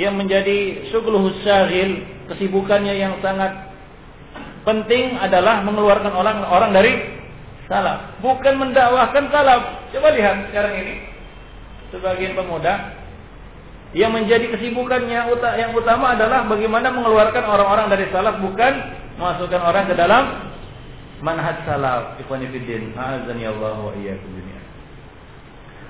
yang 0.00 0.16
menjadi 0.16 0.88
syugluhus 0.88 1.40
syahil, 1.44 2.04
kesibukannya 2.32 2.94
yang 2.96 3.20
sangat 3.20 3.69
Penting 4.60 5.16
adalah 5.16 5.64
mengeluarkan 5.64 6.12
orang 6.12 6.44
orang 6.44 6.70
dari 6.76 6.92
salaf, 7.64 8.20
bukan 8.20 8.60
mendakwahkan 8.60 9.32
salaf. 9.32 9.88
Coba 9.94 10.12
lihat 10.12 10.52
sekarang 10.52 10.74
ini 10.84 10.94
sebagian 11.94 12.36
pemuda 12.36 13.00
yang 13.96 14.14
menjadi 14.14 14.52
kesibukannya 14.54 15.34
yang 15.58 15.70
utama 15.74 16.14
adalah 16.14 16.46
bagaimana 16.46 16.94
mengeluarkan 16.94 17.42
orang-orang 17.42 17.86
dari 17.90 18.06
salaf 18.14 18.38
bukan 18.38 18.72
memasukkan 19.18 19.60
orang 19.62 19.84
ke 19.90 19.94
dalam 19.98 20.24
manhaj 21.24 21.56
salaf. 21.64 22.20
Ikhwani 22.20 22.52
fillah, 22.52 22.94
a'azzani 22.94 23.44
Allah 23.48 23.76
wa 23.80 23.92
iyyakum 23.96 24.28
jami'an. 24.28 24.66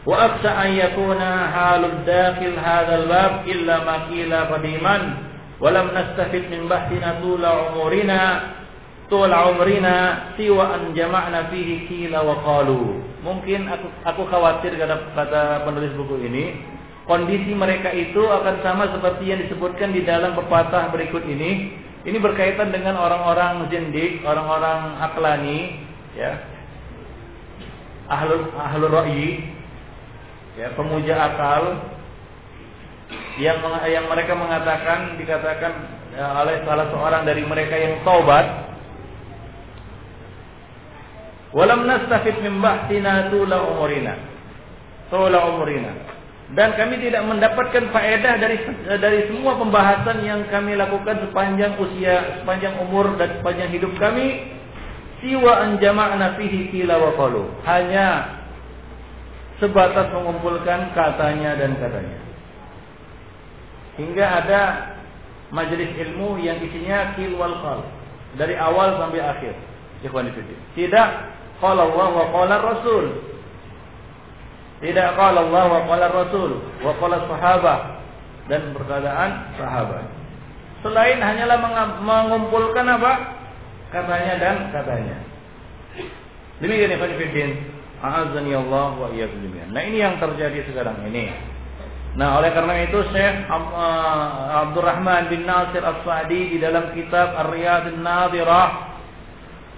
Wa 0.06 0.14
akhsha 0.30 0.50
an 0.56 0.68
yakuna 0.78 1.30
halud 1.52 2.08
dakhil 2.08 2.56
hadzal 2.56 3.04
bab 3.04 3.32
illa 3.44 3.76
ma 3.84 3.96
qila 4.08 4.38
qadiman 4.48 5.02
wa 5.60 5.68
lam 5.68 5.86
nastafid 5.92 6.48
min 6.48 6.70
bahthina 6.70 7.20
tula 7.20 7.68
umurina 7.68 8.20
tul 9.10 9.28
umrina 9.28 10.30
siwa 10.38 10.78
an 10.78 10.94
jama'na 10.94 11.50
fihi 11.50 11.90
kila 11.90 12.22
wa 12.22 12.40
qalu. 12.46 13.02
Mungkin 13.20 13.66
aku 13.66 13.86
aku 14.06 14.22
khawatir 14.30 14.78
kata, 14.78 15.12
kata 15.12 15.66
penulis 15.66 15.92
buku 15.98 16.24
ini, 16.24 16.56
kondisi 17.04 17.52
mereka 17.52 17.90
itu 17.90 18.22
akan 18.22 18.62
sama 18.62 18.88
seperti 18.94 19.28
yang 19.28 19.42
disebutkan 19.44 19.90
di 19.92 20.06
dalam 20.06 20.38
pepatah 20.38 20.88
berikut 20.94 21.26
ini. 21.26 21.76
Ini 22.00 22.16
berkaitan 22.16 22.72
dengan 22.72 22.96
orang-orang 22.96 23.68
zindik, 23.68 24.24
orang-orang 24.24 24.96
aklani, 25.04 25.84
ya. 26.16 26.32
Ahlul 28.08 28.48
ahlul 28.56 28.88
ra'yi, 28.88 29.52
ya, 30.56 30.72
pemuja 30.74 31.14
akal 31.14 31.92
yang 33.36 33.60
yang 33.90 34.06
mereka 34.06 34.32
mengatakan 34.32 35.18
dikatakan 35.18 35.72
ya, 36.14 36.40
oleh 36.40 36.62
salah 36.64 36.88
seorang 36.88 37.22
dari 37.26 37.42
mereka 37.44 37.74
yang 37.74 38.00
taubat 38.06 38.69
walam 41.54 41.86
nastafid 41.86 42.38
min 42.42 42.58
bahtina 42.62 43.30
tula 43.30 43.62
umurina. 43.66 44.14
Tula 45.10 45.38
umurina. 45.50 45.92
Dan 46.50 46.74
kami 46.74 46.98
tidak 46.98 47.22
mendapatkan 47.30 47.94
faedah 47.94 48.34
dari 48.42 48.58
dari 48.98 49.30
semua 49.30 49.54
pembahasan 49.54 50.26
yang 50.26 50.42
kami 50.50 50.74
lakukan 50.74 51.30
sepanjang 51.30 51.78
usia 51.78 52.42
sepanjang 52.42 52.74
umur 52.82 53.14
dan 53.14 53.38
sepanjang 53.38 53.70
hidup 53.70 53.94
kami. 54.02 54.58
Siwa 55.22 55.62
an 55.62 55.78
jama'na 55.78 56.34
fihi 56.40 56.82
wa 56.88 57.12
hanya 57.70 58.40
sebatas 59.60 60.10
mengumpulkan 60.10 60.90
katanya 60.96 61.54
dan 61.54 61.76
katanya. 61.78 62.18
Hingga 64.00 64.26
ada 64.26 64.62
majelis 65.52 65.92
ilmu 65.92 66.40
yang 66.40 66.58
isinya 66.58 67.14
kil 67.14 67.36
wal 67.36 67.62
qal. 67.62 67.80
Dari 68.34 68.56
awal 68.56 68.96
sampai 68.98 69.20
akhir. 69.22 69.54
Ikhwan 70.00 70.32
Tidak 70.72 71.08
qala 71.60 71.86
Allah 71.86 72.08
wa 72.10 72.26
qala 72.34 72.54
Rasul. 72.58 73.04
Tidak 74.80 75.08
qala 75.14 75.38
Allah 75.44 75.64
wa 75.68 75.80
qala 75.86 76.06
Rasul 76.08 76.50
wa 76.80 76.92
qala 76.96 77.16
sahabat 77.28 77.80
dan 78.48 78.74
perkataan 78.74 79.30
sahabat. 79.60 80.04
Selain 80.80 81.20
hanyalah 81.20 81.58
mengumpulkan 82.00 82.88
apa? 82.88 83.40
katanya 83.90 84.34
dan 84.38 84.56
katanya. 84.70 85.18
Demikian 86.62 86.94
Ikhwan 86.94 87.12
Fillah. 87.18 87.52
A'azani 88.00 88.56
Allah 88.56 88.96
wa 88.96 89.12
iyyakum 89.12 89.44
Nah, 89.76 89.82
ini 89.84 90.00
yang 90.00 90.16
terjadi 90.16 90.64
sekarang 90.72 91.04
ini. 91.12 91.28
Nah, 92.16 92.40
oleh 92.40 92.48
karena 92.56 92.80
itu 92.80 92.96
Syekh 93.12 93.44
uh, 93.44 94.66
Abdurrahman 94.66 95.28
bin 95.28 95.44
Nasir 95.44 95.84
As-Sa'di 95.84 96.56
di 96.56 96.58
dalam 96.58 96.96
kitab 96.96 97.36
Ar-Riyad 97.36 97.92
An-Nadhirah 97.92 98.89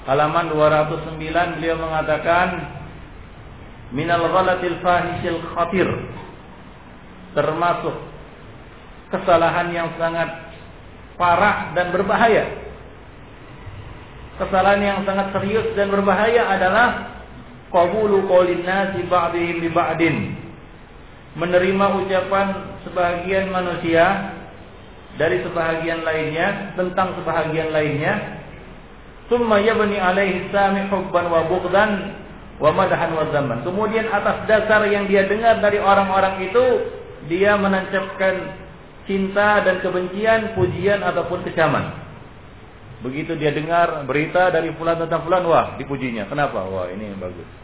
halaman 0.06 0.50
209 0.50 1.18
beliau 1.58 1.76
mengatakan 1.78 2.48
minal 3.94 4.26
ghalatil 4.26 4.78
fahisil 4.82 5.40
khatir 5.54 5.88
termasuk 7.32 7.96
kesalahan 9.12 9.68
yang 9.70 9.88
sangat 10.00 10.28
parah 11.20 11.76
dan 11.76 11.92
berbahaya. 11.92 12.48
Kesalahan 14.40 14.80
yang 14.80 14.98
sangat 15.04 15.28
serius 15.36 15.76
dan 15.76 15.92
berbahaya 15.92 16.48
adalah 16.48 17.20
qabulu 17.68 18.24
qaulin 18.26 18.64
nasi 18.64 19.04
ba'dihim 19.06 19.60
li 19.60 19.70
ba'din 19.70 20.16
menerima 21.32 21.86
ucapan 22.04 22.76
sebahagian 22.84 23.48
manusia 23.48 24.36
dari 25.16 25.40
sebahagian 25.44 26.04
lainnya 26.04 26.76
tentang 26.76 27.16
sebahagian 27.20 27.72
lainnya 27.72 28.41
summa 29.30 29.62
yabni 29.62 29.98
alaihi 29.98 30.48
sami 30.50 30.86
hubban 30.90 31.26
wa 31.30 31.46
bughdan 31.46 31.90
wa 32.62 32.70
kemudian 33.66 34.06
atas 34.10 34.46
dasar 34.46 34.86
yang 34.86 35.10
dia 35.10 35.26
dengar 35.26 35.58
dari 35.58 35.82
orang-orang 35.82 36.46
itu 36.46 36.64
dia 37.26 37.58
menancapkan 37.58 38.54
cinta 39.06 39.66
dan 39.66 39.82
kebencian 39.82 40.54
pujian 40.54 41.02
ataupun 41.02 41.42
kecaman 41.42 41.90
begitu 43.02 43.34
dia 43.34 43.50
dengar 43.50 44.06
berita 44.06 44.54
dari 44.54 44.70
fulan 44.78 44.94
tentang 44.94 45.26
fulan 45.26 45.42
wah 45.42 45.74
dipujinya 45.74 46.30
kenapa 46.30 46.62
wah 46.62 46.86
ini 46.86 47.10
yang 47.10 47.18
bagus 47.18 47.62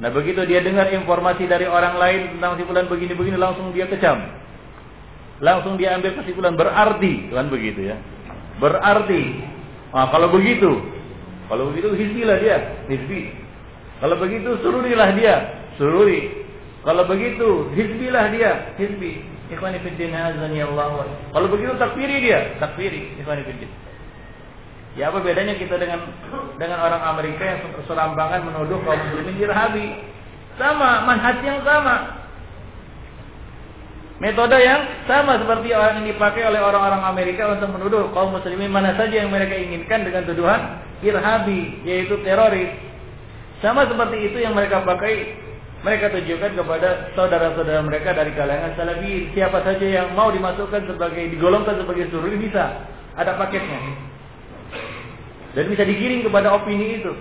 Nah 0.00 0.08
begitu 0.08 0.40
dia 0.48 0.64
dengar 0.64 0.88
informasi 0.88 1.44
dari 1.44 1.68
orang 1.68 2.00
lain 2.00 2.20
tentang 2.36 2.56
kesimpulan 2.56 2.88
begini-begini 2.88 3.36
langsung 3.36 3.68
dia 3.76 3.84
kecam. 3.84 4.16
Langsung 5.44 5.76
dia 5.76 5.92
ambil 5.92 6.16
kesimpulan 6.16 6.56
berarti 6.56 7.28
kan 7.28 7.52
begitu 7.52 7.92
ya. 7.92 8.00
Berarti. 8.56 9.22
Nah, 9.90 10.06
kalau 10.14 10.30
begitu, 10.30 10.70
kalau 11.50 11.74
begitu 11.74 11.90
hizbilah 11.98 12.38
dia, 12.38 12.56
hizbi. 12.86 13.34
Kalau 13.98 14.16
begitu 14.16 14.54
sururilah 14.62 15.10
dia, 15.18 15.34
sururi. 15.76 16.46
Kalau 16.86 17.04
begitu 17.10 17.66
hizbilah 17.74 18.30
dia, 18.30 18.50
hizbi. 18.78 19.26
Ikhwani 19.50 19.82
fiddin 19.82 20.14
azani 20.14 20.62
Allah. 20.62 21.10
Kalau 21.34 21.48
begitu 21.50 21.74
takfiri 21.74 22.22
dia, 22.22 22.54
takfiri. 22.62 23.18
Ikhwani 23.18 23.42
fiddin. 23.42 23.70
Ya 24.98 25.10
apa 25.10 25.22
bedanya 25.22 25.54
kita 25.54 25.78
dengan 25.78 26.02
dengan 26.58 26.82
orang 26.82 27.02
Amerika 27.14 27.46
yang 27.46 27.62
serampangan 27.86 28.42
menuduh 28.42 28.78
kaum 28.82 28.98
muslimin 28.98 29.38
irhabi? 29.38 29.86
Sama, 30.58 31.06
manhaj 31.06 31.38
yang 31.46 31.62
sama. 31.62 32.19
Metode 34.20 34.60
yang 34.60 34.84
sama 35.08 35.40
seperti 35.40 35.72
yang 35.72 36.04
dipakai 36.04 36.44
oleh 36.44 36.60
orang-orang 36.60 37.08
Amerika 37.08 37.56
untuk 37.56 37.72
menuduh 37.72 38.12
kaum 38.12 38.36
muslimin 38.36 38.68
mana 38.68 38.92
saja 38.92 39.24
yang 39.24 39.32
mereka 39.32 39.56
inginkan 39.56 40.04
dengan 40.04 40.28
tuduhan 40.28 40.60
irhabi, 41.00 41.80
yaitu 41.88 42.20
teroris. 42.20 42.68
Sama 43.64 43.88
seperti 43.88 44.28
itu 44.28 44.44
yang 44.44 44.52
mereka 44.52 44.84
pakai 44.84 45.40
mereka 45.80 46.12
tujukan 46.12 46.52
kepada 46.52 47.08
saudara-saudara 47.16 47.80
mereka 47.80 48.12
dari 48.12 48.36
kalangan 48.36 48.76
salafi. 48.76 49.32
Siapa 49.32 49.64
saja 49.64 49.86
yang 49.88 50.12
mau 50.12 50.28
dimasukkan 50.28 50.84
sebagai 50.84 51.32
digolongkan 51.32 51.80
sebagai 51.80 52.12
suruh 52.12 52.28
bisa. 52.36 52.84
Ada 53.16 53.40
paketnya. 53.40 53.80
Dan 55.56 55.64
bisa 55.72 55.82
digiring 55.88 56.28
kepada 56.28 56.52
opini 56.60 57.00
itu. 57.00 57.12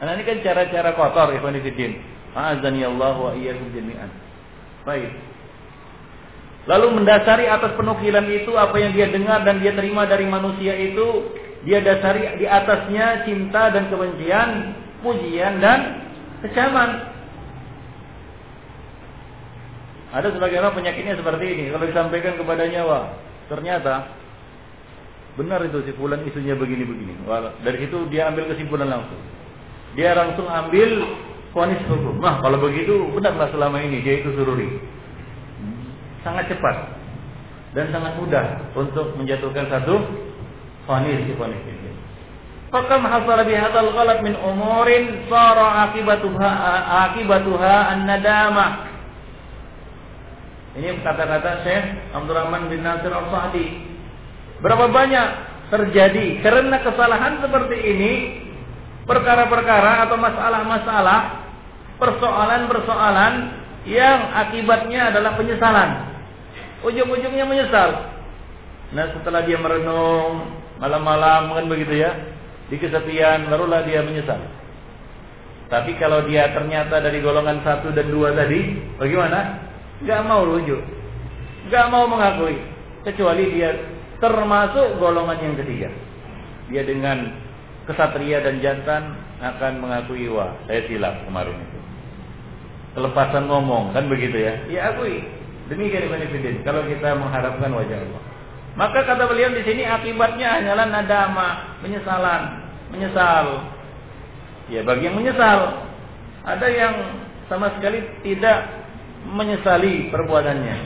Karena 0.00 0.16
ini 0.16 0.24
kan 0.24 0.40
cara-cara 0.40 0.96
kotor 0.96 1.28
Ibn 1.36 1.60
Fiddin. 1.60 2.00
Ma'azani 2.32 2.88
Allah 2.88 3.16
wa 3.20 3.32
iyyakum. 3.36 3.68
Baik. 4.88 5.31
Lalu 6.62 7.02
mendasari 7.02 7.50
atas 7.50 7.74
penukilan 7.74 8.22
itu 8.30 8.54
apa 8.54 8.78
yang 8.78 8.94
dia 8.94 9.10
dengar 9.10 9.42
dan 9.42 9.58
dia 9.58 9.74
terima 9.74 10.06
dari 10.06 10.30
manusia 10.30 10.78
itu, 10.78 11.34
dia 11.66 11.82
dasari 11.82 12.38
di 12.38 12.46
atasnya 12.46 13.26
cinta 13.26 13.74
dan 13.74 13.90
kebencian, 13.90 14.78
pujian 15.02 15.58
dan 15.58 16.06
kecaman. 16.46 17.10
Ada 20.12 20.28
sebagian 20.38 20.62
orang 20.62 20.76
penyakitnya 20.76 21.18
seperti 21.18 21.44
ini. 21.50 21.64
Kalau 21.72 21.88
disampaikan 21.88 22.38
kepadanya, 22.38 22.86
wah, 22.86 23.10
ternyata 23.50 24.12
benar 25.34 25.64
itu 25.64 25.82
si 25.82 25.96
fulan 25.96 26.22
isunya 26.28 26.54
begini-begini. 26.54 27.26
Dari 27.64 27.78
situ 27.80 28.06
dia 28.12 28.30
ambil 28.30 28.46
kesimpulan 28.52 28.86
langsung. 28.86 29.18
Dia 29.98 30.14
langsung 30.14 30.46
ambil 30.46 31.10
vonis 31.50 31.80
hukum. 31.90 32.22
Nah, 32.22 32.38
kalau 32.38 32.60
begitu 32.60 33.08
benarlah 33.10 33.48
selama 33.50 33.80
ini 33.82 34.04
dia 34.04 34.20
itu 34.20 34.30
sururi. 34.36 34.91
Sangat 36.22 36.46
cepat 36.46 36.76
dan 37.72 37.90
sangat 37.90 38.14
mudah 38.18 38.72
untuk 38.78 39.14
menjatuhkan 39.18 39.66
satu 39.70 39.98
vonis 40.86 41.22
di 41.26 41.34
ini. 41.34 41.90
Fakam 42.72 43.04
hasal 43.04 43.42
bihadzal 43.44 43.90
ghalat 43.92 44.24
min 44.24 44.34
umurin 44.38 45.28
sara 45.28 45.90
akibatuha 45.90 46.50
akibatuha 47.10 47.74
an-nadamah 47.92 48.92
ini 50.72 51.04
kata-kata 51.04 51.68
Syekh 51.68 51.84
Abdurrahman 52.16 52.72
bin 52.72 52.80
Nasir 52.80 53.12
Al-Sa'di. 53.12 53.92
Berapa 54.64 54.88
banyak 54.88 55.28
terjadi 55.68 56.40
karena 56.40 56.80
kesalahan 56.80 57.44
seperti 57.44 57.76
ini 57.76 58.12
perkara-perkara 59.04 60.08
atau 60.08 60.16
masalah-masalah 60.16 61.20
persoalan-persoalan 62.00 63.34
yang 63.84 64.32
akibatnya 64.32 65.12
adalah 65.12 65.36
penyesalan. 65.36 65.90
Ujung-ujungnya 66.82 67.46
menyesal. 67.46 67.90
Nah 68.92 69.06
setelah 69.16 69.46
dia 69.46 69.56
merenung 69.56 70.62
malam-malam 70.82 71.54
kan 71.54 71.64
begitu 71.70 72.02
ya 72.02 72.10
di 72.68 72.76
kesepian 72.76 73.46
barulah 73.48 73.86
dia 73.86 74.02
menyesal. 74.02 74.38
Tapi 75.72 75.96
kalau 75.96 76.28
dia 76.28 76.52
ternyata 76.52 77.00
dari 77.00 77.24
golongan 77.24 77.64
satu 77.64 77.96
dan 77.96 78.12
dua 78.12 78.36
tadi, 78.36 78.76
bagaimana? 79.00 79.72
nggak 80.02 80.20
mau 80.26 80.42
rujuk, 80.42 80.82
nggak 81.70 81.86
mau 81.94 82.04
mengakui, 82.10 82.58
kecuali 83.06 83.54
dia 83.54 83.70
termasuk 84.18 84.98
golongan 84.98 85.38
yang 85.38 85.56
ketiga. 85.62 85.88
Dia 86.70 86.82
dengan 86.86 87.30
kesatria 87.86 88.42
dan 88.42 88.62
jantan 88.62 89.02
akan 89.42 89.82
mengakui 89.82 90.30
wah 90.30 90.54
saya 90.66 90.86
silap 90.86 91.22
kemarin 91.26 91.54
itu. 91.58 91.78
Kelepasan 92.92 93.48
ngomong 93.48 93.94
kan 93.94 94.06
begitu 94.10 94.36
ya? 94.36 94.54
Ya 94.68 94.80
akui. 94.94 95.24
Demikian 95.72 96.04
Ibn. 96.04 96.60
Kalau 96.68 96.84
kita 96.84 97.16
mengharapkan 97.16 97.72
wajah 97.72 97.96
Allah. 98.04 98.22
Maka 98.76 99.04
kata 99.08 99.24
beliau 99.24 99.52
di 99.52 99.64
sini 99.64 99.88
akibatnya 99.88 100.60
hanyalah 100.60 100.86
nadama, 100.88 101.48
penyesalan, 101.80 102.42
menyesal. 102.92 103.68
Ya 104.68 104.80
bagi 104.84 105.08
yang 105.08 105.16
menyesal, 105.16 105.88
ada 106.44 106.66
yang 106.68 106.94
sama 107.48 107.72
sekali 107.76 108.04
tidak 108.24 108.84
menyesali 109.28 110.08
perbuatannya. 110.08 110.76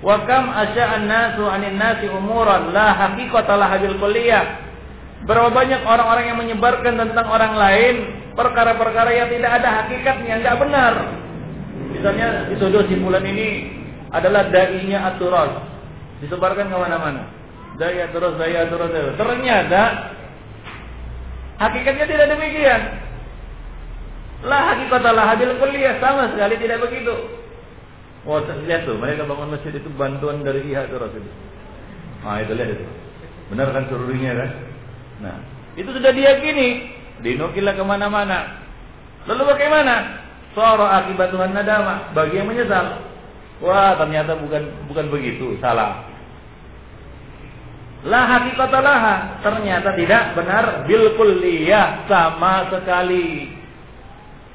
Wa 0.00 0.24
kam 0.24 0.48
asya'an 0.48 1.04
nasu 1.04 1.44
'anil 1.44 1.76
nasi 1.76 2.08
umuran 2.08 2.72
la 2.72 2.96
haqiqata 2.96 3.60
laha 3.60 3.76
bil 3.80 3.96
kulliyah. 4.00 4.44
Berapa 5.28 5.52
banyak 5.52 5.84
orang-orang 5.84 6.24
yang 6.32 6.38
menyebarkan 6.40 6.96
tentang 6.96 7.28
orang 7.28 7.52
lain 7.60 7.94
perkara-perkara 8.32 9.12
yang 9.12 9.28
tidak 9.28 9.52
ada 9.60 9.84
hakikatnya, 9.84 10.40
enggak 10.40 10.56
benar. 10.56 10.94
Misalnya 11.90 12.50
dituduh 12.50 12.86
si 12.86 12.94
fulan 12.98 13.26
ini 13.26 13.48
adalah 14.14 14.46
dai-nya 14.50 15.14
aturas. 15.14 15.66
Disebarkan 16.22 16.68
ke 16.70 16.76
mana-mana. 16.76 17.26
Dai 17.80 17.98
aturas, 18.04 18.36
dai 18.36 18.54
aturas. 18.54 18.90
Ternyata 19.16 19.82
hakikatnya 21.58 22.06
tidak 22.06 22.26
demikian. 22.36 22.82
Lah 24.40 24.72
habil 24.72 25.52
kuliah 25.60 26.00
sama 26.00 26.32
sekali 26.32 26.56
tidak 26.60 26.80
begitu. 26.88 27.40
Wah, 28.28 28.44
lihat 28.44 28.84
tuh, 28.84 29.00
mereka 29.00 29.24
bangun 29.24 29.56
masjid 29.56 29.72
itu 29.72 29.88
bantuan 29.96 30.44
dari 30.44 30.60
pihak 30.60 30.92
itu 30.92 30.96
Rasul. 31.00 31.24
Nah, 32.20 32.36
itu 32.44 32.52
lihat 32.52 32.76
itu. 32.76 32.84
Benar 33.48 33.72
kan 33.72 33.88
sururinya 33.88 34.32
kan? 34.44 34.50
Nah, 35.24 35.36
itu 35.72 35.88
sudah 35.88 36.12
diyakini, 36.12 36.68
dinukilah 37.24 37.72
ke 37.72 37.80
mana-mana. 37.80 38.60
Lalu 39.24 39.56
bagaimana? 39.56 40.19
Soro 40.54 40.86
akibat 40.86 41.30
Tuhan 41.30 41.54
nadama 41.54 42.10
bagi 42.10 42.42
yang 42.42 42.50
menyesal. 42.50 43.06
Wah, 43.60 43.94
ternyata 44.00 44.34
bukan 44.40 44.88
bukan 44.88 45.06
begitu, 45.12 45.54
salah. 45.60 46.10
La 48.00 48.24
hakikat 48.24 48.72
laha 48.72 49.44
ternyata 49.44 49.92
tidak 49.92 50.32
benar 50.32 50.88
bil 50.88 51.12
kulliyah 51.20 52.08
sama 52.08 52.72
sekali. 52.72 53.60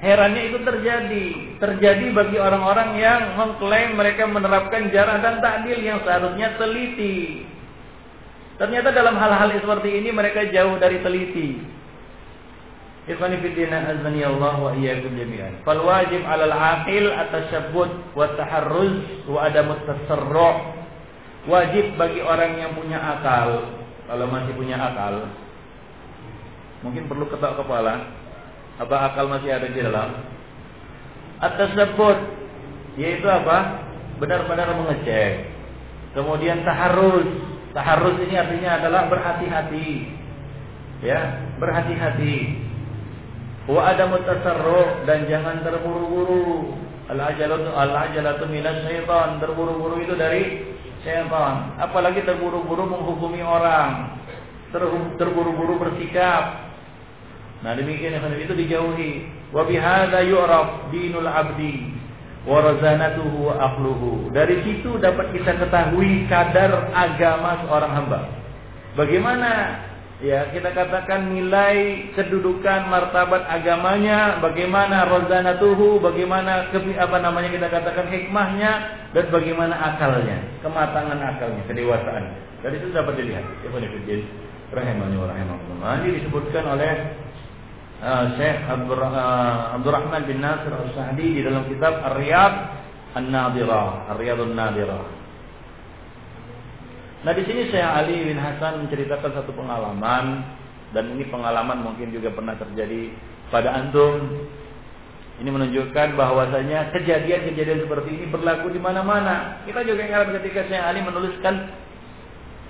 Herannya 0.02 0.52
itu 0.52 0.58
terjadi. 0.66 1.26
Terjadi 1.62 2.06
bagi 2.12 2.38
orang-orang 2.42 2.98
yang 2.98 3.22
mengklaim 3.38 3.96
mereka 3.96 4.26
menerapkan 4.26 4.90
jarah 4.90 5.22
dan 5.22 5.40
takdil 5.40 5.80
yang 5.80 6.02
seharusnya 6.02 6.58
teliti. 6.58 7.46
Ternyata 8.58 8.90
dalam 8.92 9.16
hal-hal 9.16 9.54
seperti 9.56 10.04
ini 10.04 10.10
mereka 10.10 10.50
jauh 10.50 10.76
dari 10.82 11.00
teliti. 11.06 11.62
Ikhwani 13.06 13.38
fiddina 13.38 13.86
azani 13.86 14.26
Allah 14.26 14.58
wa 14.58 14.74
iyyakum 14.74 15.14
jami'an. 15.14 15.62
Fal 15.62 15.78
wajib 15.86 16.26
'alal 16.26 16.50
'aqil 16.50 17.14
at-tashabbut 17.14 18.18
wa 18.18 18.34
taharruz 18.34 19.26
wa 19.30 19.46
adamu 19.46 19.78
tasarru'. 19.86 20.74
Wajib 21.46 21.94
bagi 22.02 22.26
orang 22.26 22.58
yang 22.58 22.74
punya 22.74 22.98
akal, 22.98 23.78
kalau 24.10 24.26
masih 24.34 24.58
punya 24.58 24.82
akal, 24.82 25.30
mungkin 26.82 27.06
perlu 27.06 27.30
ketok 27.30 27.62
kepala, 27.62 28.10
apa 28.82 28.96
akal 29.14 29.30
masih 29.30 29.54
ada 29.54 29.70
di 29.70 29.78
dalam? 29.78 30.26
Atas 31.38 31.78
tersebut 31.78 32.18
yaitu 32.98 33.30
apa? 33.30 33.86
Benar-benar 34.18 34.74
mengecek. 34.74 35.54
Kemudian 36.18 36.64
taharus. 36.64 37.28
Taharus 37.76 38.18
ini 38.24 38.40
artinya 38.40 38.80
adalah 38.80 39.12
berhati-hati. 39.12 40.10
Ya, 41.04 41.44
berhati-hati. 41.60 42.65
Wa 43.66 43.82
ada 43.94 44.10
mutasarru 44.10 45.06
dan 45.10 45.26
jangan 45.26 45.66
terburu-buru. 45.66 46.78
Al-ajalatu 47.06 47.70
al-ajalatu 47.74 48.44
minas 48.50 48.86
syaitan. 48.86 49.42
Terburu-buru 49.42 50.02
itu 50.02 50.14
dari 50.14 50.74
syaitan. 51.02 51.78
Apalagi 51.82 52.22
terburu-buru 52.26 52.86
menghukumi 52.86 53.42
orang. 53.42 54.22
Terburu-buru 55.18 55.80
bersikap 55.80 56.66
Nah 57.66 57.74
demikian 57.74 58.22
itu 58.38 58.54
dijauhi. 58.54 59.26
Wa 59.50 59.66
bihadza 59.66 60.22
yu'raf 60.22 60.94
dinul 60.94 61.26
abdi 61.26 61.98
wa 62.46 62.62
razanatuhu 62.62 63.50
wa 63.50 63.54
aqluhu. 63.58 64.30
Dari 64.30 64.62
situ 64.62 65.02
dapat 65.02 65.34
kita 65.34 65.58
ketahui 65.58 66.30
kadar 66.30 66.94
agama 66.94 67.66
seorang 67.66 67.92
hamba. 67.98 68.22
Bagaimana 68.94 69.82
ya 70.24 70.48
kita 70.52 70.72
katakan 70.72 71.32
nilai 71.32 72.10
kedudukan 72.16 72.88
martabat 72.88 73.44
agamanya, 73.52 74.40
bagaimana 74.40 75.08
rozanatuhu, 75.12 76.00
bagaimana 76.00 76.72
apa 76.72 77.18
namanya 77.20 77.50
kita 77.52 77.68
katakan 77.68 78.08
hikmahnya 78.08 78.72
dan 79.12 79.26
bagaimana 79.28 79.76
akalnya, 79.76 80.38
kematangan 80.64 81.20
akalnya, 81.20 81.64
kedewasaan. 81.68 82.26
Dari 82.64 82.82
itu 82.82 82.90
dapat 82.96 83.14
dilihat. 83.20 83.46
Ibnu 83.68 83.78
Fiddin 83.78 84.26
rahimahnya 84.74 85.22
rahimahullah. 85.22 85.92
Ini 86.02 86.10
disebutkan 86.24 86.64
oleh 86.66 86.92
uh, 88.02 88.26
Syekh 88.40 88.58
Abdur, 88.66 89.00
uh, 89.00 89.76
Abdurrahman 89.78 90.26
bin 90.26 90.42
Nasir 90.42 90.74
Al-Sa'di 90.74 91.28
di 91.38 91.42
dalam 91.46 91.70
kitab 91.70 92.02
Ar-Riyad 92.02 92.54
An-Nadirah, 93.16 94.12
Ar-Riyadun 94.16 94.58
Nadirah. 94.58 95.25
Nah, 97.26 97.34
di 97.34 97.42
sini 97.42 97.74
Syekh 97.74 97.82
Ali 97.82 98.22
bin 98.22 98.38
Hasan 98.38 98.86
menceritakan 98.86 99.34
satu 99.34 99.50
pengalaman 99.58 100.46
dan 100.94 101.10
ini 101.10 101.26
pengalaman 101.26 101.82
mungkin 101.82 102.14
juga 102.14 102.30
pernah 102.30 102.54
terjadi 102.54 103.10
pada 103.50 103.74
antum. 103.74 104.46
Ini 105.42 105.50
menunjukkan 105.50 106.16
bahwasanya 106.16 106.94
kejadian-kejadian 106.94 107.82
seperti 107.82 108.10
ini 108.14 108.26
berlaku 108.30 108.70
di 108.70 108.78
mana-mana. 108.78 109.66
Kita 109.66 109.82
juga 109.82 110.06
ingat 110.06 110.38
ketika 110.38 110.70
saya 110.70 110.86
Ali 110.86 111.02
menuliskan 111.02 111.76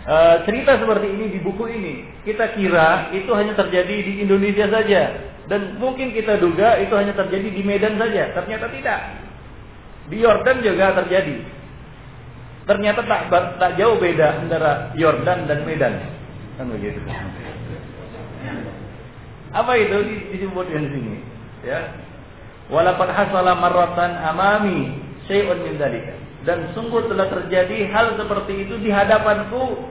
uh, 0.07 0.41
cerita 0.47 0.79
seperti 0.79 1.11
ini 1.11 1.35
di 1.35 1.39
buku 1.43 1.67
ini. 1.69 2.07
Kita 2.23 2.55
kira 2.55 3.11
itu 3.11 3.29
hanya 3.35 3.59
terjadi 3.59 4.07
di 4.07 4.23
Indonesia 4.23 4.71
saja 4.71 5.19
dan 5.51 5.77
mungkin 5.83 6.15
kita 6.15 6.39
duga 6.39 6.79
itu 6.79 6.95
hanya 6.95 7.11
terjadi 7.11 7.51
di 7.51 7.61
Medan 7.61 7.99
saja. 7.99 8.31
Ternyata 8.33 8.71
tidak. 8.71 9.01
Di 10.07 10.15
Yordan 10.23 10.63
juga 10.63 10.95
terjadi. 11.03 11.43
Ternyata 12.65 13.05
tak 13.05 13.29
tak 13.31 13.71
jauh 13.77 14.01
beda 14.01 14.41
antara 14.41 14.89
Yordan 14.97 15.45
dan 15.45 15.59
Medan. 15.69 15.93
Kan 16.57 16.73
begitu. 16.73 16.97
Apa 19.53 19.71
itu 19.79 19.97
disebutkan 20.33 20.83
di 20.83 20.89
sini? 20.91 21.15
Ya, 21.63 21.93
Walaupun 22.67 23.09
hasala 23.13 23.53
marratan 23.61 24.17
amami 24.17 24.97
syai'un 25.29 25.61
min 25.61 25.77
dalika. 25.77 26.17
Dan 26.45 26.73
sungguh 26.77 27.09
telah 27.09 27.29
terjadi 27.29 27.89
hal 27.89 28.17
seperti 28.17 28.65
itu 28.65 28.77
di 28.81 28.89
hadapanku 28.93 29.89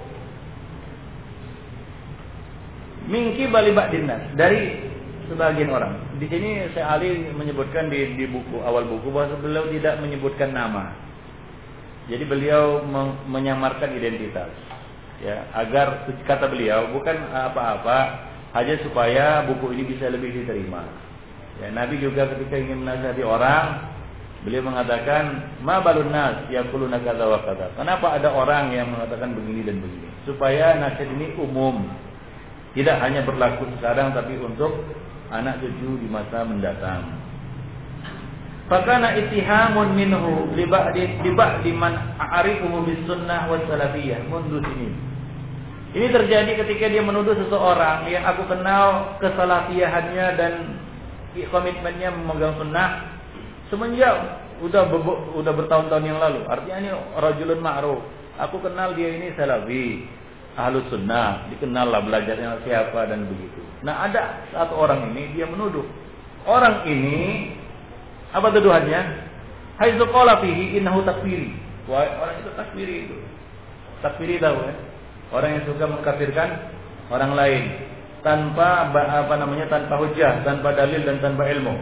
mingki 3.11 3.51
bali 3.51 3.75
ba'dinnas 3.75 4.35
dari 4.39 4.79
sebagian 5.27 5.70
orang. 5.70 5.99
Di 6.18 6.27
sini 6.31 6.62
saya 6.75 6.95
Ali 6.95 7.27
menyebutkan 7.35 7.91
di, 7.91 8.14
di 8.14 8.27
buku 8.31 8.62
awal 8.62 8.87
buku 8.87 9.11
bahwa 9.11 9.35
beliau 9.43 9.66
tidak 9.70 9.99
menyebutkan 9.99 10.55
nama. 10.55 10.95
Jadi 12.05 12.24
beliau 12.28 12.84
menyamarkan 13.28 13.96
identitas. 13.96 14.52
Ya, 15.24 15.48
agar 15.57 16.05
kata 16.28 16.52
beliau 16.52 16.92
bukan 16.92 17.16
apa-apa 17.32 18.28
hanya 18.52 18.76
supaya 18.84 19.40
buku 19.48 19.72
ini 19.72 19.96
bisa 19.96 20.12
lebih 20.12 20.36
diterima. 20.36 20.84
Ya, 21.62 21.72
Nabi 21.72 21.96
juga 22.02 22.28
ketika 22.28 22.61
ingin 22.61 22.84
menasihati 22.84 23.24
orang, 23.24 23.88
beliau 24.44 24.68
mengatakan, 24.68 25.55
"Ma 25.64 25.80
balun 25.80 26.12
nas 26.12 26.44
yaquluna 26.52 27.00
kadza 27.00 27.24
wa 27.24 27.40
kadza." 27.40 27.72
Kenapa 27.78 28.20
ada 28.20 28.36
orang 28.36 28.74
yang 28.74 28.92
mengatakan 28.92 29.32
begini 29.32 29.64
dan 29.64 29.80
begini? 29.80 30.09
Supaya 30.28 30.76
nasihat 30.76 31.09
ini 31.09 31.32
umum. 31.40 31.88
Tidak 32.74 32.96
hanya 33.00 33.22
berlaku 33.22 33.70
sekarang 33.78 34.12
tapi 34.12 34.34
untuk 34.36 34.82
anak 35.30 35.62
cucu 35.62 36.05
di 36.05 36.09
masa 36.11 36.42
mendatang. 36.42 37.24
Fakana 38.64 39.12
ittihamun 39.20 39.92
minhu 39.92 40.48
li 40.56 40.64
ba'di 40.64 41.70
man 41.76 42.16
a'rifuhu 42.16 42.88
bis 42.88 43.00
sunnah 43.04 43.44
was 43.52 43.60
salafiyah 43.68 44.24
mundu 44.32 44.64
sini. 44.64 44.88
Ini 45.94 46.10
terjadi 46.10 46.58
ketika 46.64 46.90
dia 46.90 47.04
menuduh 47.04 47.38
seseorang 47.38 48.08
yang 48.10 48.24
aku 48.26 48.48
kenal 48.50 49.14
kesalafiyahannya 49.22 50.26
dan 50.34 50.52
komitmennya 51.52 52.10
memegang 52.10 52.56
sunnah 52.58 53.14
semenjak 53.68 54.42
udah 54.64 54.90
udah 55.38 55.52
bertahun-tahun 55.54 56.04
yang 56.08 56.18
lalu. 56.18 56.42
Artinya 56.48 56.76
ini 56.82 56.90
rajulun 57.20 57.60
ma'ruf. 57.62 58.00
Aku 58.42 58.58
kenal 58.58 58.98
dia 58.98 59.14
ini 59.14 59.30
salafi, 59.38 60.08
ahlu 60.58 60.82
sunnah, 60.90 61.46
dikenal 61.54 61.86
lah 61.86 62.02
belajarnya 62.02 62.66
siapa 62.66 63.06
dan 63.06 63.30
begitu. 63.30 63.62
Nah 63.86 64.08
ada 64.08 64.50
satu 64.50 64.74
orang 64.74 65.14
ini 65.14 65.36
dia 65.38 65.46
menuduh 65.46 65.86
orang 66.48 66.82
ini 66.90 67.54
apa 68.35 68.47
tuduhannya? 68.51 69.01
Hai 69.78 69.95
qala 69.95 70.43
fihi 70.43 70.82
innahu 70.82 71.07
takfiri. 71.07 71.55
Wah, 71.87 72.03
orang 72.03 72.43
itu 72.43 72.51
takfiri 72.59 72.97
itu. 73.07 73.16
Takfiri 74.03 74.43
tahu 74.43 74.59
ya? 74.59 74.74
Orang 75.30 75.51
yang 75.55 75.64
suka 75.66 75.85
mengkafirkan 75.87 76.49
orang 77.11 77.32
lain 77.39 77.62
tanpa 78.24 78.91
apa 78.91 79.35
namanya 79.37 79.68
tanpa 79.70 80.01
hujah, 80.01 80.43
tanpa 80.43 80.74
dalil 80.74 81.03
dan 81.07 81.22
tanpa 81.22 81.47
ilmu. 81.47 81.74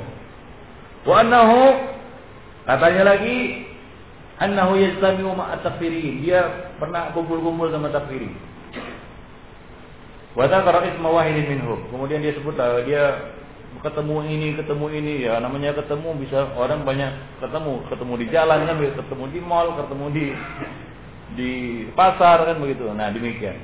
Wa 1.08 1.22
annahu 1.22 1.60
katanya 2.66 3.14
lagi 3.14 3.66
annahu 4.42 4.76
yajtami'u 4.76 5.32
ma'a 5.32 5.62
takfirin. 5.62 6.20
Dia 6.20 6.72
pernah 6.82 7.14
kumpul-kumpul 7.14 7.70
sama 7.70 7.88
takfirin. 7.94 8.34
Wa 10.32 10.48
dzakara 10.48 10.88
isma 10.88 11.08
wahidin 11.12 11.58
minhum. 11.58 11.80
Kemudian 11.92 12.24
dia 12.24 12.32
sebut 12.34 12.56
uh, 12.56 12.80
dia 12.88 13.32
ketemu 13.80 14.16
ini, 14.28 14.48
ketemu 14.60 14.86
ini 14.92 15.12
ya 15.24 15.40
namanya 15.40 15.72
ketemu 15.72 16.12
bisa 16.20 16.52
orang 16.52 16.84
banyak 16.84 17.08
ketemu, 17.40 17.80
ketemu 17.88 18.12
di 18.20 18.26
jalan 18.28 18.58
kan, 18.68 18.76
ketemu 18.76 19.24
di 19.32 19.40
mall, 19.40 19.68
ketemu 19.80 20.06
di 20.12 20.26
di 21.32 21.50
pasar 21.96 22.44
kan 22.44 22.60
begitu. 22.60 22.84
Nah, 22.92 23.08
demikian. 23.08 23.56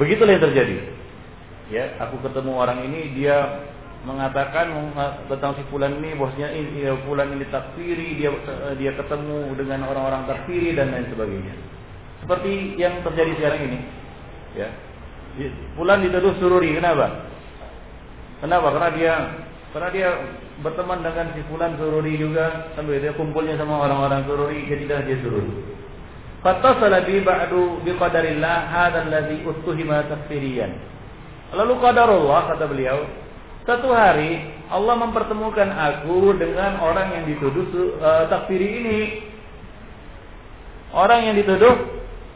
Begitulah 0.00 0.32
yang 0.32 0.44
terjadi. 0.48 0.76
Ya, 1.68 1.84
aku 2.00 2.20
ketemu 2.24 2.52
orang 2.56 2.84
ini 2.88 3.12
dia 3.16 3.68
mengatakan 4.02 4.72
tentang 5.30 5.54
si 5.54 5.62
fulan 5.70 6.00
ini 6.00 6.16
bosnya 6.16 6.50
ini 6.50 6.88
ya, 6.88 6.96
fulan 7.04 7.32
ini 7.36 7.44
takfiri, 7.52 8.18
dia 8.18 8.32
dia 8.80 8.92
ketemu 8.96 9.52
dengan 9.54 9.86
orang-orang 9.86 10.26
takfiri 10.26 10.72
dan 10.74 10.90
lain 10.90 11.06
sebagainya. 11.12 11.54
Seperti 12.24 12.80
yang 12.80 13.02
terjadi 13.04 13.32
sekarang 13.36 13.60
ini. 13.68 13.78
Ya. 14.56 14.68
Fulan 15.76 16.04
dituduh 16.04 16.36
sururi, 16.36 16.76
kenapa? 16.76 17.31
Kenapa? 18.42 18.74
Karena 18.74 18.90
dia 18.90 19.14
karena 19.72 19.88
dia 19.94 20.08
berteman 20.60 21.00
dengan 21.00 21.32
si 21.32 21.40
fulan 21.48 21.78
sururi 21.78 22.18
juga 22.18 22.74
sampai 22.74 23.00
dia 23.00 23.14
kumpulnya 23.16 23.56
sama 23.56 23.86
orang-orang 23.86 24.26
sururi 24.26 24.66
jadi 24.66 25.06
dia 25.06 25.16
sururi. 25.22 25.80
Fattasala 26.42 27.06
bi 27.06 27.22
ba'du 27.22 27.80
bi 27.86 27.94
qadarillah 27.94 28.66
hadzal 28.66 29.08
ladzi 29.08 29.46
ustuhima 29.46 30.02
takfiriyan. 30.10 30.74
Lalu 31.54 31.72
qadarullah 31.78 32.50
kata 32.50 32.64
beliau, 32.66 33.06
satu 33.62 33.94
hari 33.94 34.42
Allah 34.72 34.94
mempertemukan 34.98 35.70
aku 35.70 36.34
dengan 36.34 36.82
orang 36.82 37.14
yang 37.14 37.24
dituduh 37.30 37.94
uh, 38.02 38.26
ini. 38.50 39.30
Orang 40.90 41.30
yang 41.30 41.38
dituduh 41.38 41.78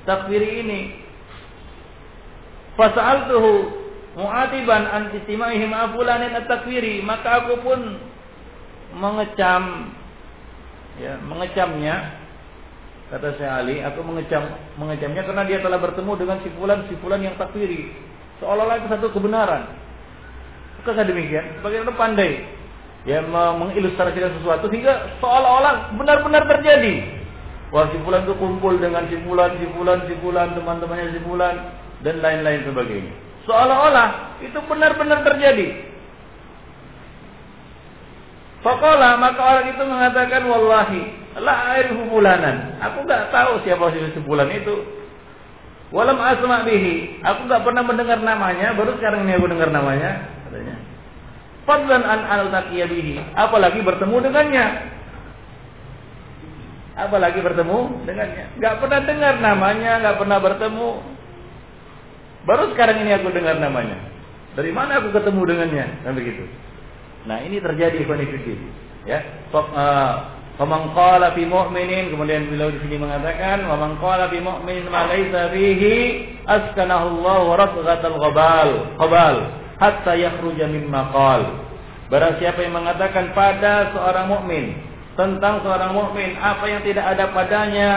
takfiri 0.06 0.62
ini. 0.62 0.80
Fasa'altuhu 2.78 3.85
mu'atiban 4.16 4.82
an 4.88 5.02
istimaihim 5.12 5.70
afulanin 5.70 6.32
at-takfiri, 6.34 7.04
maka 7.04 7.44
aku 7.44 7.60
pun 7.60 7.80
mengecam 8.96 9.92
ya, 10.96 11.20
mengecamnya 11.20 12.26
Kata 13.06 13.38
saya 13.38 13.62
Ali, 13.62 13.78
aku 13.78 14.02
mengecam 14.02 14.42
mengecamnya 14.82 15.22
karena 15.22 15.46
dia 15.46 15.62
telah 15.62 15.78
bertemu 15.78 16.12
dengan 16.18 16.42
si 16.42 16.50
fulan 16.98 17.22
yang 17.22 17.38
takfiri. 17.38 17.94
Seolah-olah 18.42 18.82
itu 18.82 18.88
satu 18.90 19.14
kebenaran. 19.14 19.70
Bukankah 20.82 21.06
demikian? 21.06 21.62
Bagaimana 21.62 21.94
pandai 21.94 22.42
ya 23.06 23.22
mengilustrasikan 23.30 24.42
sesuatu 24.42 24.66
hingga 24.66 25.22
seolah-olah 25.22 25.94
benar-benar 25.94 26.50
terjadi. 26.50 27.22
Wah 27.70 27.86
si 27.94 27.98
fulan 28.02 28.26
itu 28.26 28.34
kumpul 28.42 28.74
dengan 28.82 29.06
si 29.06 29.14
fulan, 29.22 29.54
si 29.54 29.66
si 29.70 30.14
teman-temannya 30.18 31.14
si 31.14 31.20
fulan 31.22 31.54
dan 32.02 32.18
lain-lain 32.18 32.66
sebagainya. 32.66 33.14
Seolah-olah 33.46 34.42
itu 34.42 34.58
benar-benar 34.66 35.22
terjadi. 35.22 35.86
Fakola 38.66 39.14
maka 39.22 39.40
orang 39.40 39.66
itu 39.70 39.82
mengatakan 39.86 40.42
wallahi 40.50 41.02
La 41.36 41.76
airifu 41.76 42.08
fulanan. 42.08 42.80
Aku 42.80 43.04
nggak 43.04 43.28
tahu 43.28 43.60
siapa 43.68 43.92
si 43.92 44.20
fulan 44.24 44.48
itu. 44.56 44.74
Walam 45.92 46.16
asma 46.16 46.64
bihi. 46.64 47.20
Aku 47.20 47.44
nggak 47.44 47.62
pernah 47.62 47.84
mendengar 47.84 48.18
namanya, 48.24 48.72
baru 48.72 48.96
sekarang 48.96 49.28
ini 49.28 49.36
aku 49.36 49.46
dengar 49.52 49.70
namanya, 49.70 50.26
katanya. 50.48 50.76
Fadlan 51.68 52.02
an 52.02 52.20
al 52.26 52.48
bihi. 52.88 53.20
Apalagi 53.36 53.84
bertemu 53.84 54.16
dengannya. 54.24 54.66
Apalagi 56.96 57.40
bertemu 57.44 57.78
dengannya. 58.08 58.44
Nggak 58.56 58.74
pernah 58.80 59.00
dengar 59.04 59.34
namanya, 59.44 59.90
nggak 60.00 60.16
pernah 60.16 60.38
bertemu. 60.40 60.90
Baru 62.46 62.70
sekarang 62.72 63.02
ini 63.02 63.10
aku 63.18 63.34
dengar 63.34 63.58
namanya. 63.58 63.98
Dari 64.54 64.70
mana 64.72 65.02
aku 65.02 65.12
ketemu 65.12 65.40
dengannya? 65.44 65.86
Dan 66.06 66.12
begitu. 66.16 66.46
Nah 67.26 67.42
ini 67.42 67.58
terjadi 67.58 68.06
konflik 68.06 68.46
ya. 69.04 69.20
Uh, 69.50 70.36
Faman 70.56 70.96
qala 70.96 71.36
fi 71.36 71.44
mu'minin 71.44 72.08
kemudian 72.08 72.48
beliau 72.48 72.72
di 72.72 72.80
sini 72.80 72.96
mengatakan 72.96 73.68
wa 73.68 73.76
man 73.76 74.00
qala 74.00 74.32
fi 74.32 74.40
mu'minin 74.40 74.88
ma 74.88 75.04
fihi 75.52 75.96
askanahu 76.48 77.20
Allah 77.20 77.68
rasghatal 77.68 78.16
ghabal 78.16 78.70
ghabal 78.96 79.36
hatta 79.76 80.16
yakhruja 80.16 80.64
mimma 80.64 81.12
qal. 81.12 81.40
Barang 82.08 82.40
siapa 82.40 82.64
yang 82.64 82.72
mengatakan 82.72 83.36
pada 83.36 83.92
seorang 83.92 84.32
mukmin 84.32 84.80
tentang 85.12 85.60
seorang 85.60 85.92
mukmin 85.92 86.40
apa 86.40 86.64
yang 86.72 86.80
tidak 86.88 87.04
ada 87.04 87.28
padanya 87.36 87.90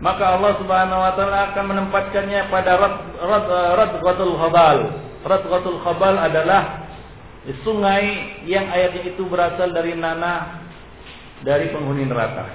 maka 0.00 0.40
Allah 0.40 0.56
Subhanahu 0.56 1.00
wa 1.00 1.12
taala 1.12 1.52
akan 1.52 1.64
menempatkannya 1.76 2.48
pada 2.48 2.80
radghatul 3.76 4.32
ghabal. 4.40 4.78
Radghatul 5.28 5.78
ghabal 5.84 6.16
adalah 6.16 6.88
sungai 7.60 8.40
yang 8.48 8.64
ayatnya 8.72 9.12
itu 9.12 9.28
berasal 9.28 9.76
dari 9.76 9.92
nanah 9.92 10.64
dari 11.44 11.68
penghuni 11.68 12.08
neraka. 12.08 12.48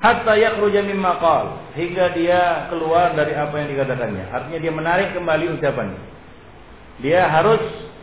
Hatta 0.00 0.32
yakhruja 0.36 0.84
mimma 0.84 1.20
qal 1.20 1.72
hingga 1.76 2.12
dia 2.16 2.68
keluar 2.68 3.16
dari 3.16 3.32
apa 3.36 3.52
yang 3.64 3.68
dikatakannya. 3.72 4.24
Artinya 4.28 4.58
dia 4.60 4.72
menarik 4.72 5.08
kembali 5.16 5.56
ucapannya. 5.56 6.00
Dia 7.00 7.28
harus 7.32 7.60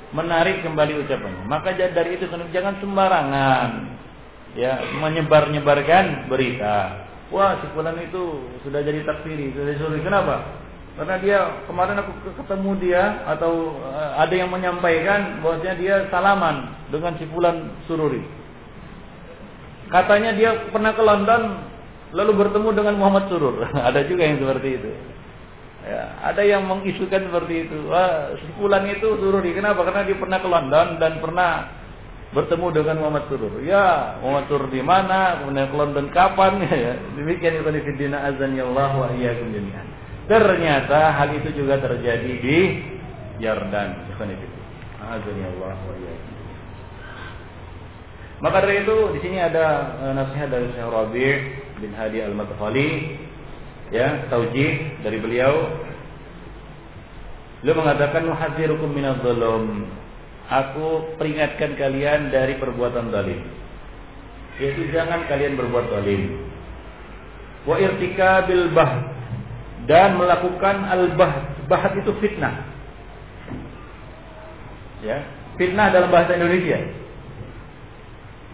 menarik 0.09 0.65
kembali 0.65 1.05
ucapannya. 1.05 1.45
Maka 1.45 1.73
dari 1.77 2.17
itu 2.17 2.25
jangan 2.49 2.81
sembarangan 2.81 3.96
ya 4.57 4.81
menyebar-nyebarkan 4.97 6.27
berita. 6.27 7.05
Wah, 7.29 7.61
si 7.61 7.69
fulan 7.77 7.95
itu 8.01 8.41
sudah 8.65 8.81
jadi 8.81 9.05
takfiri, 9.05 9.53
sudah 9.53 9.67
disuruh. 9.71 10.01
Kenapa? 10.01 10.57
Karena 10.97 11.15
dia 11.21 11.39
kemarin 11.69 12.01
aku 12.01 12.11
ketemu 12.41 12.71
dia 12.81 13.21
atau 13.29 13.77
eh, 13.85 14.11
ada 14.17 14.33
yang 14.33 14.49
menyampaikan 14.49 15.45
bahwasanya 15.45 15.75
dia 15.77 15.95
salaman 16.09 16.73
dengan 16.89 17.13
si 17.21 17.29
fulan 17.29 17.69
sururi. 17.85 18.25
Katanya 19.93 20.33
dia 20.33 20.67
pernah 20.73 20.91
ke 20.97 21.03
London 21.05 21.63
lalu 22.11 22.31
bertemu 22.43 22.69
dengan 22.75 22.95
Muhammad 22.99 23.29
Surur. 23.31 23.61
ada 23.87 24.03
juga 24.03 24.25
yang 24.25 24.41
seperti 24.41 24.69
itu. 24.79 24.91
Ya, 25.87 26.03
ada 26.19 26.43
yang 26.43 26.67
mengisukan 26.67 27.31
seperti 27.31 27.69
itu. 27.69 27.77
Wah, 27.87 28.35
si 28.35 28.47
fulan 28.59 28.83
itu 28.91 29.07
sururi. 29.21 29.55
Kenapa? 29.55 29.87
Karena 29.87 30.03
dia 30.03 30.17
pernah 30.19 30.39
ke 30.43 30.49
London 30.49 30.87
dan 30.99 31.23
pernah 31.23 31.51
bertemu 32.35 32.67
dengan 32.75 32.95
Muhammad 32.99 33.23
Surur. 33.31 33.63
Ya, 33.63 34.17
Muhammad 34.19 34.45
Surur 34.51 34.67
di 34.67 34.83
mana? 34.83 35.39
Kemudian 35.39 35.67
ke 35.71 35.75
London 35.77 36.07
kapan? 36.11 36.59
Ya, 36.67 36.93
demikian 37.15 37.63
itu 37.63 37.91
fillah 37.95 38.21
azan 38.27 38.55
ya 38.55 38.67
Allah 38.67 38.91
wa 38.95 39.07
iyyakum 39.15 39.47
jami'an. 39.51 39.87
Ternyata 40.27 41.15
hal 41.15 41.29
itu 41.39 41.49
juga 41.55 41.79
terjadi 41.79 42.31
di 42.43 42.57
Yardan. 43.39 43.89
Azan 44.11 45.35
ya 45.39 45.47
Allah 45.55 45.77
wa 45.79 45.95
iyyakum. 45.95 46.35
Maka 48.37 48.61
dari 48.61 48.85
itu 48.85 48.97
di 49.17 49.19
sini 49.25 49.41
ada 49.41 49.97
uh, 49.97 50.13
nasihat 50.13 50.53
dari 50.53 50.69
Syekh 50.69 50.85
Rabi' 50.85 51.35
bin 51.81 51.89
Hadi 51.97 52.21
Al-Madkhali 52.21 52.89
ya, 53.89 54.29
taujih 54.29 55.01
dari 55.01 55.17
beliau. 55.17 55.53
Beliau 57.65 57.81
mengatakan 57.81 58.29
muhadzirukum 58.29 58.93
minadh-dhulum. 58.93 59.89
Aku 60.47 61.17
peringatkan 61.19 61.75
kalian 61.75 62.31
dari 62.31 62.55
perbuatan 62.55 63.11
zalim. 63.11 63.43
Yaitu 64.57 64.87
jangan 64.95 65.27
kalian 65.27 65.59
berbuat 65.59 65.91
zalim. 65.91 66.47
Wa 67.67 67.75
irtikabil 67.77 68.71
bah 68.71 68.91
dan 69.87 70.15
melakukan 70.15 70.87
al-bah. 70.87 71.59
Bahat 71.67 71.99
itu 71.99 72.15
fitnah. 72.23 72.63
Ya, 75.03 75.27
fitnah 75.59 75.91
dalam 75.91 76.09
bahasa 76.09 76.39
Indonesia 76.39 76.79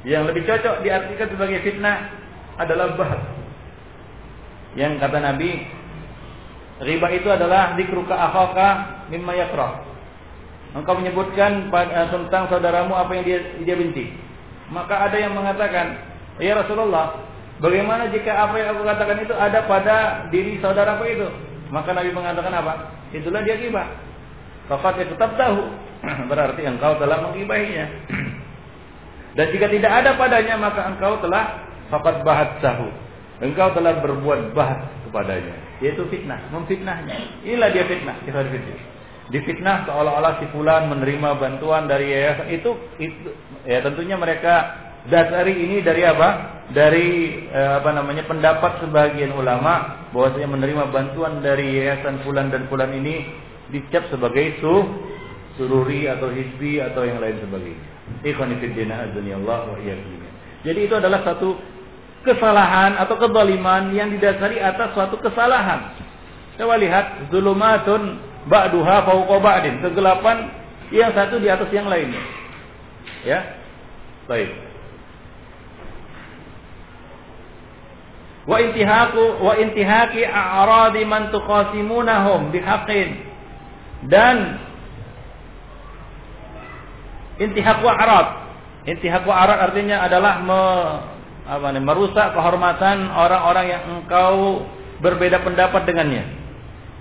yang 0.03 0.27
lebih 0.27 0.43
cocok 0.43 0.83
diartikan 0.83 1.31
sebagai 1.31 1.63
fitnah 1.63 2.11
adalah 2.59 2.99
bahas. 2.99 3.23
Yang 4.75 4.99
kata 4.99 5.17
Nabi, 5.23 5.51
riba 6.83 7.07
itu 7.15 7.29
adalah 7.31 7.79
dikruka 7.79 8.11
akhaka 8.11 8.67
mimma 9.07 9.33
yakrah. 9.39 9.92
Engkau 10.73 10.97
menyebutkan 10.97 11.69
eh, 11.69 12.07
tentang 12.09 12.49
saudaramu 12.49 12.97
apa 12.97 13.13
yang 13.13 13.23
dia 13.25 13.39
dia 13.61 13.75
benci. 13.77 14.09
Maka 14.73 15.05
ada 15.05 15.17
yang 15.21 15.37
mengatakan, 15.37 16.01
"Ya 16.41 16.57
Rasulullah, 16.57 17.21
bagaimana 17.61 18.09
jika 18.09 18.33
apa 18.33 18.57
yang 18.57 18.73
aku 18.73 18.81
katakan 18.81 19.17
itu 19.21 19.33
ada 19.37 19.59
pada 19.69 19.95
diri 20.33 20.57
saudaraku 20.57 21.05
itu?" 21.05 21.27
Maka 21.73 21.89
Nabi 21.93 22.13
mengatakan 22.13 22.53
apa? 22.53 22.73
Itulah 23.09 23.41
dia 23.41 23.57
gibah. 23.57 23.89
Fakat 24.69 25.09
tetap 25.09 25.33
tahu. 25.33 25.73
Berarti 26.29 26.61
engkau 26.69 26.97
telah 27.01 27.17
mengibahinya. 27.25 27.89
Dan 29.37 29.49
jika 29.49 29.65
tidak 29.73 29.89
ada 29.89 30.13
padanya 30.13 30.61
maka 30.61 30.93
engkau 30.93 31.17
telah 31.25 31.65
fakat 31.89 32.21
bahat 32.21 32.61
sahu. 32.61 32.89
Engkau 33.41 33.73
telah 33.73 33.97
berbuat 34.05 34.53
bahat 34.53 34.85
kepadanya. 35.09 35.57
Yaitu 35.81 36.05
fitnah, 36.13 36.37
memfitnahnya. 36.53 37.41
Inilah 37.41 37.69
dia 37.73 37.89
fitnah, 37.89 38.21
kita 38.21 38.45
fitnah. 38.45 38.92
Difitnah 39.31 39.87
seolah-olah 39.87 40.43
si 40.43 40.51
fulan 40.51 40.91
menerima 40.91 41.39
bantuan 41.39 41.87
dari 41.87 42.11
yayasan 42.11 42.47
itu, 42.51 42.75
itu 42.99 43.29
ya 43.63 43.79
tentunya 43.79 44.19
mereka 44.19 44.75
dasari 45.07 45.55
ini 45.55 45.79
dari 45.79 46.03
apa? 46.03 46.29
Dari 46.75 47.07
eh, 47.47 47.71
apa 47.79 47.91
namanya 47.95 48.27
pendapat 48.27 48.83
sebagian 48.83 49.31
ulama 49.31 50.07
bahwasanya 50.11 50.49
menerima 50.51 50.83
bantuan 50.91 51.39
dari 51.39 51.79
yayasan 51.79 52.23
fulan 52.27 52.51
dan 52.51 52.67
fulan 52.67 52.91
ini 52.91 53.31
dicap 53.71 54.11
sebagai 54.11 54.59
su 54.59 54.75
sururi 55.55 56.09
atau 56.09 56.33
hisbi 56.33 56.81
atau 56.81 57.05
yang 57.05 57.21
lain 57.21 57.37
sebagainya. 57.39 57.83
Jadi 60.63 60.79
itu 60.87 60.95
adalah 60.95 61.21
satu 61.23 61.55
kesalahan 62.23 62.95
atau 62.97 63.15
kezaliman 63.19 63.91
yang 63.91 64.09
didasari 64.11 64.57
atas 64.59 64.95
suatu 64.95 65.19
kesalahan. 65.19 65.93
Coba 66.57 66.79
lihat 66.79 67.29
zulumatun 67.29 68.32
ba'duha 68.47 69.07
fawqa 69.07 69.35
ba'din. 69.39 69.79
Kegelapan 69.83 70.49
yang 70.91 71.11
satu 71.15 71.39
di 71.39 71.47
atas 71.47 71.69
yang 71.71 71.87
lainnya. 71.87 72.23
Ya. 73.23 73.39
Baik. 74.27 74.51
Wa 78.43 78.59
intihaku 78.59 79.39
wa 79.39 79.55
intihaki 79.55 80.27
a'radi 80.27 81.07
man 81.07 81.31
tuqasimunahum 81.31 82.51
bihaqqin. 82.51 83.31
Dan 84.03 84.59
Intihak 87.41 87.81
wa 87.81 87.93
arad. 87.97 88.27
Intihak 88.85 89.25
wa 89.25 89.33
arad 89.33 89.57
artinya 89.71 90.05
adalah 90.05 90.37
me, 90.43 90.61
apa 91.49 91.67
nih, 91.73 91.81
merusak 91.81 92.35
kehormatan 92.35 93.09
orang-orang 93.09 93.65
yang 93.73 93.83
engkau 93.99 94.67
berbeda 95.01 95.41
pendapat 95.41 95.81
dengannya. 95.89 96.42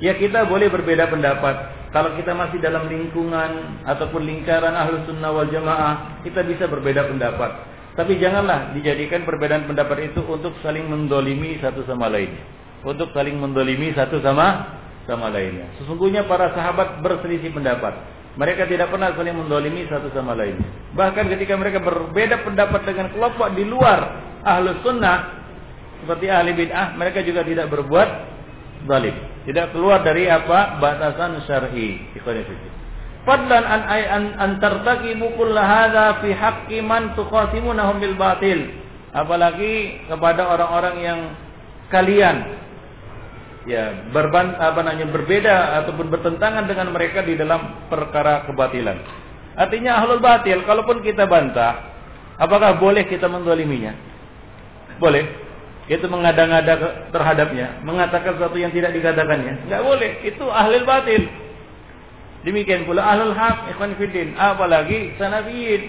Ya 0.03 0.18
kita 0.18 0.50
boleh 0.50 0.66
berbeda 0.66 1.07
pendapat. 1.07 1.86
Kalau 1.94 2.18
kita 2.18 2.34
masih 2.34 2.59
dalam 2.59 2.90
lingkungan 2.90 3.84
ataupun 3.86 4.26
lingkaran 4.26 4.74
ahlu 4.74 5.07
sunnah 5.07 5.30
wal 5.30 5.46
jamaah, 5.46 6.18
kita 6.26 6.42
bisa 6.42 6.66
berbeda 6.66 7.07
pendapat. 7.07 7.70
Tapi 7.94 8.18
janganlah 8.18 8.74
dijadikan 8.74 9.22
perbedaan 9.22 9.68
pendapat 9.70 10.11
itu 10.11 10.26
untuk 10.26 10.59
saling 10.64 10.90
mendolimi 10.90 11.55
satu 11.62 11.86
sama 11.86 12.11
lainnya. 12.11 12.42
Untuk 12.82 13.14
saling 13.14 13.38
mendolimi 13.38 13.94
satu 13.94 14.18
sama 14.24 14.74
sama 15.07 15.30
lainnya. 15.30 15.70
Sesungguhnya 15.78 16.26
para 16.26 16.50
sahabat 16.50 16.98
berselisih 16.98 17.55
pendapat. 17.55 17.94
Mereka 18.34 18.66
tidak 18.66 18.90
pernah 18.90 19.14
saling 19.14 19.38
mendolimi 19.38 19.86
satu 19.86 20.11
sama 20.11 20.34
lain. 20.34 20.59
Bahkan 20.98 21.30
ketika 21.36 21.55
mereka 21.55 21.78
berbeda 21.78 22.42
pendapat 22.42 22.90
dengan 22.90 23.07
kelompok 23.14 23.55
di 23.55 23.68
luar 23.68 24.18
ahlus 24.42 24.82
sunnah, 24.82 25.46
seperti 26.03 26.26
ahli 26.26 26.59
bid'ah, 26.59 26.98
mereka 26.98 27.22
juga 27.22 27.46
tidak 27.46 27.70
berbuat 27.70 28.09
zalim. 28.90 29.32
Tidak 29.43 29.74
keluar 29.74 30.07
dari 30.07 30.30
apa 30.30 30.78
batasan 30.78 31.43
syar'i. 31.51 31.99
Fadlan 33.22 33.64
an 33.66 33.82
ay 33.86 34.03
an, 34.07 34.24
an 34.38 34.51
tartakibu 34.62 35.34
hadza 35.55 36.22
fi 36.22 36.30
haqqi 36.34 36.78
man 36.82 37.14
tuqasimunahum 37.18 37.99
bil 37.99 38.14
batil. 38.18 38.70
Apalagi 39.12 40.07
kepada 40.09 40.47
orang-orang 40.47 40.97
yang 41.03 41.20
kalian 41.93 42.36
ya 43.68 44.11
berban 44.11 44.59
apa 44.59 44.80
namanya 44.82 45.07
berbeda 45.11 45.84
ataupun 45.84 46.11
bertentangan 46.11 46.66
dengan 46.66 46.90
mereka 46.90 47.22
di 47.22 47.38
dalam 47.38 47.86
perkara 47.86 48.47
kebatilan. 48.47 48.99
Artinya 49.53 50.01
ahlul 50.01 50.22
batil 50.22 50.64
kalaupun 50.64 51.05
kita 51.05 51.28
bantah, 51.28 51.93
apakah 52.40 52.80
boleh 52.80 53.05
kita 53.05 53.28
mendoliminya? 53.28 53.93
Boleh. 54.97 55.41
Itu 55.93 56.09
mengada-ngada 56.09 57.05
terhadapnya, 57.12 57.84
mengatakan 57.84 58.40
sesuatu 58.40 58.57
yang 58.57 58.72
tidak 58.72 58.97
dikatakannya. 58.97 59.68
Enggak 59.68 59.82
boleh. 59.84 60.11
Itu 60.24 60.49
ahlul 60.49 60.88
batil. 60.88 61.28
Demikian 62.49 62.88
pula 62.88 63.05
ahlul 63.05 63.36
haq, 63.36 63.76
ikhwan 63.76 63.93
fillah, 64.01 64.57
apalagi 64.57 65.12
sanafiyin. 65.20 65.82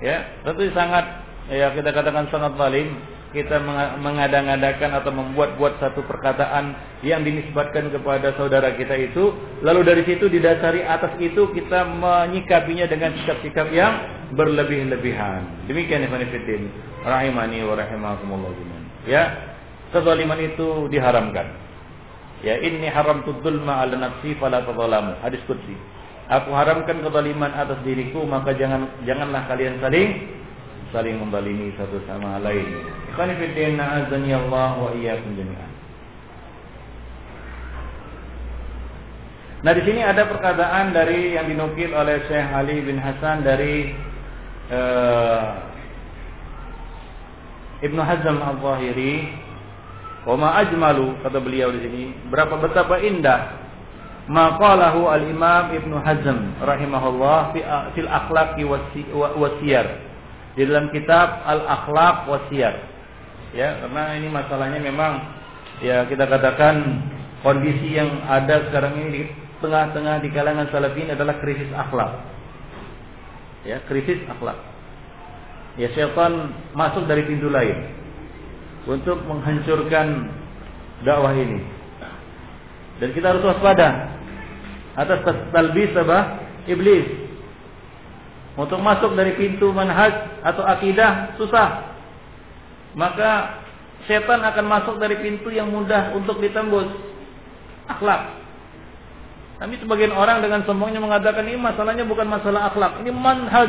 Ya, 0.00 0.32
tentu 0.48 0.64
sangat 0.72 1.04
ya 1.52 1.76
kita 1.76 1.92
katakan 1.92 2.32
sangat 2.32 2.56
zalim 2.56 2.96
kita 3.30 3.62
mengadang-adakan 4.02 4.90
atau 4.98 5.14
membuat-buat 5.14 5.78
satu 5.78 6.02
perkataan 6.02 6.74
yang 7.06 7.22
dinisbatkan 7.22 7.94
kepada 7.94 8.34
saudara 8.34 8.74
kita 8.74 8.98
itu, 8.98 9.30
lalu 9.62 9.86
dari 9.86 10.02
situ 10.02 10.26
didasari 10.26 10.82
atas 10.82 11.14
itu 11.22 11.46
kita 11.54 11.86
menyikapinya 11.86 12.90
dengan 12.90 13.14
sikap-sikap 13.22 13.70
yang 13.70 14.02
berlebih-lebihan. 14.34 15.46
Demikian 15.70 16.10
Ibn 16.10 16.22
Fiddin, 16.26 16.74
rahimani 17.06 17.62
wa 17.62 17.74
rahimakumullah 17.78 18.52
Ya, 19.06 19.54
kezaliman 19.94 20.42
itu 20.42 20.90
diharamkan. 20.90 21.46
Ya, 22.42 22.58
ini 22.58 22.90
haram 22.90 23.22
dzulma 23.22 23.84
'ala 23.84 23.94
nafsi 23.94 24.34
fala 24.42 24.66
tadzalamu. 24.66 25.22
Hadis 25.22 25.38
qudsi. 25.46 25.76
Aku 26.30 26.50
haramkan 26.54 26.98
kezaliman 27.02 27.54
atas 27.54 27.78
diriku, 27.86 28.26
maka 28.26 28.54
jangan 28.58 28.90
janganlah 29.06 29.46
kalian 29.46 29.78
saling 29.78 30.39
saling 30.90 31.18
membalimi 31.18 31.70
satu 31.78 32.02
sama 32.06 32.38
lain. 32.42 32.66
Ikhwan 33.14 33.34
fillah 33.38 33.88
azani 34.04 34.30
Allah 34.34 34.70
wa 34.78 34.90
iyyakum 34.94 35.34
jami'an. 35.34 35.70
Nah 39.60 39.72
di 39.76 39.82
sini 39.84 40.00
ada 40.00 40.24
perkataan 40.24 40.96
dari 40.96 41.36
yang 41.36 41.44
dinukil 41.44 41.92
oleh 41.92 42.24
Syekh 42.24 42.48
Ali 42.48 42.80
bin 42.80 42.96
Hasan 42.96 43.44
dari 43.44 43.92
uh, 44.72 45.68
Ibnu 47.84 48.00
Hazm 48.00 48.40
Al-Zahiri, 48.40 49.14
"Wa 50.24 50.36
ma 50.36 50.56
ajmalu," 50.64 51.20
kata 51.20 51.44
beliau 51.44 51.72
di 51.76 51.80
sini, 51.84 52.04
berapa 52.32 52.56
betapa 52.56 53.04
indah 53.04 53.60
maqalahu 54.32 55.12
al-Imam 55.12 55.76
Ibnu 55.76 55.96
Hazm 56.08 56.60
rahimahullah 56.64 57.52
fi 57.52 57.60
fil 57.92 58.08
akhlaq 58.08 58.56
wasiyar. 59.12 60.09
Di 60.60 60.68
dalam 60.68 60.92
kitab 60.92 61.40
Al-Akhlaq 61.48 62.28
Wasiyar. 62.28 62.76
Ya, 63.56 63.80
karena 63.80 64.12
ini 64.20 64.28
masalahnya 64.28 64.76
memang 64.76 65.24
ya 65.80 66.04
kita 66.04 66.28
katakan 66.28 67.00
kondisi 67.40 67.96
yang 67.96 68.28
ada 68.28 68.68
sekarang 68.68 69.00
ini 69.00 69.08
di 69.08 69.22
tengah-tengah 69.64 70.20
di 70.20 70.28
kalangan 70.36 70.68
salafin 70.68 71.08
adalah 71.08 71.40
krisis 71.40 71.72
akhlak. 71.72 72.12
Ya, 73.64 73.80
krisis 73.88 74.20
akhlak. 74.28 74.60
Ya, 75.80 75.88
syaitan 75.96 76.52
masuk 76.76 77.08
dari 77.08 77.24
pintu 77.24 77.48
lain 77.48 77.96
untuk 78.84 79.16
menghancurkan 79.24 80.28
dakwah 81.08 81.32
ini. 81.40 81.64
Dan 83.00 83.16
kita 83.16 83.32
harus 83.32 83.48
waspada 83.48 84.12
atas 84.92 85.24
talbis 85.24 85.96
apa? 85.96 86.44
Iblis. 86.68 87.29
Untuk 88.60 88.76
masuk 88.84 89.16
dari 89.16 89.40
pintu 89.40 89.72
manhaj 89.72 90.44
atau 90.44 90.60
akidah 90.68 91.32
susah. 91.40 91.96
Maka 92.92 93.62
setan 94.04 94.44
akan 94.44 94.66
masuk 94.68 95.00
dari 95.00 95.16
pintu 95.24 95.48
yang 95.48 95.72
mudah 95.72 96.12
untuk 96.12 96.36
ditembus. 96.44 96.92
Akhlak. 97.88 98.36
Tapi 99.60 99.76
sebagian 99.80 100.12
orang 100.12 100.44
dengan 100.44 100.64
sombongnya 100.68 101.00
mengatakan 101.00 101.44
ini 101.44 101.56
masalahnya 101.56 102.04
bukan 102.04 102.28
masalah 102.28 102.72
akhlak, 102.72 103.00
ini 103.04 103.12
manhaj. 103.12 103.68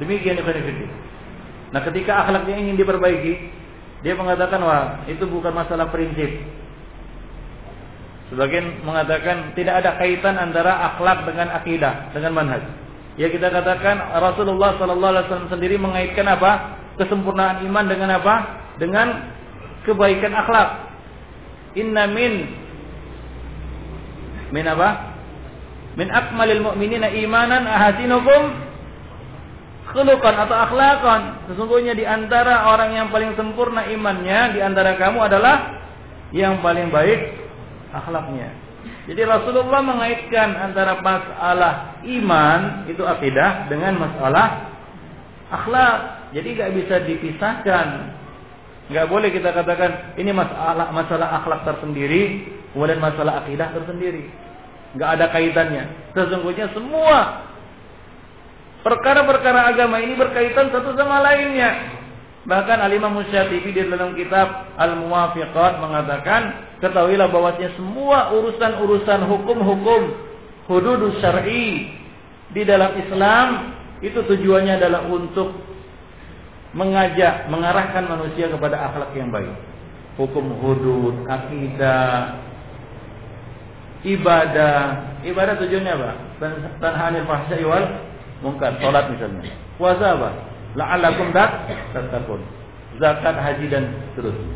Demikian 0.00 0.40
ikhwan 0.40 0.60
Nah, 1.72 1.80
ketika 1.84 2.24
akhlaknya 2.24 2.56
ingin 2.60 2.76
diperbaiki, 2.80 3.32
dia 4.00 4.14
mengatakan 4.16 4.60
wah 4.64 5.04
itu 5.08 5.24
bukan 5.28 5.52
masalah 5.52 5.92
prinsip, 5.92 6.28
Sebagian 8.32 8.80
mengatakan 8.88 9.52
tidak 9.52 9.84
ada 9.84 10.00
kaitan 10.00 10.40
antara 10.40 10.94
akhlak 10.94 11.28
dengan 11.28 11.52
akidah, 11.52 12.08
dengan 12.16 12.32
manhaj. 12.32 12.64
Ya 13.20 13.28
kita 13.28 13.52
katakan 13.52 14.00
Rasulullah 14.16 14.74
Sallallahu 14.80 15.12
Alaihi 15.12 15.24
Wasallam 15.28 15.52
sendiri 15.52 15.76
mengaitkan 15.76 16.24
apa? 16.26 16.80
Kesempurnaan 16.96 17.62
iman 17.68 17.84
dengan 17.84 18.16
apa? 18.16 18.34
Dengan 18.80 19.06
kebaikan 19.84 20.32
akhlak. 20.32 20.68
Inna 21.76 22.08
min 22.08 22.48
min 24.50 24.64
apa? 24.66 25.14
Min 25.94 26.08
akmalil 26.10 26.64
mu'minina 26.64 27.12
imanan 27.12 27.68
ahasinukum 27.70 28.42
khuluqan 29.94 30.34
atau 30.48 30.56
akhlakon. 30.58 31.22
Sesungguhnya 31.52 31.92
di 31.92 32.02
antara 32.08 32.72
orang 32.72 32.98
yang 32.98 33.06
paling 33.12 33.36
sempurna 33.36 33.84
imannya 33.84 34.58
di 34.58 34.60
antara 34.64 34.96
kamu 34.96 35.22
adalah 35.22 35.84
yang 36.34 36.58
paling 36.64 36.90
baik 36.90 37.43
akhlaknya. 38.02 38.50
Jadi 39.04 39.20
Rasulullah 39.24 39.80
mengaitkan 39.84 40.56
antara 40.56 41.00
masalah 41.00 42.00
iman 42.04 42.88
itu 42.88 43.04
akidah 43.04 43.68
dengan 43.68 44.00
masalah 44.00 44.72
akhlak. 45.52 45.96
Jadi 46.32 46.48
nggak 46.56 46.72
bisa 46.72 46.94
dipisahkan. 47.04 47.88
Nggak 48.92 49.06
boleh 49.08 49.32
kita 49.32 49.52
katakan 49.52 50.16
ini 50.20 50.32
masalah 50.32 50.92
masalah 50.92 51.40
akhlak 51.40 51.64
tersendiri, 51.64 52.48
kemudian 52.72 53.00
masalah 53.00 53.44
akidah 53.44 53.72
tersendiri. 53.72 54.28
Nggak 54.96 55.10
ada 55.20 55.26
kaitannya. 55.32 55.84
Sesungguhnya 56.12 56.68
semua 56.76 57.48
perkara-perkara 58.84 59.72
agama 59.72 60.00
ini 60.04 60.12
berkaitan 60.16 60.68
satu 60.68 60.92
sama 60.96 61.24
lainnya. 61.24 62.03
Bahkan 62.44 62.76
Al-Imam 62.76 63.16
Musyatibi 63.16 63.72
di 63.72 63.88
dalam 63.88 64.12
kitab 64.12 64.76
Al-Muwafiqat 64.76 65.80
mengatakan, 65.80 66.42
ketahuilah 66.84 67.32
bahwasanya 67.32 67.72
semua 67.80 68.36
urusan-urusan 68.36 69.24
hukum-hukum 69.24 70.02
hudud 70.68 71.02
syar'i 71.24 71.88
di 72.52 72.62
dalam 72.68 72.92
Islam 73.00 73.48
itu 74.04 74.20
tujuannya 74.20 74.76
adalah 74.76 75.08
untuk 75.08 75.56
mengajak, 76.76 77.48
mengarahkan 77.48 78.04
manusia 78.12 78.52
kepada 78.52 78.92
akhlak 78.92 79.16
yang 79.16 79.32
baik. 79.32 79.56
Hukum 80.20 80.60
hudud, 80.60 81.24
akidah, 81.24 82.44
ibadah. 84.04 85.16
Ibadah 85.24 85.54
tujuannya 85.64 85.92
apa? 85.96 86.10
Tanhanil 86.78 87.24
fahsya'i 87.24 87.64
wal 87.64 87.88
munkar, 88.44 88.76
salat 88.84 89.08
misalnya. 89.08 89.48
Puasa 89.80 90.12
apa? 90.12 90.53
La'allakum 90.74 91.30
tattaqun. 91.34 92.40
Zakat, 92.98 93.34
haji 93.34 93.66
dan 93.70 93.90
seterusnya. 94.14 94.54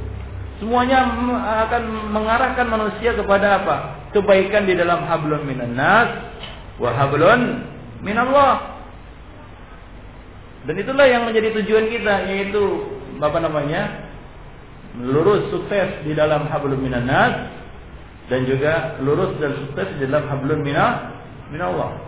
Semuanya 0.58 1.06
akan 1.66 1.82
mengarahkan 2.10 2.66
manusia 2.66 3.14
kepada 3.14 3.62
apa? 3.62 3.76
Kebaikan 4.10 4.66
di 4.66 4.74
dalam 4.74 5.06
hablun 5.06 5.46
minan 5.46 5.78
nas 5.78 6.34
wa 6.82 6.90
hablun 6.90 7.62
minallah. 8.02 8.82
Dan 10.66 10.74
itulah 10.82 11.06
yang 11.06 11.26
menjadi 11.30 11.54
tujuan 11.62 11.86
kita 11.90 12.26
yaitu 12.26 12.62
apa 13.22 13.38
namanya? 13.38 14.10
lurus 14.98 15.46
sukses 15.54 16.02
di 16.02 16.16
dalam 16.16 16.50
hablum 16.50 16.80
minan 16.82 17.06
nas 17.06 17.54
dan 18.26 18.42
juga 18.48 18.98
lurus 18.98 19.38
dan 19.38 19.54
sukses 19.54 19.88
di 20.02 20.10
dalam 20.10 20.26
hablum 20.26 20.66
minallah. 20.66 22.07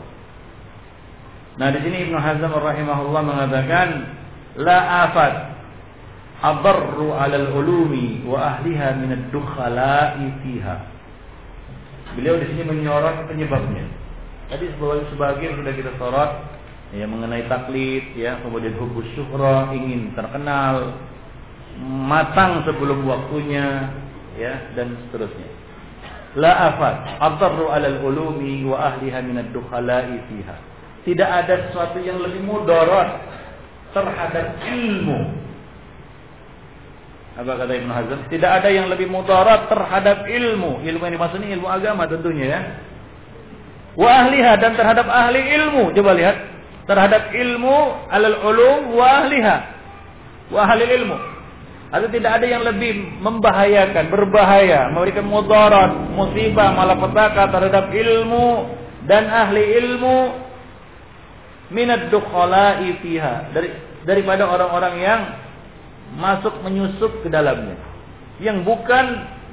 Nah 1.59 1.69
di 1.75 1.83
sini 1.83 2.07
Ibnu 2.07 2.15
Hazm 2.15 2.53
rahimahullah 2.53 3.23
mengatakan 3.27 3.89
la 4.61 5.09
afat 5.11 5.35
adarru 6.41 7.11
'alal 7.11 7.51
ulumi 7.59 8.23
wa 8.23 8.55
ahliha 8.55 8.95
min 9.03 9.11
ad-dukhala'i 9.19 10.27
fiha. 10.45 10.77
Beliau 12.15 12.39
di 12.39 12.47
sini 12.55 12.63
menyorot 12.67 13.27
penyebabnya. 13.27 13.87
Tadi 14.51 14.67
sebagian 15.15 15.63
sudah 15.63 15.73
kita 15.75 15.95
sorot 15.99 16.33
ya 16.91 17.07
mengenai 17.07 17.47
taklid 17.47 18.19
ya, 18.19 18.43
kemudian 18.43 18.75
hubus 18.83 19.07
syuhra, 19.15 19.71
ingin 19.71 20.11
terkenal, 20.19 20.99
matang 21.79 22.67
sebelum 22.67 23.07
waktunya 23.07 23.95
ya 24.35 24.75
dan 24.75 24.99
seterusnya. 25.07 25.51
La 26.39 26.75
afat 26.75 27.19
adarru 27.19 27.75
'alal 27.75 28.07
ulumi 28.07 28.63
wa 28.67 28.91
ahliha 28.91 29.19
min 29.23 29.39
ad-dukhala'i 29.43 30.19
fiha 30.31 30.70
tidak 31.05 31.29
ada 31.29 31.55
sesuatu 31.69 31.99
yang 32.05 32.21
lebih 32.21 32.45
mudarat 32.45 33.25
terhadap 33.97 34.47
ilmu. 34.69 35.19
Apa 37.41 37.57
kata 37.57 37.73
Ibn 37.73 37.91
Hazm? 37.91 38.19
Tidak 38.29 38.51
ada 38.51 38.69
yang 38.69 38.93
lebih 38.93 39.09
mudarat 39.09 39.71
terhadap 39.73 40.29
ilmu. 40.29 40.85
Ilmu 40.85 41.03
yang 41.09 41.15
dimaksud 41.17 41.41
ini 41.41 41.57
ilmu 41.57 41.69
agama 41.73 42.05
tentunya 42.05 42.47
ya. 42.53 42.61
Wa 43.97 44.27
ahliha 44.27 44.61
dan 44.61 44.77
terhadap 44.77 45.09
ahli 45.09 45.41
ilmu. 45.41 45.97
Coba 45.97 46.13
lihat. 46.13 46.37
Terhadap 46.85 47.33
ilmu 47.33 47.77
alal 48.13 48.39
ulum 48.45 48.93
wa 48.93 49.25
ahliha. 49.25 49.57
Wa 50.53 50.69
ahli 50.69 50.85
ilmu. 50.85 51.17
Atau 51.91 52.07
tidak 52.13 52.39
ada 52.39 52.47
yang 52.47 52.63
lebih 52.63 53.19
membahayakan, 53.19 54.15
berbahaya, 54.15 54.95
memberikan 54.95 55.27
mudarat, 55.27 55.91
musibah, 56.15 56.71
malapetaka 56.71 57.51
terhadap 57.51 57.91
ilmu 57.91 58.71
dan 59.11 59.27
ahli 59.27 59.75
ilmu 59.75 60.17
minad 61.71 62.11
dukhala'i 62.13 62.99
fiha. 63.03 63.55
Dari 63.55 63.69
daripada 64.05 64.47
orang-orang 64.47 64.95
yang 65.01 65.21
masuk 66.19 66.61
menyusup 66.67 67.23
ke 67.23 67.29
dalamnya. 67.31 67.79
Yang 68.43 68.67
bukan 68.67 69.07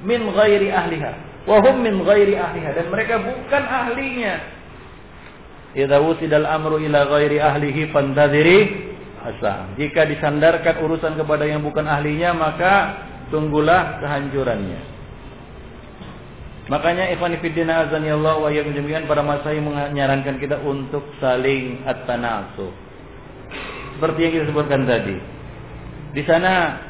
min 0.03 0.27
ghairi 0.34 0.73
ahliha. 0.73 1.45
Wa 1.48 1.64
hum 1.64 1.81
min 1.85 2.02
ghairi 2.03 2.35
ahliha. 2.35 2.76
Dan 2.76 2.91
mereka 2.91 3.22
bukan 3.22 3.64
ahlinya. 3.64 4.35
Idza 5.77 5.98
wusidal 6.02 6.49
amru 6.49 6.81
ila 6.81 7.06
ghairi 7.06 7.38
ahlihi 7.38 7.94
fantadhiri 7.94 8.60
asa 9.27 9.76
jika 9.76 10.07
disandarkan 10.07 10.80
urusan 10.80 11.19
kepada 11.19 11.44
yang 11.44 11.60
bukan 11.60 11.84
ahlinya 11.84 12.31
maka 12.31 12.73
tunggulah 13.27 13.99
kehancurannya 13.99 14.97
Makanya 16.68 17.07
ikhwan 17.15 17.39
fillah 17.39 17.88
azani 17.88 18.11
Allah 18.11 18.35
wa 18.44 18.52
demikian 18.52 19.07
para 19.07 19.23
masai 19.23 19.64
menyarankan 19.64 20.35
kita 20.35 20.60
untuk 20.68 21.15
saling 21.23 21.88
at-tanasuh. 21.88 22.72
Seperti 23.95 24.19
yang 24.19 24.31
kita 24.35 24.45
sebutkan 24.52 24.84
tadi. 24.84 25.15
Di 26.11 26.22
sana 26.27 26.84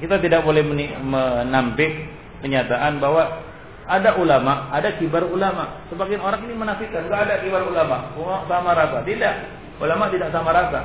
kita 0.00 0.16
tidak 0.24 0.48
boleh 0.48 0.64
menampik 1.04 1.92
kenyataan 2.40 3.04
bahwa 3.04 3.44
ada 3.88 4.16
ulama, 4.20 4.72
ada 4.72 4.96
kibar 4.96 5.28
ulama. 5.28 5.84
Sebagian 5.92 6.20
orang 6.20 6.44
ini 6.44 6.56
menafikan, 6.56 7.08
enggak 7.08 7.24
ada 7.28 7.34
kibar 7.40 7.64
ulama, 7.68 8.12
semua 8.12 8.44
sama 8.48 8.70
rasa. 8.76 8.98
Tidak, 9.04 9.34
ulama 9.80 10.04
tidak 10.12 10.28
sama 10.32 10.50
rasa. 10.52 10.80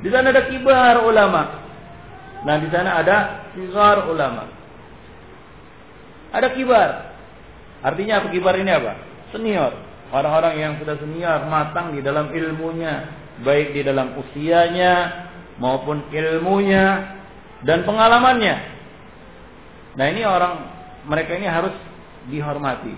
Di 0.00 0.08
sana 0.08 0.32
ada 0.32 0.42
kibar 0.48 1.04
ulama. 1.04 1.42
Nah, 2.44 2.56
di 2.56 2.68
sana 2.72 2.90
ada 3.04 3.16
kibar 3.52 4.08
ulama. 4.08 4.48
Ada 6.32 6.48
kibar, 6.56 6.88
Artinya 7.80 8.20
apa 8.20 8.28
kibar 8.28 8.56
ini 8.60 8.70
apa? 8.72 8.92
Senior. 9.32 9.72
Orang-orang 10.10 10.54
yang 10.58 10.72
sudah 10.82 10.98
senior, 10.98 11.46
matang 11.46 11.94
di 11.94 12.02
dalam 12.02 12.34
ilmunya, 12.34 13.08
baik 13.46 13.72
di 13.72 13.86
dalam 13.86 14.18
usianya 14.18 14.92
maupun 15.62 16.02
ilmunya 16.10 17.14
dan 17.62 17.86
pengalamannya. 17.86 18.56
Nah, 19.94 20.06
ini 20.10 20.22
orang 20.26 20.54
mereka 21.06 21.38
ini 21.38 21.46
harus 21.46 21.72
dihormati 22.26 22.92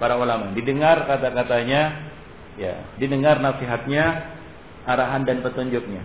para 0.00 0.18
ulama. 0.18 0.50
Didengar 0.56 1.06
kata-katanya, 1.06 1.92
ya, 2.56 2.74
didengar 2.98 3.38
nasihatnya, 3.38 4.32
arahan 4.88 5.22
dan 5.28 5.44
petunjuknya. 5.44 6.02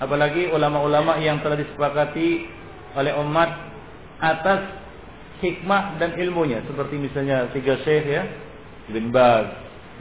Apalagi 0.00 0.48
ulama-ulama 0.48 1.20
yang 1.20 1.44
telah 1.44 1.60
disepakati 1.60 2.48
oleh 2.96 3.12
umat 3.20 3.50
atas 4.20 4.79
hikmah 5.40 5.96
dan 5.96 6.16
ilmunya 6.20 6.60
seperti 6.68 7.00
misalnya 7.00 7.48
tiga 7.52 7.80
syekh 7.84 8.04
ya, 8.06 8.22
Ibn 8.92 9.04
Baz, 9.12 9.46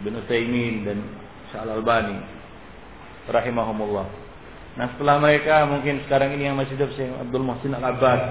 Ibn 0.03 0.13
Utsaimin 0.23 0.83
dan 0.87 0.97
Al-Albani 1.55 2.19
rahimahumullah. 3.29 4.07
Nah, 4.77 4.85
setelah 4.95 5.17
mereka 5.19 5.65
mungkin 5.65 6.05
sekarang 6.05 6.37
ini 6.37 6.47
yang 6.47 6.55
masih 6.55 6.77
hidup 6.77 6.93
Syekh 6.93 7.11
Abdul 7.19 7.43
Muhsin 7.43 7.73
Al-Abbad 7.73 8.21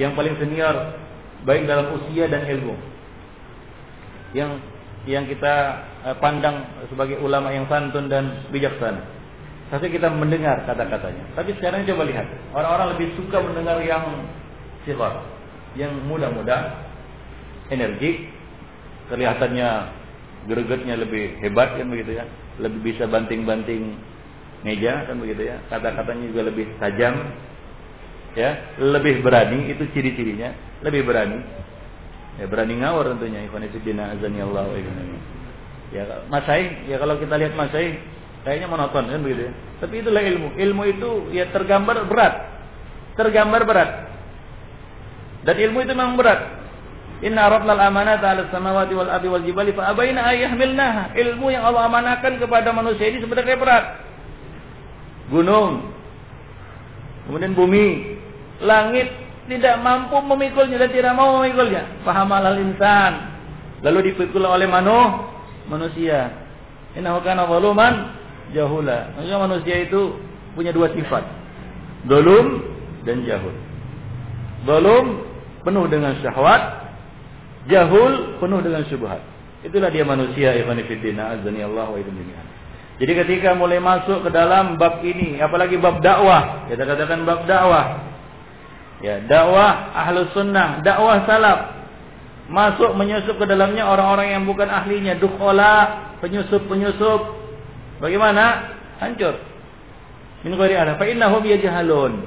yang 0.00 0.16
paling 0.16 0.38
senior 0.40 0.96
baik 1.44 1.66
dalam 1.66 1.92
usia 1.98 2.30
dan 2.30 2.46
ilmu. 2.46 2.74
Yang 4.32 4.50
yang 5.04 5.26
kita 5.26 5.54
eh, 6.06 6.16
pandang 6.22 6.86
sebagai 6.86 7.18
ulama 7.18 7.50
yang 7.50 7.66
santun 7.66 8.06
dan 8.06 8.46
bijaksana. 8.54 9.02
Tapi 9.72 9.88
kita 9.88 10.12
mendengar 10.12 10.68
kata-katanya. 10.68 11.32
Tapi 11.32 11.56
sekarang 11.56 11.88
coba 11.88 12.04
lihat, 12.04 12.28
orang-orang 12.52 12.92
lebih 12.92 13.08
suka 13.16 13.40
mendengar 13.40 13.80
yang 13.80 14.04
sigar, 14.84 15.24
yang 15.78 15.92
muda-muda, 16.04 16.84
energik, 17.72 18.28
kelihatannya 19.08 19.68
gregetnya 20.48 20.94
lebih 20.98 21.38
hebat 21.40 21.78
kan 21.78 21.86
begitu 21.88 22.18
ya, 22.18 22.24
lebih 22.58 22.80
bisa 22.92 23.06
banting-banting 23.06 23.96
meja 24.62 25.06
kan 25.06 25.18
begitu 25.18 25.50
ya, 25.50 25.56
kata-katanya 25.70 26.24
juga 26.30 26.42
lebih 26.50 26.66
tajam, 26.78 27.14
ya, 28.38 28.74
lebih 28.78 29.22
berani 29.24 29.72
itu 29.72 29.86
ciri-cirinya, 29.94 30.52
lebih 30.84 31.06
berani, 31.06 31.40
ya 32.38 32.46
berani 32.46 32.74
ngawur 32.82 33.16
tentunya, 33.16 33.46
ikhwan 33.46 33.66
fillah 33.70 34.14
azani 34.16 34.38
Allah 34.40 34.64
Ya, 35.92 36.08
Masai, 36.32 36.88
ya 36.88 36.96
kalau 36.96 37.20
kita 37.20 37.36
lihat 37.36 37.52
Masai 37.52 38.00
Kayaknya 38.42 38.66
monoton 38.66 39.06
kan 39.06 39.22
begitu 39.22 39.46
ya. 39.46 39.52
Tapi 39.78 39.94
itulah 40.02 40.22
ilmu. 40.22 40.48
Ilmu 40.58 40.82
itu 40.90 41.10
ya 41.30 41.46
tergambar 41.54 42.10
berat. 42.10 42.34
Tergambar 43.14 43.62
berat. 43.62 43.90
Dan 45.42 45.54
ilmu 45.58 45.82
itu 45.82 45.92
memang 45.94 46.14
berat. 46.14 46.62
Inna 47.22 47.46
aradna 47.46 47.78
al-amanata 47.78 48.34
'ala 48.34 48.50
samawati 48.50 48.98
wal 48.98 49.10
ardi 49.10 49.30
wal 49.30 49.44
jibali 49.46 49.70
fa 49.70 49.94
abaina 49.94 50.26
ayyahmilnaha. 50.26 51.14
Ilmu 51.14 51.54
yang 51.54 51.62
Allah 51.62 51.86
amanahkan 51.86 52.38
kepada 52.42 52.74
manusia 52.74 53.10
ini 53.10 53.22
sebenarnya 53.22 53.54
berat. 53.58 53.84
Gunung. 55.30 55.94
Kemudian 57.30 57.54
bumi, 57.54 58.18
langit 58.58 59.06
tidak 59.46 59.78
mampu 59.82 60.18
memikulnya 60.18 60.82
dan 60.82 60.90
tidak 60.90 61.14
mau 61.14 61.38
memikulnya. 61.38 61.86
Paham 62.02 62.34
al 62.34 62.58
insan. 62.58 63.12
Lalu 63.82 64.10
dipikul 64.14 64.42
oleh 64.42 64.66
manu, 64.66 65.26
manusia. 65.70 66.30
Innahu 66.98 67.22
kana 67.22 67.46
zaluman 67.46 68.14
jahula. 68.50 69.14
Maksudnya 69.14 69.38
manusia 69.38 69.74
itu 69.86 70.18
punya 70.58 70.74
dua 70.74 70.90
sifat. 70.90 71.24
Dolum 72.06 72.66
dan 73.06 73.22
jahul. 73.22 73.54
Dolum 74.66 75.31
penuh 75.62 75.86
dengan 75.88 76.18
syahwat. 76.20 76.92
Jahul 77.70 78.42
penuh 78.42 78.60
dengan 78.62 78.82
syubhat. 78.90 79.22
Itulah 79.62 79.94
dia 79.94 80.02
manusia 80.02 80.50
ikhwanifiddin. 80.58 81.14
Azani 81.18 81.62
Allah 81.62 81.86
wa 81.86 81.98
Jadi 82.98 83.12
ketika 83.14 83.54
mulai 83.54 83.78
masuk 83.78 84.26
ke 84.26 84.30
dalam 84.34 84.74
bab 84.76 84.98
ini, 85.06 85.38
apalagi 85.38 85.78
bab 85.78 86.02
dakwah, 86.02 86.66
kita 86.66 86.82
katakan 86.82 87.22
bab 87.22 87.46
dakwah. 87.46 88.10
Ya, 89.02 89.22
dakwah 89.22 89.94
ahlus 89.94 90.30
sunnah, 90.34 90.82
dakwah 90.82 91.22
salaf. 91.26 91.82
Masuk 92.50 92.98
menyusup 92.98 93.38
ke 93.38 93.46
dalamnya 93.46 93.86
orang-orang 93.86 94.34
yang 94.34 94.42
bukan 94.42 94.66
ahlinya, 94.66 95.14
dukhola, 95.18 96.10
penyusup-penyusup, 96.18 97.42
Bagaimana? 98.02 98.74
Hancur. 98.98 99.38
Min 100.42 100.58
ghairi 100.58 100.74
ala 100.74 100.98
fa 100.98 101.06
innahum 101.06 101.46
yajhalun. 101.46 102.26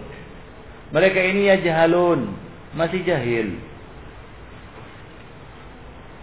Mereka 0.95 1.19
ini 1.19 1.51
yajhalun, 1.51 2.31
masih 2.75 3.01
jahil. 3.07 3.55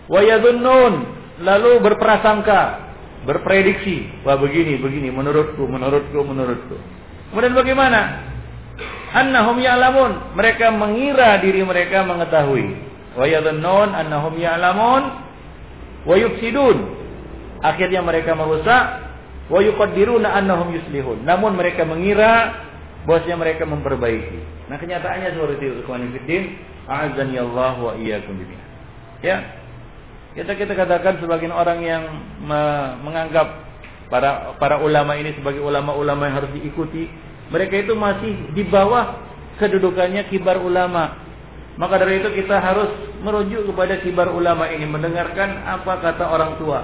Wa 0.06 0.20
yadhunnun, 0.20 0.94
lalu 1.40 1.72
berprasangka, 1.80 2.60
berprediksi, 3.24 4.22
wah 4.22 4.36
begini, 4.36 4.76
begini, 4.76 5.08
menurutku, 5.08 5.64
menurutku, 5.64 6.20
menurutku. 6.20 6.76
Kemudian 7.32 7.56
bagaimana? 7.56 8.00
Annahum 9.12 9.60
ya'lamun, 9.60 10.36
mereka 10.36 10.72
mengira 10.72 11.40
diri 11.40 11.64
mereka 11.64 12.04
mengetahui. 12.04 12.76
Wa 13.16 13.24
yadhunnun 13.28 13.92
annahum 13.92 14.36
ya'lamun 14.36 15.02
wa 16.04 16.14
yufsidun. 16.16 16.76
Akhirnya 17.62 18.02
mereka 18.02 18.34
merusak 18.34 18.84
wa 19.52 19.60
yuqaddiruna 19.60 20.32
annahum 20.32 20.72
yuslihun. 20.72 21.22
Namun 21.28 21.54
mereka 21.54 21.84
mengira 21.84 22.56
bahwasanya 23.06 23.38
mereka 23.38 23.64
memperbaiki. 23.66 24.70
Nah, 24.70 24.78
kenyataannya 24.78 25.34
seperti 25.34 25.64
itu, 25.66 25.76
ikhwan 25.82 26.06
fillah. 26.10 26.44
A'azzani 26.82 27.38
Allah 27.38 27.74
wa 27.78 27.92
iyyakum 27.94 28.34
Ya. 29.22 29.38
Kita 30.32 30.56
kita 30.56 30.72
katakan 30.72 31.20
sebagian 31.20 31.52
orang 31.52 31.84
yang 31.84 32.02
menganggap 33.04 33.52
para 34.08 34.56
para 34.56 34.80
ulama 34.80 35.12
ini 35.14 35.36
sebagai 35.36 35.60
ulama-ulama 35.60 36.24
yang 36.24 36.36
harus 36.40 36.52
diikuti, 36.56 37.04
mereka 37.52 37.84
itu 37.84 37.92
masih 37.92 38.32
di 38.56 38.64
bawah 38.64 39.20
kedudukannya 39.60 40.32
kibar 40.32 40.56
ulama. 40.58 41.20
Maka 41.76 42.00
dari 42.00 42.20
itu 42.20 42.28
kita 42.32 42.60
harus 42.60 42.88
merujuk 43.20 43.72
kepada 43.72 44.00
kibar 44.00 44.32
ulama 44.32 44.68
ini, 44.72 44.84
mendengarkan 44.88 45.64
apa 45.68 46.00
kata 46.00 46.24
orang 46.28 46.56
tua. 46.60 46.80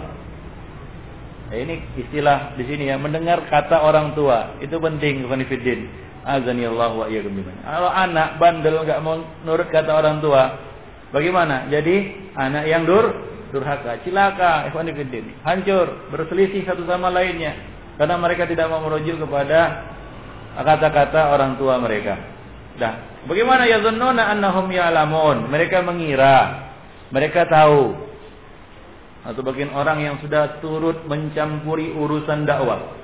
Nah, 1.48 1.56
ini 1.56 1.80
istilah 1.96 2.52
di 2.56 2.64
sini 2.68 2.92
ya, 2.92 3.00
mendengar 3.00 3.48
kata 3.48 3.80
orang 3.80 4.12
tua. 4.12 4.60
Itu 4.60 4.76
penting, 4.76 5.24
Fanifidin. 5.24 6.07
Azani 6.28 6.68
Allah 6.68 6.92
wa 6.92 7.08
Kalau 7.08 7.88
anak 7.88 8.36
bandel 8.36 8.84
nggak 8.84 9.00
mau 9.00 9.16
nurut 9.48 9.72
kata 9.72 9.96
orang 9.96 10.20
tua, 10.20 10.60
bagaimana? 11.08 11.72
Jadi 11.72 12.28
anak 12.36 12.68
yang 12.68 12.84
dur 12.84 13.08
durhaka, 13.48 14.04
cilaka, 14.04 14.68
Fanifidin. 14.76 15.40
Hancur, 15.40 16.12
berselisih 16.12 16.68
satu 16.68 16.84
sama 16.84 17.08
lainnya 17.08 17.56
karena 17.96 18.20
mereka 18.20 18.44
tidak 18.44 18.68
mau 18.68 18.84
merujuk 18.84 19.18
kepada 19.24 19.88
kata-kata 20.54 21.32
orang 21.32 21.56
tua 21.56 21.80
mereka. 21.80 22.14
Dah, 22.76 23.24
bagaimana 23.26 23.66
ya 23.66 23.80
zununa 23.82 24.30
annahum 24.30 24.68
ya'lamun? 24.70 25.50
Mereka 25.50 25.82
mengira, 25.82 26.68
mereka 27.10 27.48
tahu 27.48 28.06
atau 29.26 29.42
bagian 29.42 29.74
orang 29.74 29.98
yang 30.00 30.16
sudah 30.22 30.62
turut 30.62 31.04
mencampuri 31.08 31.90
urusan 31.90 32.46
dakwah. 32.46 32.96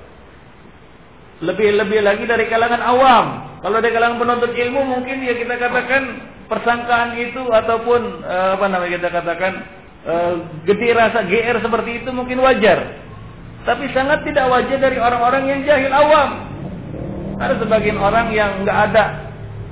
Lebih-lebih 1.43 1.99
lagi 1.99 2.23
dari 2.23 2.47
kalangan 2.47 2.79
awam. 2.79 3.25
Kalau 3.59 3.77
dari 3.81 3.91
kalangan 3.91 4.21
penuntut 4.21 4.51
ilmu 4.55 4.81
mungkin 4.87 5.25
ya 5.25 5.33
kita 5.35 5.55
katakan 5.57 6.03
persangkaan 6.45 7.17
itu 7.17 7.41
ataupun 7.49 8.23
uh, 8.23 8.55
apa 8.55 8.65
namanya 8.69 9.01
kita 9.01 9.09
katakan 9.09 9.53
uh, 10.05 10.33
gede 10.63 10.89
rasa 10.93 11.25
GR 11.25 11.57
seperti 11.59 12.05
itu 12.05 12.09
mungkin 12.15 12.39
wajar. 12.39 13.03
Tapi 13.65 13.89
sangat 13.91 14.21
tidak 14.23 14.45
wajar 14.47 14.77
dari 14.77 15.01
orang-orang 15.01 15.43
yang 15.49 15.59
jahil 15.65 15.91
awam. 15.91 16.29
Ada 17.41 17.59
sebagian 17.59 17.99
orang 17.99 18.31
yang 18.31 18.63
nggak 18.63 18.79
ada 18.93 19.25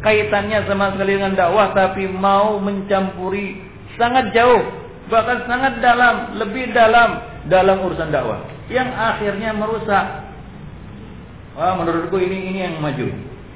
kaitannya 0.03 0.68
sama 0.68 0.91
sekali 0.91 1.15
dengan 1.15 1.34
dakwah 1.34 1.72
tapi 1.72 2.11
mau 2.11 2.60
mencampuri 2.60 3.56
sangat 3.95 4.35
jauh 4.35 4.61
bahkan 5.07 5.48
sangat 5.48 5.80
dalam, 5.80 6.35
lebih 6.40 6.72
dalam 6.76 7.23
dalam 7.48 7.77
urusan 7.88 8.11
dakwah 8.11 8.44
yang 8.72 8.88
akhirnya 8.91 9.52
merusak. 9.56 10.22
Wah, 11.53 11.77
menurutku 11.77 12.17
ini 12.17 12.49
ini 12.49 12.59
yang 12.65 12.81
maju. 12.81 13.07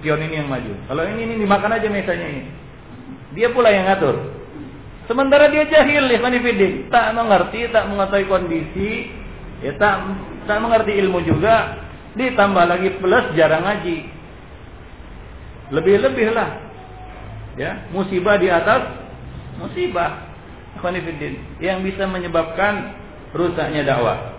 Pion 0.06 0.22
ini 0.22 0.38
yang 0.38 0.50
maju. 0.50 0.74
Kalau 0.86 1.04
ini 1.10 1.26
ini 1.26 1.34
dimakan 1.42 1.74
aja 1.74 1.88
mesanya 1.90 2.28
ini. 2.30 2.44
Dia 3.34 3.50
pula 3.50 3.74
yang 3.74 3.90
ngatur. 3.90 4.38
Sementara 5.10 5.48
dia 5.50 5.66
jahil 5.66 6.12
ya 6.12 6.20
tak 6.92 7.08
mengerti, 7.16 7.72
tak 7.72 7.88
mengetahui 7.88 8.28
kondisi, 8.28 9.08
ya 9.64 9.72
tak 9.80 10.04
tak 10.46 10.60
mengerti 10.60 11.00
ilmu 11.00 11.24
juga, 11.24 11.80
ditambah 12.14 12.66
lagi 12.68 12.90
plus 13.00 13.26
jarang 13.40 13.64
ngaji. 13.64 13.98
Lebih-lebih 15.72 16.28
lah. 16.36 16.50
Ya, 17.58 17.90
musibah 17.90 18.38
di 18.38 18.54
atas 18.54 18.86
musibah 19.58 20.30
yang 21.58 21.82
bisa 21.82 22.06
menyebabkan 22.06 22.94
rusaknya 23.34 23.82
dakwah. 23.82 24.38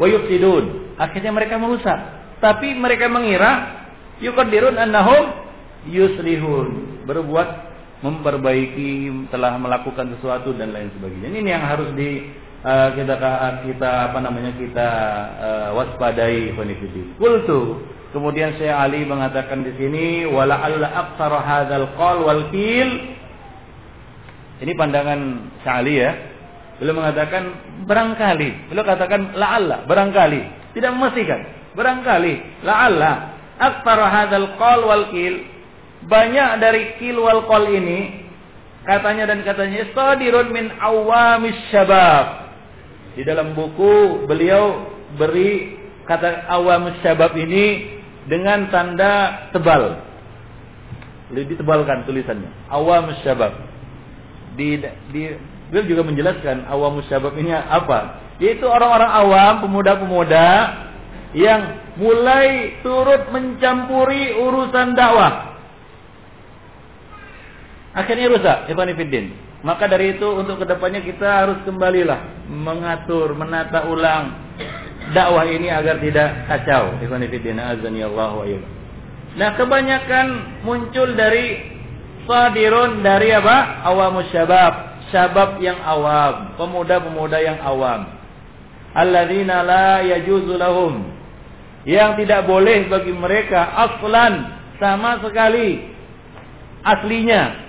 Wa 0.00 0.06
yufsidun. 0.08 0.96
Akhirnya 0.96 1.34
mereka 1.34 1.60
merusak. 1.60 2.17
Tapi 2.38 2.74
mereka 2.78 3.10
mengira 3.10 3.82
yuqaddirun 4.22 4.78
annahum 4.78 5.34
yuslihun. 5.90 7.02
Berbuat 7.08 7.48
memperbaiki, 8.04 9.10
telah 9.34 9.58
melakukan 9.58 10.14
sesuatu 10.18 10.54
dan 10.54 10.70
lain 10.70 10.92
sebagainya. 10.94 11.34
Ini 11.34 11.50
yang 11.50 11.64
harus 11.66 11.90
di 11.98 12.30
uh, 12.62 12.94
kita 12.94 13.14
kita 13.66 13.90
apa 14.12 14.18
namanya 14.22 14.54
kita 14.54 14.88
uh, 15.40 15.68
waspadai 15.74 16.54
khonifidin. 16.54 17.18
Kultu 17.18 17.82
Kemudian 18.08 18.56
saya 18.56 18.80
Ali 18.80 19.04
mengatakan 19.04 19.60
di 19.60 19.72
sini 19.76 20.24
wala 20.24 20.64
alla 20.64 20.88
aqsara 20.96 21.44
hadzal 21.44 21.92
qal 21.92 22.24
wal 22.24 22.48
qil 22.48 22.88
Ini 24.64 24.72
pandangan 24.74 25.20
Syali 25.62 25.94
ya. 26.00 26.10
Beliau 26.80 26.98
mengatakan 26.98 27.42
barangkali. 27.86 28.72
Beliau 28.72 28.86
katakan 28.86 29.36
la'alla, 29.36 29.86
barangkali. 29.86 30.72
Tidak 30.74 30.90
memastikan. 30.94 31.57
Barangkali, 31.76 32.64
la'alla. 32.64 33.12
Aktar 33.58 33.98
hadal 33.98 34.54
qal 34.54 34.80
wal 34.86 35.10
kil. 35.10 35.42
Banyak 36.06 36.62
dari 36.62 36.94
kil 37.02 37.18
wal 37.18 37.42
qal 37.50 37.66
ini 37.66 38.28
katanya 38.86 39.34
dan 39.34 39.42
katanya 39.42 39.84
sadirun 39.92 40.54
min 40.54 40.70
awamis 40.78 41.58
syabab. 41.74 42.54
Di 43.18 43.26
dalam 43.26 43.52
buku 43.58 44.24
beliau 44.30 44.94
beri 45.18 45.74
kata 46.06 46.46
awamis 46.54 47.02
syabab 47.02 47.34
ini 47.34 47.98
dengan 48.30 48.70
tanda 48.70 49.48
tebal. 49.50 50.06
Beliau 51.28 51.46
ditebalkan 51.50 52.06
tulisannya. 52.08 52.72
Awamis 52.72 53.20
syabab. 53.26 53.58
Di, 54.56 54.80
di 55.12 55.22
beliau 55.68 55.84
juga 55.84 56.02
menjelaskan 56.06 56.64
awamus 56.70 57.04
syabab 57.10 57.36
ini 57.36 57.52
apa? 57.52 58.22
Yaitu 58.38 58.64
orang-orang 58.70 59.10
awam, 59.10 59.54
pemuda-pemuda 59.66 60.46
yang 61.38 61.94
mulai 62.02 62.82
turut 62.82 63.30
mencampuri 63.30 64.34
urusan 64.34 64.98
dakwah. 64.98 65.54
Akhirnya 67.94 68.26
rusak, 68.30 68.58
Ibn 68.74 68.90
Fiddin. 68.98 69.26
Maka 69.62 69.90
dari 69.90 70.14
itu 70.14 70.26
untuk 70.38 70.62
ke 70.62 70.66
depannya 70.70 71.02
kita 71.02 71.46
harus 71.46 71.58
kembalilah 71.66 72.46
mengatur, 72.46 73.34
menata 73.34 73.86
ulang 73.90 74.34
dakwah 75.14 75.46
ini 75.46 75.70
agar 75.70 76.02
tidak 76.02 76.46
kacau. 76.50 76.98
Ibn 76.98 77.22
Fiddin 77.30 77.58
azani 77.58 78.02
Allah 78.02 78.34
wa 78.34 78.46
Nah 79.38 79.50
kebanyakan 79.54 80.26
muncul 80.66 81.14
dari 81.14 81.58
sadirun 82.26 83.02
dari 83.02 83.30
apa? 83.34 83.86
Awamus 83.86 84.30
syabab. 84.34 84.74
Syabab 85.14 85.58
yang 85.62 85.78
awam. 85.82 86.58
Pemuda-pemuda 86.58 87.38
yang 87.42 87.58
awam. 87.62 88.10
Alladzina 88.94 89.62
la 89.62 90.02
yajuzu 90.02 90.54
lahum 90.58 91.17
yang 91.86 92.18
tidak 92.18 92.48
boleh 92.48 92.90
bagi 92.90 93.12
mereka 93.14 93.62
aslan 93.86 94.58
sama 94.82 95.22
sekali 95.22 95.86
aslinya. 96.82 97.68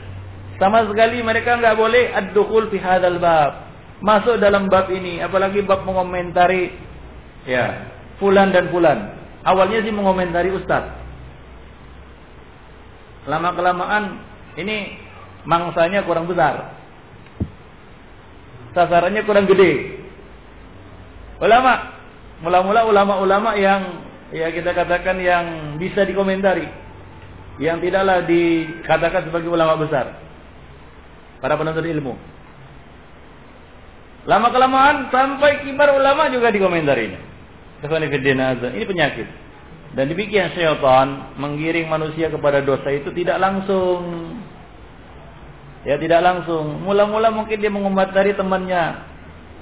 Sama 0.60 0.84
sekali 0.92 1.24
mereka 1.24 1.56
nggak 1.56 1.78
boleh 1.78 2.12
ad-dukhul 2.14 2.68
fi 2.74 2.78
hadzal 2.80 3.20
bab. 3.22 3.70
Masuk 4.00 4.40
dalam 4.40 4.72
bab 4.72 4.88
ini 4.92 5.20
apalagi 5.20 5.64
bab 5.64 5.84
mengomentari 5.84 6.72
ya 7.44 7.92
fulan 8.20 8.52
dan 8.52 8.72
fulan. 8.72 9.20
Awalnya 9.44 9.84
sih 9.88 9.94
mengomentari 9.96 10.52
ustaz. 10.52 10.84
Lama 13.28 13.56
kelamaan 13.56 14.04
ini 14.60 15.00
mangsanya 15.48 16.04
kurang 16.04 16.28
besar. 16.28 16.76
Sasarannya 18.76 19.24
kurang 19.24 19.48
gede. 19.48 20.04
Ulama 21.40 21.99
mula-mula 22.44 22.88
ulama-ulama 22.88 23.56
yang 23.56 23.82
ya 24.32 24.54
kita 24.54 24.72
katakan 24.74 25.18
yang 25.20 25.46
bisa 25.82 26.06
dikomentari. 26.06 26.68
Yang 27.60 27.92
tidaklah 27.92 28.24
dikatakan 28.24 29.28
sebagai 29.28 29.52
ulama 29.52 29.76
besar. 29.76 30.16
Para 31.44 31.60
penuntut 31.60 31.84
ilmu. 31.84 32.16
Lama 34.28 34.48
kelamaan 34.52 35.12
sampai 35.12 35.68
kibar 35.68 35.92
ulama 35.96 36.32
juga 36.32 36.52
dikomentarinya. 36.52 37.20
Ini 37.84 38.86
penyakit. 38.88 39.28
Dan 39.96 40.06
demikian 40.12 40.54
syaitan 40.54 41.34
menggiring 41.40 41.90
manusia 41.90 42.30
kepada 42.30 42.62
dosa 42.62 42.94
itu 42.94 43.10
tidak 43.16 43.42
langsung. 43.42 44.36
Ya 45.88 45.96
tidak 45.98 46.22
langsung. 46.22 46.84
Mula-mula 46.84 47.32
mungkin 47.32 47.58
dia 47.58 47.72
mengomentari 47.72 48.36
temannya 48.36 49.09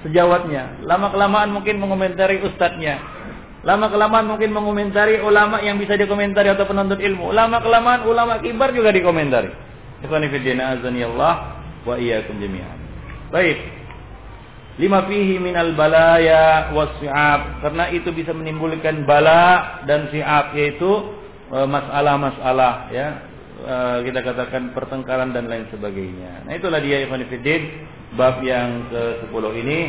sejawatnya 0.06 0.84
lama 0.86 1.10
kelamaan 1.10 1.49
mungkin 1.53 1.82
mengomentari 1.82 2.41
ustadznya 2.44 3.18
Lama 3.68 3.91
kelamaan 3.91 4.32
mungkin 4.32 4.56
mengomentari 4.56 5.19
ulama 5.19 5.60
yang 5.60 5.76
bisa 5.76 5.99
dikomentari 5.99 6.48
atau 6.48 6.64
penuntut 6.64 7.03
ilmu. 7.03 7.36
Lama 7.36 7.60
kelamaan 7.60 8.07
ulama 8.07 8.40
kibar 8.40 8.72
juga 8.72 8.95
dikomentari. 8.95 9.52
Ikhwanifidina 10.07 10.78
azani 10.78 11.03
Allah 11.03 11.60
wa 11.84 11.99
iyyakum 11.99 12.40
jami'an. 12.40 12.80
Baik. 13.28 13.60
Lima 14.80 15.03
fihi 15.10 15.36
minal 15.41 15.76
balaya 15.76 16.72
wasi'ab. 16.72 17.65
Karena 17.65 17.91
itu 17.91 18.07
bisa 18.15 18.32
menimbulkan 18.32 19.03
bala 19.03 19.84
dan 19.84 20.07
si'ab. 20.15 20.56
Yaitu 20.56 21.18
e, 21.52 21.57
masalah-masalah 21.68 22.94
ya. 22.95 23.19
E, 23.57 23.75
kita 24.05 24.19
katakan 24.21 24.71
pertengkaran 24.77 25.34
dan 25.34 25.49
lain 25.49 25.65
sebagainya. 25.73 26.45
Nah 26.45 26.53
itulah 26.53 26.77
dia 26.77 27.01
Ikhwanifidin. 27.05 27.61
Bab 28.15 28.39
yang 28.39 28.88
ke-10 28.88 29.43
ini. 29.67 29.79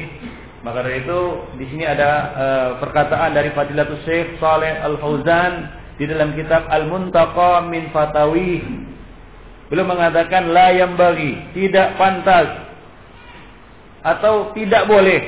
Maka 0.66 0.82
dari 0.82 1.06
itu 1.06 1.20
di 1.54 1.70
sini 1.70 1.86
ada 1.86 2.10
uh, 2.34 2.70
perkataan 2.82 3.30
dari 3.30 3.54
Fadilatul 3.54 4.02
Syekh 4.02 4.42
Saleh 4.42 4.74
Al 4.82 4.98
Fauzan 4.98 5.70
di 5.94 6.04
dalam 6.10 6.34
kitab 6.34 6.66
Al 6.66 6.90
Muntaqa 6.90 7.62
min 7.70 7.94
Fatawi. 7.94 8.58
Beliau 9.70 9.86
mengatakan 9.86 10.50
la 10.50 10.74
yang 10.74 10.98
bagi, 10.98 11.36
tidak 11.54 11.94
pantas 11.94 12.66
atau 14.02 14.50
tidak 14.56 14.88
boleh 14.88 15.20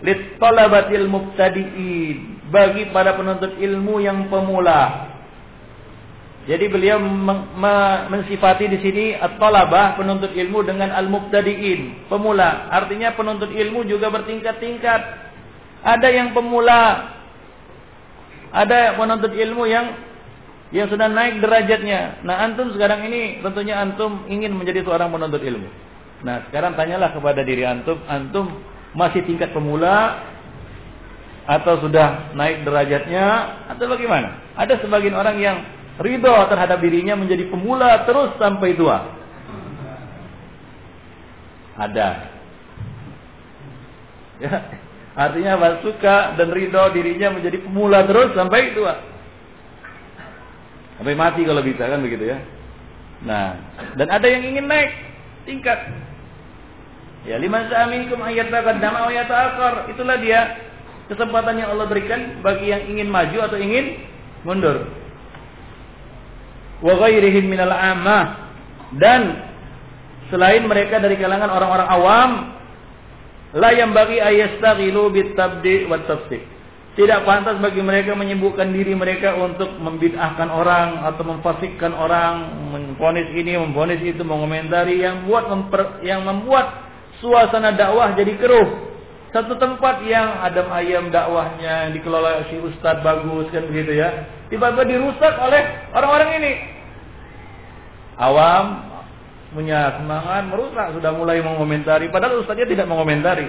lit 0.00 0.40
talabatil 0.40 1.06
mubtadi'in 1.06 2.40
bagi 2.48 2.88
para 2.90 3.14
penuntut 3.14 3.54
ilmu 3.60 4.00
yang 4.00 4.32
pemula 4.32 5.09
jadi 6.48 6.72
beliau 6.72 6.96
mensifati 8.08 8.64
di 8.64 8.80
sini 8.80 9.04
at-talabah 9.12 10.00
penuntut 10.00 10.32
ilmu 10.32 10.64
dengan 10.64 10.88
al-mubtadiin, 10.96 12.08
pemula. 12.08 12.72
Artinya 12.72 13.12
penuntut 13.12 13.52
ilmu 13.52 13.84
juga 13.84 14.08
bertingkat-tingkat. 14.08 15.00
Ada 15.84 16.08
yang 16.08 16.32
pemula, 16.32 17.12
ada 18.56 18.96
penuntut 18.96 19.36
ilmu 19.36 19.68
yang 19.68 19.86
yang 20.72 20.88
sudah 20.88 21.12
naik 21.12 21.44
derajatnya. 21.44 22.24
Nah, 22.24 22.40
antum 22.40 22.72
sekarang 22.72 23.04
ini 23.04 23.44
tentunya 23.44 23.76
antum 23.76 24.24
ingin 24.30 24.56
menjadi 24.56 24.80
seorang 24.86 25.12
penuntut 25.12 25.44
ilmu. 25.44 25.68
Nah, 26.24 26.48
sekarang 26.48 26.72
tanyalah 26.72 27.12
kepada 27.12 27.44
diri 27.44 27.68
antum, 27.68 28.00
antum 28.08 28.64
masih 28.96 29.28
tingkat 29.28 29.52
pemula 29.52 30.24
atau 31.44 31.84
sudah 31.84 32.32
naik 32.32 32.64
derajatnya 32.64 33.24
atau 33.76 33.84
bagaimana? 33.90 34.40
Ada 34.56 34.80
sebagian 34.80 35.16
orang 35.16 35.36
yang 35.42 35.56
ridho 36.00 36.34
terhadap 36.48 36.80
dirinya 36.80 37.14
menjadi 37.14 37.44
pemula 37.52 38.08
terus 38.08 38.32
sampai 38.40 38.72
tua. 38.74 39.04
Ada. 41.76 42.08
Ya, 44.40 44.52
artinya 45.12 45.60
apa? 45.60 45.84
Suka 45.84 46.36
dan 46.40 46.48
ridho 46.52 46.80
dirinya 46.96 47.36
menjadi 47.36 47.60
pemula 47.60 48.08
terus 48.08 48.32
sampai 48.32 48.72
tua. 48.72 48.96
Sampai 50.96 51.16
mati 51.16 51.44
kalau 51.44 51.60
bisa 51.60 51.84
kan 51.84 52.00
begitu 52.00 52.32
ya. 52.32 52.40
Nah, 53.20 53.56
dan 54.00 54.08
ada 54.08 54.24
yang 54.28 54.44
ingin 54.44 54.64
naik 54.64 54.92
tingkat. 55.44 55.76
Ya, 57.28 57.36
lima 57.36 57.68
sa'aminkum 57.68 58.16
ayat 58.24 58.48
taqaddama 58.48 59.08
wa 59.08 59.12
yata'akhir. 59.12 59.92
Itulah 59.92 60.16
dia 60.24 60.56
kesempatan 61.12 61.60
yang 61.60 61.76
Allah 61.76 61.84
berikan 61.84 62.40
bagi 62.40 62.72
yang 62.72 62.80
ingin 62.88 63.12
maju 63.12 63.44
atau 63.44 63.60
ingin 63.60 64.00
mundur 64.40 64.88
wa 66.80 66.92
ghairihim 66.96 67.48
minal 67.48 67.72
ammah 67.72 68.52
dan 68.96 69.50
selain 70.32 70.64
mereka 70.64 70.98
dari 70.98 71.16
kalangan 71.20 71.52
orang-orang 71.52 71.88
awam 71.88 72.30
la 73.56 73.70
yang 73.74 73.92
bagi 73.92 74.18
ayastaghilu 74.18 75.10
bitabdi 75.12 75.86
wa 75.86 75.98
tafsik 76.06 76.42
tidak 76.98 77.22
pantas 77.22 77.62
bagi 77.62 77.78
mereka 77.86 78.18
menyibukkan 78.18 78.74
diri 78.74 78.98
mereka 78.98 79.38
untuk 79.38 79.78
membid'ahkan 79.78 80.50
orang 80.50 81.06
atau 81.06 81.22
memfasikkan 81.22 81.94
orang, 81.94 82.50
memfonis 82.74 83.30
ini, 83.30 83.54
memfonis 83.54 84.02
itu, 84.02 84.26
mengomentari 84.26 84.98
yang 84.98 85.22
buat 85.30 85.46
memper, 85.46 86.02
yang 86.02 86.26
membuat 86.26 86.82
suasana 87.22 87.78
dakwah 87.78 88.18
jadi 88.18 88.34
keruh. 88.34 88.89
Satu 89.30 89.54
tempat 89.62 90.02
yang 90.10 90.42
adem 90.42 90.66
ayam 90.74 91.14
dakwahnya 91.14 91.86
yang 91.86 91.92
dikelola 91.94 92.50
si 92.50 92.58
ustadz 92.58 93.06
bagus 93.06 93.46
kan 93.54 93.62
begitu 93.70 93.94
ya. 94.02 94.26
Tiba-tiba 94.50 94.82
dirusak 94.90 95.34
oleh 95.38 95.62
orang-orang 95.94 96.30
ini. 96.42 96.52
Awam 98.18 98.90
punya 99.54 100.02
semangat 100.02 100.50
merusak 100.50 100.98
sudah 100.98 101.14
mulai 101.14 101.38
mengomentari. 101.46 102.10
Padahal 102.10 102.42
ustaznya 102.42 102.66
tidak 102.66 102.90
mengomentari. 102.90 103.46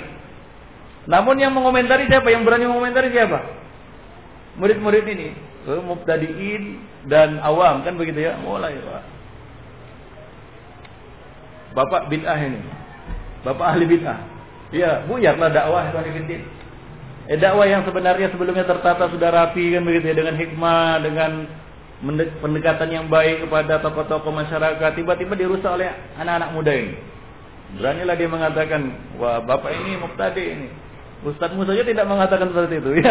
Namun 1.10 1.42
yang 1.42 1.50
mengomentari 1.50 2.06
siapa? 2.06 2.30
Yang 2.30 2.46
berani 2.46 2.66
mengomentari 2.70 3.10
siapa? 3.10 3.42
Murid-murid 4.62 5.06
ini. 5.10 5.34
Eh, 5.66 5.82
mubtadiin 5.82 6.64
dan 7.10 7.42
awam 7.42 7.82
kan 7.82 7.98
begitu 7.98 8.22
ya? 8.22 8.38
Mulai 8.38 8.78
Pak. 8.78 9.04
Bapak 11.74 12.02
bid'ah 12.14 12.38
ini. 12.38 12.62
Bapak 13.42 13.66
ahli 13.74 13.90
bid'ah 13.90 14.41
ya 14.72 15.06
buyarlah 15.06 15.50
dakwah 15.52 15.92
Eh, 17.32 17.38
dakwah 17.38 17.64
yang 17.64 17.86
sebenarnya 17.88 18.34
sebelumnya 18.34 18.66
tertata 18.66 19.08
sudah 19.08 19.30
rapi 19.32 19.72
kan 19.72 19.86
begitu 19.86 20.12
ya 20.12 20.16
dengan 20.20 20.36
hikmah 20.36 21.00
dengan 21.06 21.32
pendekatan 22.42 22.90
yang 22.90 23.06
baik 23.08 23.46
kepada 23.46 23.78
tokoh-tokoh 23.80 24.34
masyarakat 24.34 24.92
tiba-tiba 24.98 25.38
dirusak 25.38 25.70
oleh 25.70 25.88
anak-anak 26.18 26.50
muda 26.52 26.74
ini. 26.74 26.98
Beranilah 27.78 28.16
dia 28.20 28.28
mengatakan, 28.28 28.82
wah 29.16 29.40
bapak 29.40 29.72
ini 29.80 29.96
mubtadi 30.02 30.44
ini. 30.44 30.68
Ustadzmu 31.22 31.64
saja 31.64 31.86
tidak 31.86 32.10
mengatakan 32.10 32.50
seperti 32.52 32.82
itu. 32.82 32.90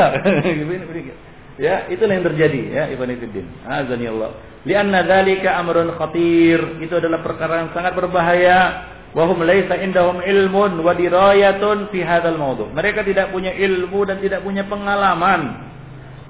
Ya, 1.61 1.85
ya 1.87 1.93
itulah 1.93 2.17
yang 2.17 2.25
terjadi 2.25 2.61
ya 2.73 2.85
Ibn 2.93 3.09
Fiddin. 3.21 3.47
Azani 3.69 4.09
Allah. 4.09 4.33
Lianna 4.65 5.05
dzalika 5.05 5.61
amrun 5.61 5.93
khatir. 5.97 6.81
Itu 6.81 7.01
adalah 7.01 7.21
perkara 7.21 7.65
yang 7.65 7.71
sangat 7.73 7.93
berbahaya. 7.97 8.91
Wahum 9.11 9.43
laisa 9.43 9.75
indahum 9.75 10.23
ilmun 10.23 10.87
wa 10.87 10.95
dirayatun 10.95 11.91
fi 11.91 12.07
hadzal 12.07 12.39
mawdu. 12.39 12.71
Mereka 12.71 13.03
tidak 13.03 13.35
punya 13.35 13.51
ilmu 13.51 14.07
dan 14.07 14.23
tidak 14.23 14.47
punya 14.47 14.63
pengalaman 14.71 15.71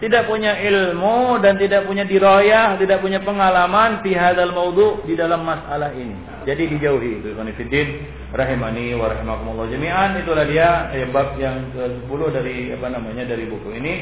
tidak 0.01 0.33
punya 0.33 0.57
ilmu 0.57 1.37
dan 1.45 1.61
tidak 1.61 1.85
punya 1.85 2.09
dirayah, 2.09 2.81
tidak 2.81 3.05
punya 3.05 3.21
pengalaman 3.21 4.01
di 4.01 4.17
hadzal 4.17 4.49
maudhu 4.57 5.05
di 5.05 5.13
dalam 5.13 5.45
masalah 5.45 5.93
ini. 5.93 6.17
Jadi 6.49 6.73
dijauhi 6.73 7.21
itu 7.21 7.37
Fiddin 7.37 7.89
rahimani 8.33 8.97
wa 8.97 9.13
rahimakumullah 9.13 9.69
jami'an 9.69 10.17
itulah 10.25 10.49
dia 10.49 10.89
bab 11.13 11.37
yang 11.37 11.69
ke-10 11.77 12.21
dari 12.33 12.73
apa 12.73 12.87
namanya 12.89 13.29
dari 13.29 13.45
buku 13.45 13.77
ini. 13.77 13.95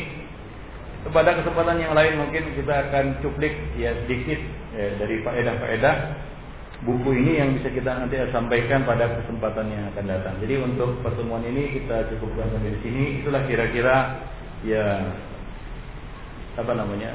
Pada 1.11 1.35
kesempatan 1.35 1.83
yang 1.83 1.99
lain 1.99 2.15
mungkin 2.15 2.47
kita 2.55 2.75
akan 2.91 3.19
cuplik 3.19 3.59
ya 3.75 3.91
sedikit 4.07 4.39
ya, 4.79 5.03
dari 5.03 5.19
faedah-faedah 5.27 5.95
buku 6.87 7.11
ini 7.11 7.43
yang 7.43 7.59
bisa 7.59 7.75
kita 7.75 7.91
nanti 7.91 8.15
sampaikan 8.31 8.87
pada 8.87 9.11
kesempatan 9.19 9.67
yang 9.67 9.91
akan 9.91 10.05
datang. 10.07 10.35
Jadi 10.39 10.55
untuk 10.63 11.03
pertemuan 11.03 11.43
ini 11.43 11.75
kita 11.83 12.07
cukupkan 12.15 12.55
sampai 12.55 12.71
di 12.71 12.81
sini. 12.87 13.05
Itulah 13.23 13.43
kira-kira 13.51 13.97
ya 14.63 15.03
apa 16.59 16.73
namanya 16.75 17.15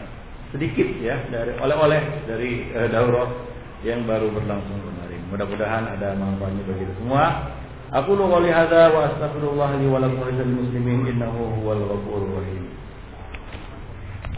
sedikit 0.56 0.88
ya 0.99 1.19
dari 1.31 1.56
oleh-oleh 1.60 2.02
dari 2.27 2.72
uh, 2.76 2.88
daurah 2.91 3.27
yang 3.84 4.03
baru 4.03 4.31
berlangsung 4.31 4.80
kemarin. 4.84 5.22
Mudah-mudahan 5.31 5.84
ada 5.99 6.15
manfaatnya 6.15 6.64
bagi 6.68 6.84
kita 6.84 6.94
semua. 6.99 7.23
Aku 7.94 8.18
lu 8.18 8.26
qouli 8.26 8.49
hadza 8.49 8.90
wa 8.90 9.06
astaghfirullah 9.06 9.77
li 9.77 9.85
wa 9.85 10.02
lakum 10.02 10.34
muslimin 10.34 11.14
innahu 11.14 11.61
huwal 11.61 11.84
ghafurur 11.94 12.41
rahim. 12.41 12.73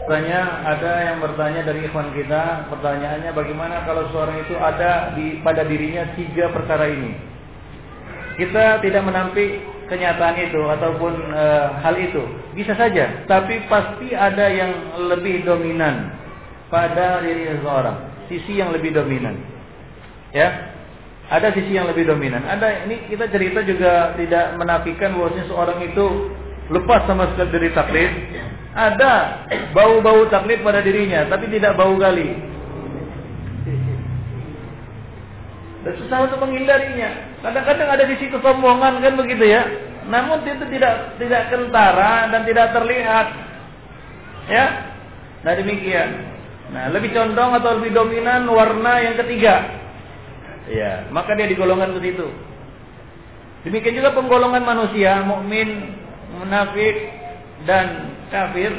Tanya 0.06 0.62
ada 0.62 0.92
yang 1.02 1.18
bertanya 1.18 1.66
dari 1.66 1.82
ikhwan 1.82 2.14
kita, 2.14 2.70
pertanyaannya 2.70 3.34
bagaimana 3.34 3.82
kalau 3.82 4.06
seorang 4.14 4.38
itu 4.38 4.54
ada 4.54 5.10
di 5.18 5.42
pada 5.42 5.66
dirinya 5.66 6.14
tiga 6.14 6.54
perkara 6.54 6.86
ini. 6.86 7.10
Kita 8.38 8.78
tidak 8.86 9.02
menampik 9.02 9.66
kenyataan 9.90 10.36
itu 10.46 10.62
ataupun 10.62 11.10
e, 11.10 11.44
hal 11.82 11.94
itu. 11.98 12.22
Bisa 12.54 12.78
saja, 12.78 13.26
tapi 13.26 13.66
pasti 13.66 14.14
ada 14.14 14.46
yang 14.46 14.94
lebih 15.10 15.42
dominan 15.42 16.14
pada 16.70 17.18
diri 17.26 17.58
seseorang, 17.58 18.30
sisi 18.30 18.62
yang 18.62 18.70
lebih 18.70 18.94
dominan. 18.94 19.34
Ya. 20.30 20.74
Ada 21.26 21.50
sisi 21.50 21.74
yang 21.74 21.90
lebih 21.90 22.06
dominan. 22.06 22.46
Ada 22.46 22.86
ini 22.86 23.10
kita 23.10 23.26
cerita 23.34 23.58
juga 23.66 24.14
tidak 24.14 24.54
menafikan 24.62 25.18
bahwasanya 25.18 25.50
seorang 25.50 25.82
itu 25.82 26.30
lepas 26.70 27.02
sama 27.10 27.34
sekali 27.34 27.50
dari 27.50 27.68
taklid. 27.74 28.12
Ada 28.76 29.12
bau-bau 29.72 30.28
taklid 30.28 30.60
pada 30.60 30.84
dirinya, 30.84 31.24
tapi 31.32 31.48
tidak 31.48 31.80
bau 31.80 31.96
gali. 31.96 32.36
Dan 35.80 35.92
susah 36.02 36.28
untuk 36.28 36.44
menghindarinya. 36.44 37.40
Kadang-kadang 37.40 37.88
ada 37.88 38.04
di 38.04 38.20
situ 38.20 38.36
kesombongan 38.36 39.00
kan 39.00 39.14
begitu 39.16 39.48
ya. 39.48 39.64
Namun 40.12 40.44
itu 40.44 40.66
tidak 40.76 41.16
tidak 41.16 41.48
kentara 41.48 42.28
dan 42.28 42.44
tidak 42.44 42.76
terlihat. 42.76 43.26
Ya. 44.50 44.66
Nah 45.40 45.54
demikian. 45.56 46.36
Nah, 46.66 46.90
lebih 46.90 47.14
condong 47.14 47.54
atau 47.62 47.78
lebih 47.78 47.94
dominan 47.94 48.50
warna 48.50 48.98
yang 48.98 49.14
ketiga. 49.22 49.62
Ya, 50.66 51.06
maka 51.14 51.38
dia 51.38 51.46
digolongan 51.46 51.94
ke 51.94 52.10
situ. 52.10 52.26
Demikian 53.62 54.02
juga 54.02 54.10
penggolongan 54.18 54.66
manusia, 54.66 55.22
mukmin, 55.22 55.94
munafik 56.34 57.06
dan 57.70 58.15
kafir. 58.32 58.72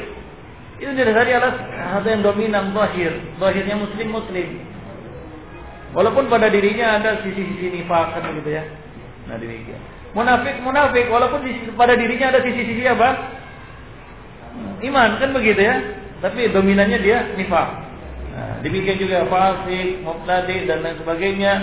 Itu 0.77 0.93
didasari 0.93 1.33
atas 1.33 1.57
hal 1.73 2.05
yang 2.05 2.21
dominan 2.21 2.69
zahir. 2.73 3.13
Zahirnya 3.41 3.75
muslim 3.81 4.07
muslim. 4.13 4.47
Walaupun 5.97 6.29
pada 6.29 6.51
dirinya 6.53 7.01
ada 7.01 7.25
sisi-sisi 7.25 7.73
nifak 7.73 8.13
kan 8.13 8.29
gitu 8.37 8.49
ya. 8.53 8.63
Nah 9.25 9.41
demikian. 9.41 9.81
Munafik 10.13 10.61
munafik 10.61 11.05
walaupun 11.09 11.41
pada 11.73 11.97
dirinya 11.97 12.29
ada 12.29 12.39
sisi-sisi 12.45 12.85
apa? 12.85 13.09
Iman 14.85 15.17
kan 15.17 15.33
begitu 15.33 15.61
ya. 15.65 15.75
Tapi 16.21 16.49
dominannya 16.53 16.99
dia 17.01 17.33
nifak. 17.37 17.67
Nah, 18.37 18.61
demikian 18.61 19.01
juga 19.01 19.25
fasik, 19.25 20.05
mubtadi 20.05 20.69
dan 20.69 20.85
lain 20.85 20.97
sebagainya 21.01 21.53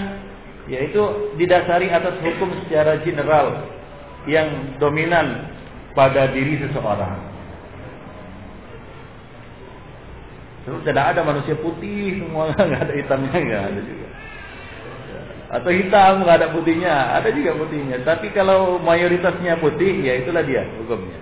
yaitu 0.67 1.31
didasari 1.37 1.93
atas 1.93 2.17
hukum 2.25 2.51
secara 2.65 2.99
general 3.05 3.69
yang 4.25 4.79
dominan 4.81 5.53
pada 5.93 6.33
diri 6.33 6.57
seseorang. 6.65 7.34
Terus 10.65 10.81
tidak 10.85 11.05
ada 11.13 11.21
manusia 11.21 11.53
putih 11.61 12.25
semua 12.25 12.49
nggak 12.57 12.83
ada 12.89 12.95
hitamnya 12.97 13.37
nggak 13.37 13.65
ada 13.69 13.81
juga. 13.85 14.09
Atau 15.55 15.71
hitam 15.71 16.25
nggak 16.25 16.37
ada 16.41 16.49
putihnya 16.51 16.95
ada 17.21 17.29
juga 17.31 17.53
putihnya. 17.55 18.01
Tapi 18.03 18.33
kalau 18.33 18.81
mayoritasnya 18.81 19.61
putih 19.61 20.01
ya 20.01 20.25
itulah 20.25 20.41
dia 20.41 20.65
hukumnya. 20.81 21.21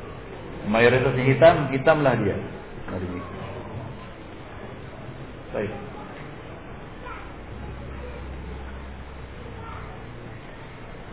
Mayoritasnya 0.70 1.24
hitam 1.26 1.56
hitamlah 1.74 2.14
dia. 2.22 2.36
Baik. 5.52 5.72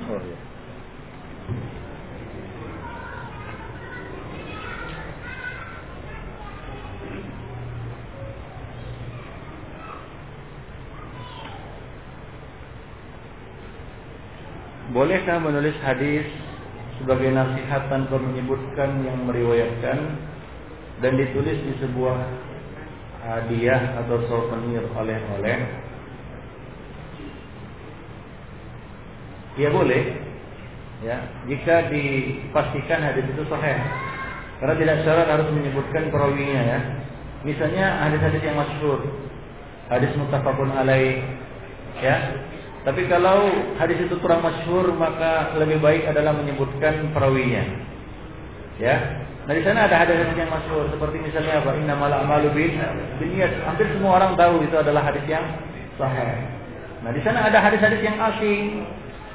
Oh, 0.10 0.16
ya. 0.16 0.49
Bolehkah 15.00 15.40
menulis 15.40 15.80
hadis 15.80 16.28
sebagai 17.00 17.32
nasihat 17.32 17.88
tanpa 17.88 18.20
menyebutkan 18.20 19.00
yang 19.08 19.24
meriwayatkan 19.32 19.96
dan 21.00 21.16
ditulis 21.16 21.56
di 21.56 21.72
sebuah 21.80 22.20
hadiah 23.24 23.96
atau 24.04 24.20
souvenir 24.28 24.84
oleh-oleh? 24.92 25.60
Ya 29.56 29.72
boleh. 29.72 30.04
Ya, 31.00 31.32
jika 31.48 31.88
dipastikan 31.88 33.00
hadis 33.00 33.24
itu 33.24 33.48
sahih. 33.48 33.80
Karena 34.60 34.76
tidak 34.84 34.98
syarat 35.08 35.28
harus 35.32 35.48
menyebutkan 35.56 36.12
perawinya 36.12 36.76
ya. 36.76 36.80
Misalnya 37.48 38.04
hadis-hadis 38.04 38.44
yang 38.44 38.60
masyhur, 38.60 39.00
hadis 39.88 40.12
muttafaqun 40.20 40.76
alaih 40.76 41.24
ya 42.04 42.36
tapi 42.88 43.06
kalau 43.12 43.52
hadis 43.76 44.00
itu 44.00 44.16
kurang 44.24 44.40
masyhur 44.40 44.96
maka 44.96 45.52
lebih 45.60 45.84
baik 45.84 46.08
adalah 46.08 46.32
menyebutkan 46.32 47.12
perawinya. 47.12 47.64
Ya. 48.80 48.96
Nah 49.44 49.54
di 49.58 49.64
sana 49.66 49.90
ada 49.90 50.00
hadis 50.00 50.24
yang 50.38 50.48
masyhur 50.48 50.88
seperti 50.94 51.20
misalnya 51.20 51.60
apa 51.60 51.76
innamal 51.76 52.08
a'malu 52.08 52.56
binniyat. 53.20 53.68
Hampir 53.68 53.90
semua 53.92 54.24
orang 54.24 54.40
tahu 54.40 54.64
itu 54.64 54.76
adalah 54.80 55.04
hadis 55.12 55.26
yang 55.28 55.44
sahih. 56.00 56.40
Nah 57.04 57.12
di 57.12 57.22
sana 57.26 57.52
ada 57.52 57.60
hadis-hadis 57.60 58.00
yang 58.00 58.16
asing. 58.16 58.88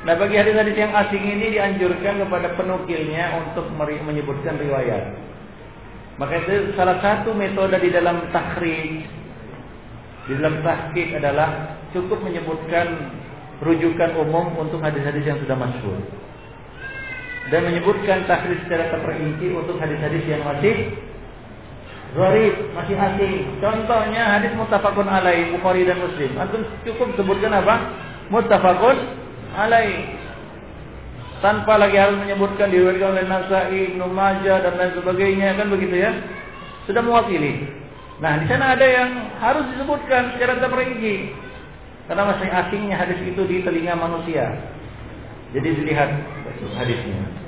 Nah 0.09 0.15
bagi 0.17 0.37
hadis-hadis 0.41 0.77
yang 0.77 0.93
asing 0.97 1.25
ini 1.25 1.57
dianjurkan 1.61 2.25
kepada 2.25 2.49
penukilnya 2.57 3.45
untuk 3.45 3.69
menyebutkan 3.77 4.57
riwayat. 4.57 5.21
Maka 6.17 6.47
itu 6.47 6.73
salah 6.79 7.03
satu 7.03 7.35
metode 7.35 7.77
di 7.83 7.91
dalam 7.91 8.31
takhrij 8.31 9.05
di 10.25 10.33
dalam 10.41 10.65
tahqiq 10.65 11.21
adalah 11.21 11.77
cukup 11.93 12.17
menyebutkan 12.25 13.13
rujukan 13.63 14.11
umum 14.19 14.51
untuk 14.59 14.83
hadis-hadis 14.83 15.23
yang 15.23 15.39
sudah 15.39 15.55
masyhur. 15.55 16.01
Dan 17.53 17.69
menyebutkan 17.69 18.25
tahrij 18.25 18.57
secara 18.65 18.89
terperinci 18.89 19.53
untuk 19.53 19.77
hadis-hadis 19.77 20.25
yang 20.25 20.43
masih 20.43 20.97
gharib, 22.17 22.55
masih 22.73 22.97
asing. 22.97 23.37
Contohnya 23.61 24.39
hadis 24.39 24.55
muttafaqun 24.57 25.07
alaih 25.07 25.53
Bukhari 25.53 25.85
dan 25.85 26.01
Muslim. 26.01 26.31
Antum 26.41 26.65
cukup 26.89 27.13
sebutkan 27.21 27.53
apa? 27.53 27.75
Muttafaqun 28.33 28.97
alaih. 29.55 30.25
Tanpa 31.45 31.77
lagi 31.77 32.01
harus 32.01 32.17
menyebutkan 32.25 32.73
diriwayatkan 32.73 33.21
oleh 33.21 33.25
Nasai, 33.29 33.93
Ibnu 33.93 34.09
Majah 34.09 34.65
dan 34.65 34.81
lain 34.81 34.93
sebagainya 34.97 35.61
kan 35.61 35.69
begitu 35.69 36.01
ya. 36.01 36.17
Sudah 36.89 37.05
mewakili. 37.05 37.69
Nah, 38.25 38.41
di 38.41 38.47
sana 38.49 38.73
ada 38.73 38.87
yang 38.89 39.11
harus 39.45 39.69
disebutkan 39.77 40.33
secara 40.33 40.57
terperinci. 40.57 41.44
Karena 42.05 42.23
masih 42.29 42.49
asingnya 42.53 42.97
hadis 43.01 43.21
itu 43.25 43.43
di 43.49 43.65
telinga 43.65 43.97
manusia. 43.97 44.53
Jadi 45.57 45.69
dilihat 45.73 46.11
hadisnya. 46.77 47.45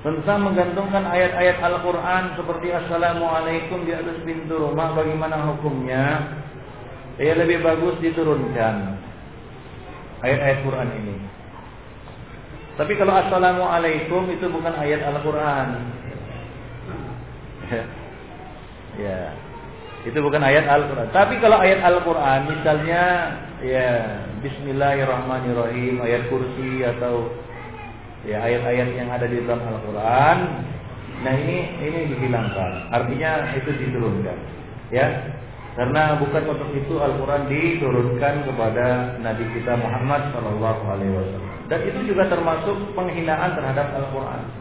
tentang 0.00 0.48
menggantungkan 0.48 1.04
ayat-ayat 1.04 1.60
Al-Quran 1.60 2.32
seperti 2.32 2.72
Assalamualaikum 2.72 3.84
di 3.84 3.92
atas 3.92 4.16
pintu 4.24 4.56
rumah 4.56 4.96
bagaimana 4.96 5.52
hukumnya 5.52 6.04
ya 7.20 7.36
lebih 7.36 7.60
bagus 7.60 8.00
diturunkan 8.00 8.96
ayat-ayat 10.24 10.58
Quran 10.64 10.88
ini 11.04 11.16
tapi 12.80 12.96
kalau 12.96 13.12
Assalamualaikum 13.12 14.24
itu 14.32 14.48
bukan 14.48 14.72
ayat 14.72 15.04
Al-Quran 15.04 15.68
ya. 19.04 19.20
Itu 20.00 20.16
bukan 20.24 20.40
ayat 20.40 20.64
Al-Quran. 20.64 21.12
Tapi 21.12 21.36
kalau 21.44 21.60
ayat 21.60 21.84
Al-Quran 21.84 22.40
misalnya 22.48 23.02
ya 23.60 23.88
Bismillahirrahmanirrahim 24.40 26.00
ayat 26.00 26.32
kursi 26.32 26.80
atau 26.80 27.28
ya 28.24 28.40
ayat-ayat 28.40 28.88
yang 28.96 29.08
ada 29.12 29.28
di 29.28 29.44
dalam 29.44 29.60
Al-Quran 29.60 30.36
nah 31.20 31.32
ini 31.36 31.68
ini 31.84 32.00
dihilangkan. 32.16 32.88
Artinya 32.88 33.52
itu 33.52 33.70
diturunkan 33.76 34.38
ya. 34.88 35.36
Karena 35.76 36.16
bukan 36.18 36.48
untuk 36.48 36.72
itu 36.72 36.96
Al-Quran 36.96 37.46
diturunkan 37.46 38.34
kepada 38.48 39.16
Nabi 39.20 39.44
kita 39.52 39.76
Muhammad 39.78 40.32
Shallallahu 40.32 40.82
Alaihi 40.88 41.12
Wasallam. 41.12 41.52
Dan 41.70 41.80
itu 41.86 42.00
juga 42.10 42.26
termasuk 42.26 42.74
penghinaan 42.96 43.54
terhadap 43.54 43.94
Al-Quran 43.94 44.59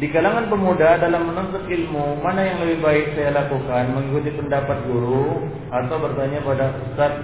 Di 0.00 0.08
kalangan 0.08 0.48
pemuda 0.48 0.96
dalam 0.96 1.28
menuntut 1.28 1.68
ilmu, 1.68 2.24
mana 2.24 2.40
yang 2.40 2.64
lebih 2.64 2.80
baik 2.80 3.12
saya 3.12 3.36
lakukan? 3.36 3.92
Mengikuti 3.92 4.32
pendapat 4.32 4.88
guru 4.88 5.44
atau 5.68 5.96
bertanya 6.00 6.40
pada 6.40 6.72
ustaz? 6.88 7.20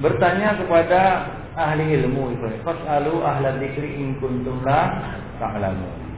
Bertanya 0.00 0.56
kepada 0.56 1.00
ahli 1.60 1.92
ilmu. 1.92 2.40
Fas'alu 2.64 3.20
ahla 3.20 3.60
dzikri 3.60 4.00
in 4.00 4.16
kuntum 4.16 4.64
la 4.64 5.12
ta'lamun. 5.36 6.08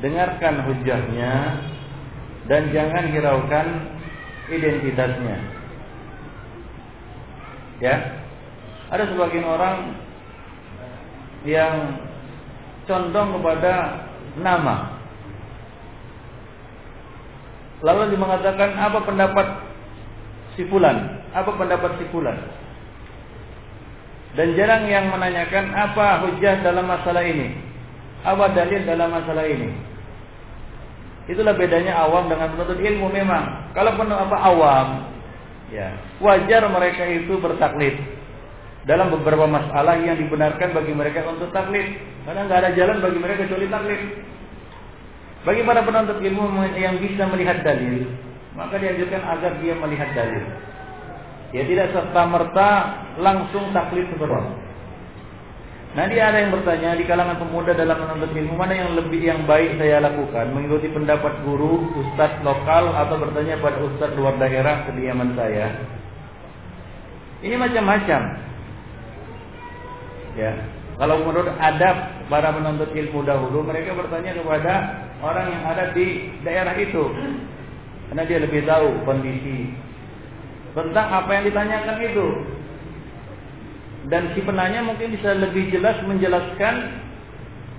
Dengarkan 0.00 0.64
hujahnya 0.64 1.60
dan 2.48 2.72
jangan 2.72 3.04
hiraukan 3.12 3.66
identitasnya. 4.48 5.36
Ya. 7.84 8.16
Ada 8.88 9.12
sebagian 9.12 9.44
orang 9.44 9.92
yang 11.44 12.07
condong 12.88 13.38
kepada 13.38 14.02
nama. 14.40 14.98
Lalu 17.84 18.10
dia 18.10 18.18
mengatakan 18.18 18.74
apa 18.74 18.98
pendapat 19.06 19.46
si 20.58 20.66
fulan? 20.66 21.22
Apa 21.30 21.54
pendapat 21.54 22.00
si 22.02 22.04
fulan? 22.10 22.34
Dan 24.34 24.58
jarang 24.58 24.90
yang 24.90 25.14
menanyakan 25.14 25.70
apa 25.72 26.26
hujah 26.26 26.58
dalam 26.66 26.90
masalah 26.90 27.22
ini. 27.22 27.54
Apa 28.26 28.50
dalil 28.50 28.82
dalam 28.82 29.14
masalah 29.14 29.46
ini. 29.46 29.70
Itulah 31.28 31.54
bedanya 31.54 32.02
awam 32.02 32.26
dengan 32.26 32.50
penuntut 32.56 32.80
ilmu 32.80 33.06
memang. 33.12 33.70
Kalau 33.76 33.94
penuntut 33.94 34.26
apa 34.26 34.36
awam, 34.48 34.88
ya 35.70 35.92
wajar 36.18 36.66
mereka 36.72 37.04
itu 37.04 37.36
bertaklid 37.38 37.94
dalam 38.88 39.12
beberapa 39.12 39.44
masalah 39.44 40.00
yang 40.00 40.16
dibenarkan 40.16 40.72
bagi 40.72 40.92
mereka 40.96 41.28
untuk 41.28 41.52
taklid. 41.52 42.17
Karena 42.28 42.44
nggak 42.44 42.60
ada 42.60 42.70
jalan 42.76 43.00
bagi 43.00 43.18
mereka 43.24 43.48
kecuali 43.48 43.72
taklid. 43.72 44.02
Bagi 45.48 45.64
para 45.64 45.80
penuntut 45.80 46.20
ilmu 46.20 46.44
yang 46.76 47.00
bisa 47.00 47.24
melihat 47.24 47.64
dalil, 47.64 48.04
maka 48.52 48.76
dianjurkan 48.76 49.24
agar 49.24 49.56
dia 49.64 49.72
melihat 49.80 50.12
dalil. 50.12 50.44
Ya 51.56 51.64
tidak 51.64 51.88
serta 51.96 52.28
merta 52.28 52.70
langsung 53.16 53.72
taklid 53.72 54.12
seperti 54.12 54.68
Nanti 55.96 56.20
ada 56.20 56.36
yang 56.44 56.52
bertanya 56.52 57.00
di 57.00 57.08
kalangan 57.08 57.40
pemuda 57.40 57.72
dalam 57.72 57.96
menuntut 57.96 58.36
ilmu 58.36 58.60
mana 58.60 58.76
yang 58.76 58.92
lebih 58.92 59.24
yang 59.24 59.48
baik 59.48 59.80
saya 59.80 60.04
lakukan 60.04 60.52
mengikuti 60.52 60.92
pendapat 60.92 61.32
guru, 61.48 61.96
ustadz 61.96 62.44
lokal 62.44 62.92
atau 62.92 63.16
bertanya 63.16 63.56
pada 63.56 63.80
ustadz 63.88 64.12
luar 64.20 64.36
daerah 64.36 64.84
kediaman 64.84 65.32
saya. 65.32 65.80
Ini 67.40 67.56
macam-macam. 67.56 68.20
Ya. 70.36 70.76
Kalau 70.98 71.22
menurut 71.22 71.54
adab 71.62 72.26
para 72.26 72.50
penuntut 72.50 72.90
ilmu 72.90 73.22
dahulu, 73.22 73.62
mereka 73.62 73.94
bertanya 73.94 74.34
kepada 74.34 74.74
orang 75.22 75.46
yang 75.46 75.62
ada 75.62 75.84
di 75.94 76.26
daerah 76.42 76.74
itu. 76.74 77.06
Karena 78.10 78.22
dia 78.26 78.38
lebih 78.42 78.66
tahu 78.66 79.06
kondisi 79.06 79.70
tentang 80.74 81.06
apa 81.06 81.30
yang 81.38 81.44
ditanyakan 81.46 81.96
itu. 82.02 82.28
Dan 84.08 84.32
si 84.34 84.40
penanya 84.42 84.82
mungkin 84.82 85.14
bisa 85.14 85.38
lebih 85.38 85.70
jelas 85.70 86.00
menjelaskan 86.02 86.74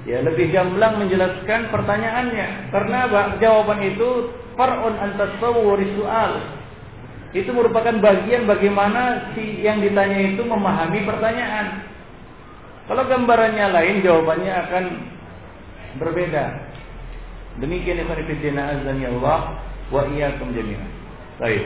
ya 0.08 0.24
lebih 0.24 0.56
gamblang 0.56 1.02
menjelaskan 1.02 1.74
pertanyaannya. 1.76 2.72
Karena 2.72 2.98
apa? 3.10 3.22
Jawaban 3.44 3.84
itu 3.84 4.32
far'un 4.56 4.96
antas 4.96 5.36
soal. 5.42 6.32
Itu 7.36 7.52
merupakan 7.52 8.00
bagian 8.00 8.48
bagaimana 8.48 9.34
si 9.36 9.60
yang 9.60 9.84
ditanya 9.84 10.34
itu 10.34 10.42
memahami 10.46 11.04
pertanyaan. 11.04 11.89
Kalau 12.90 13.06
gambarannya 13.06 13.70
lain, 13.70 14.02
jawabannya 14.02 14.54
akan 14.66 14.84
berbeda. 16.02 16.46
Demikian 17.62 18.02
ikhwan 18.02 18.26
fillah 18.26 18.66
azan 18.82 18.98
ya 18.98 19.14
Allah 19.14 19.62
wa 19.94 20.02
iyyakum 20.10 20.50
jami'an. 20.58 20.90
Baik. 21.38 21.66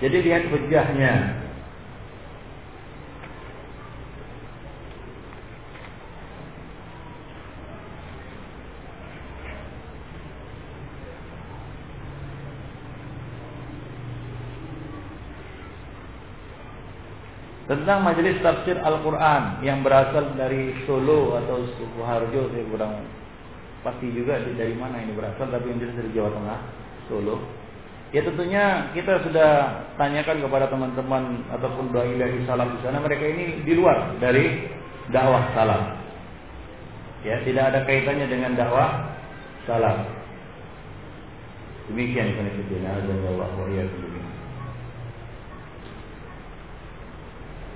Jadi 0.00 0.16
lihat 0.24 0.48
hujahnya. 0.48 1.44
Tentang 17.68 18.00
majelis 18.00 18.40
tafsir 18.40 18.80
Al-Quran 18.80 19.60
yang 19.60 19.84
berasal 19.84 20.32
dari 20.40 20.72
Solo 20.88 21.36
atau 21.36 21.68
Sukoharjo 21.76 22.48
saya 22.48 22.64
kurang 22.72 23.04
pasti 23.84 24.08
juga 24.10 24.40
dari 24.40 24.74
mana 24.74 25.04
ini 25.04 25.12
berasal 25.12 25.52
tapi 25.52 25.68
yang 25.68 25.78
dari 25.78 26.10
Jawa 26.16 26.32
Tengah 26.32 26.58
Solo. 27.12 27.36
Ya 28.08 28.24
tentunya 28.24 28.88
kita 28.96 29.20
sudah 29.20 29.84
tanyakan 30.00 30.40
kepada 30.40 30.72
teman-teman 30.72 31.44
ataupun 31.52 31.92
doi 31.92 32.16
dari 32.16 32.40
salam 32.48 32.72
di 32.72 32.80
sana 32.80 33.04
mereka 33.04 33.20
ini 33.20 33.60
di 33.68 33.76
luar 33.76 34.16
dari 34.16 34.64
dakwah 35.12 35.52
salam 35.52 35.98
ya 37.26 37.40
tidak 37.42 37.64
ada 37.74 37.80
kaitannya 37.84 38.26
dengan 38.28 38.54
dakwah 38.54 39.12
salam 39.64 40.08
demikian 41.90 42.36
Allah 42.36 43.50
wa 43.52 44.17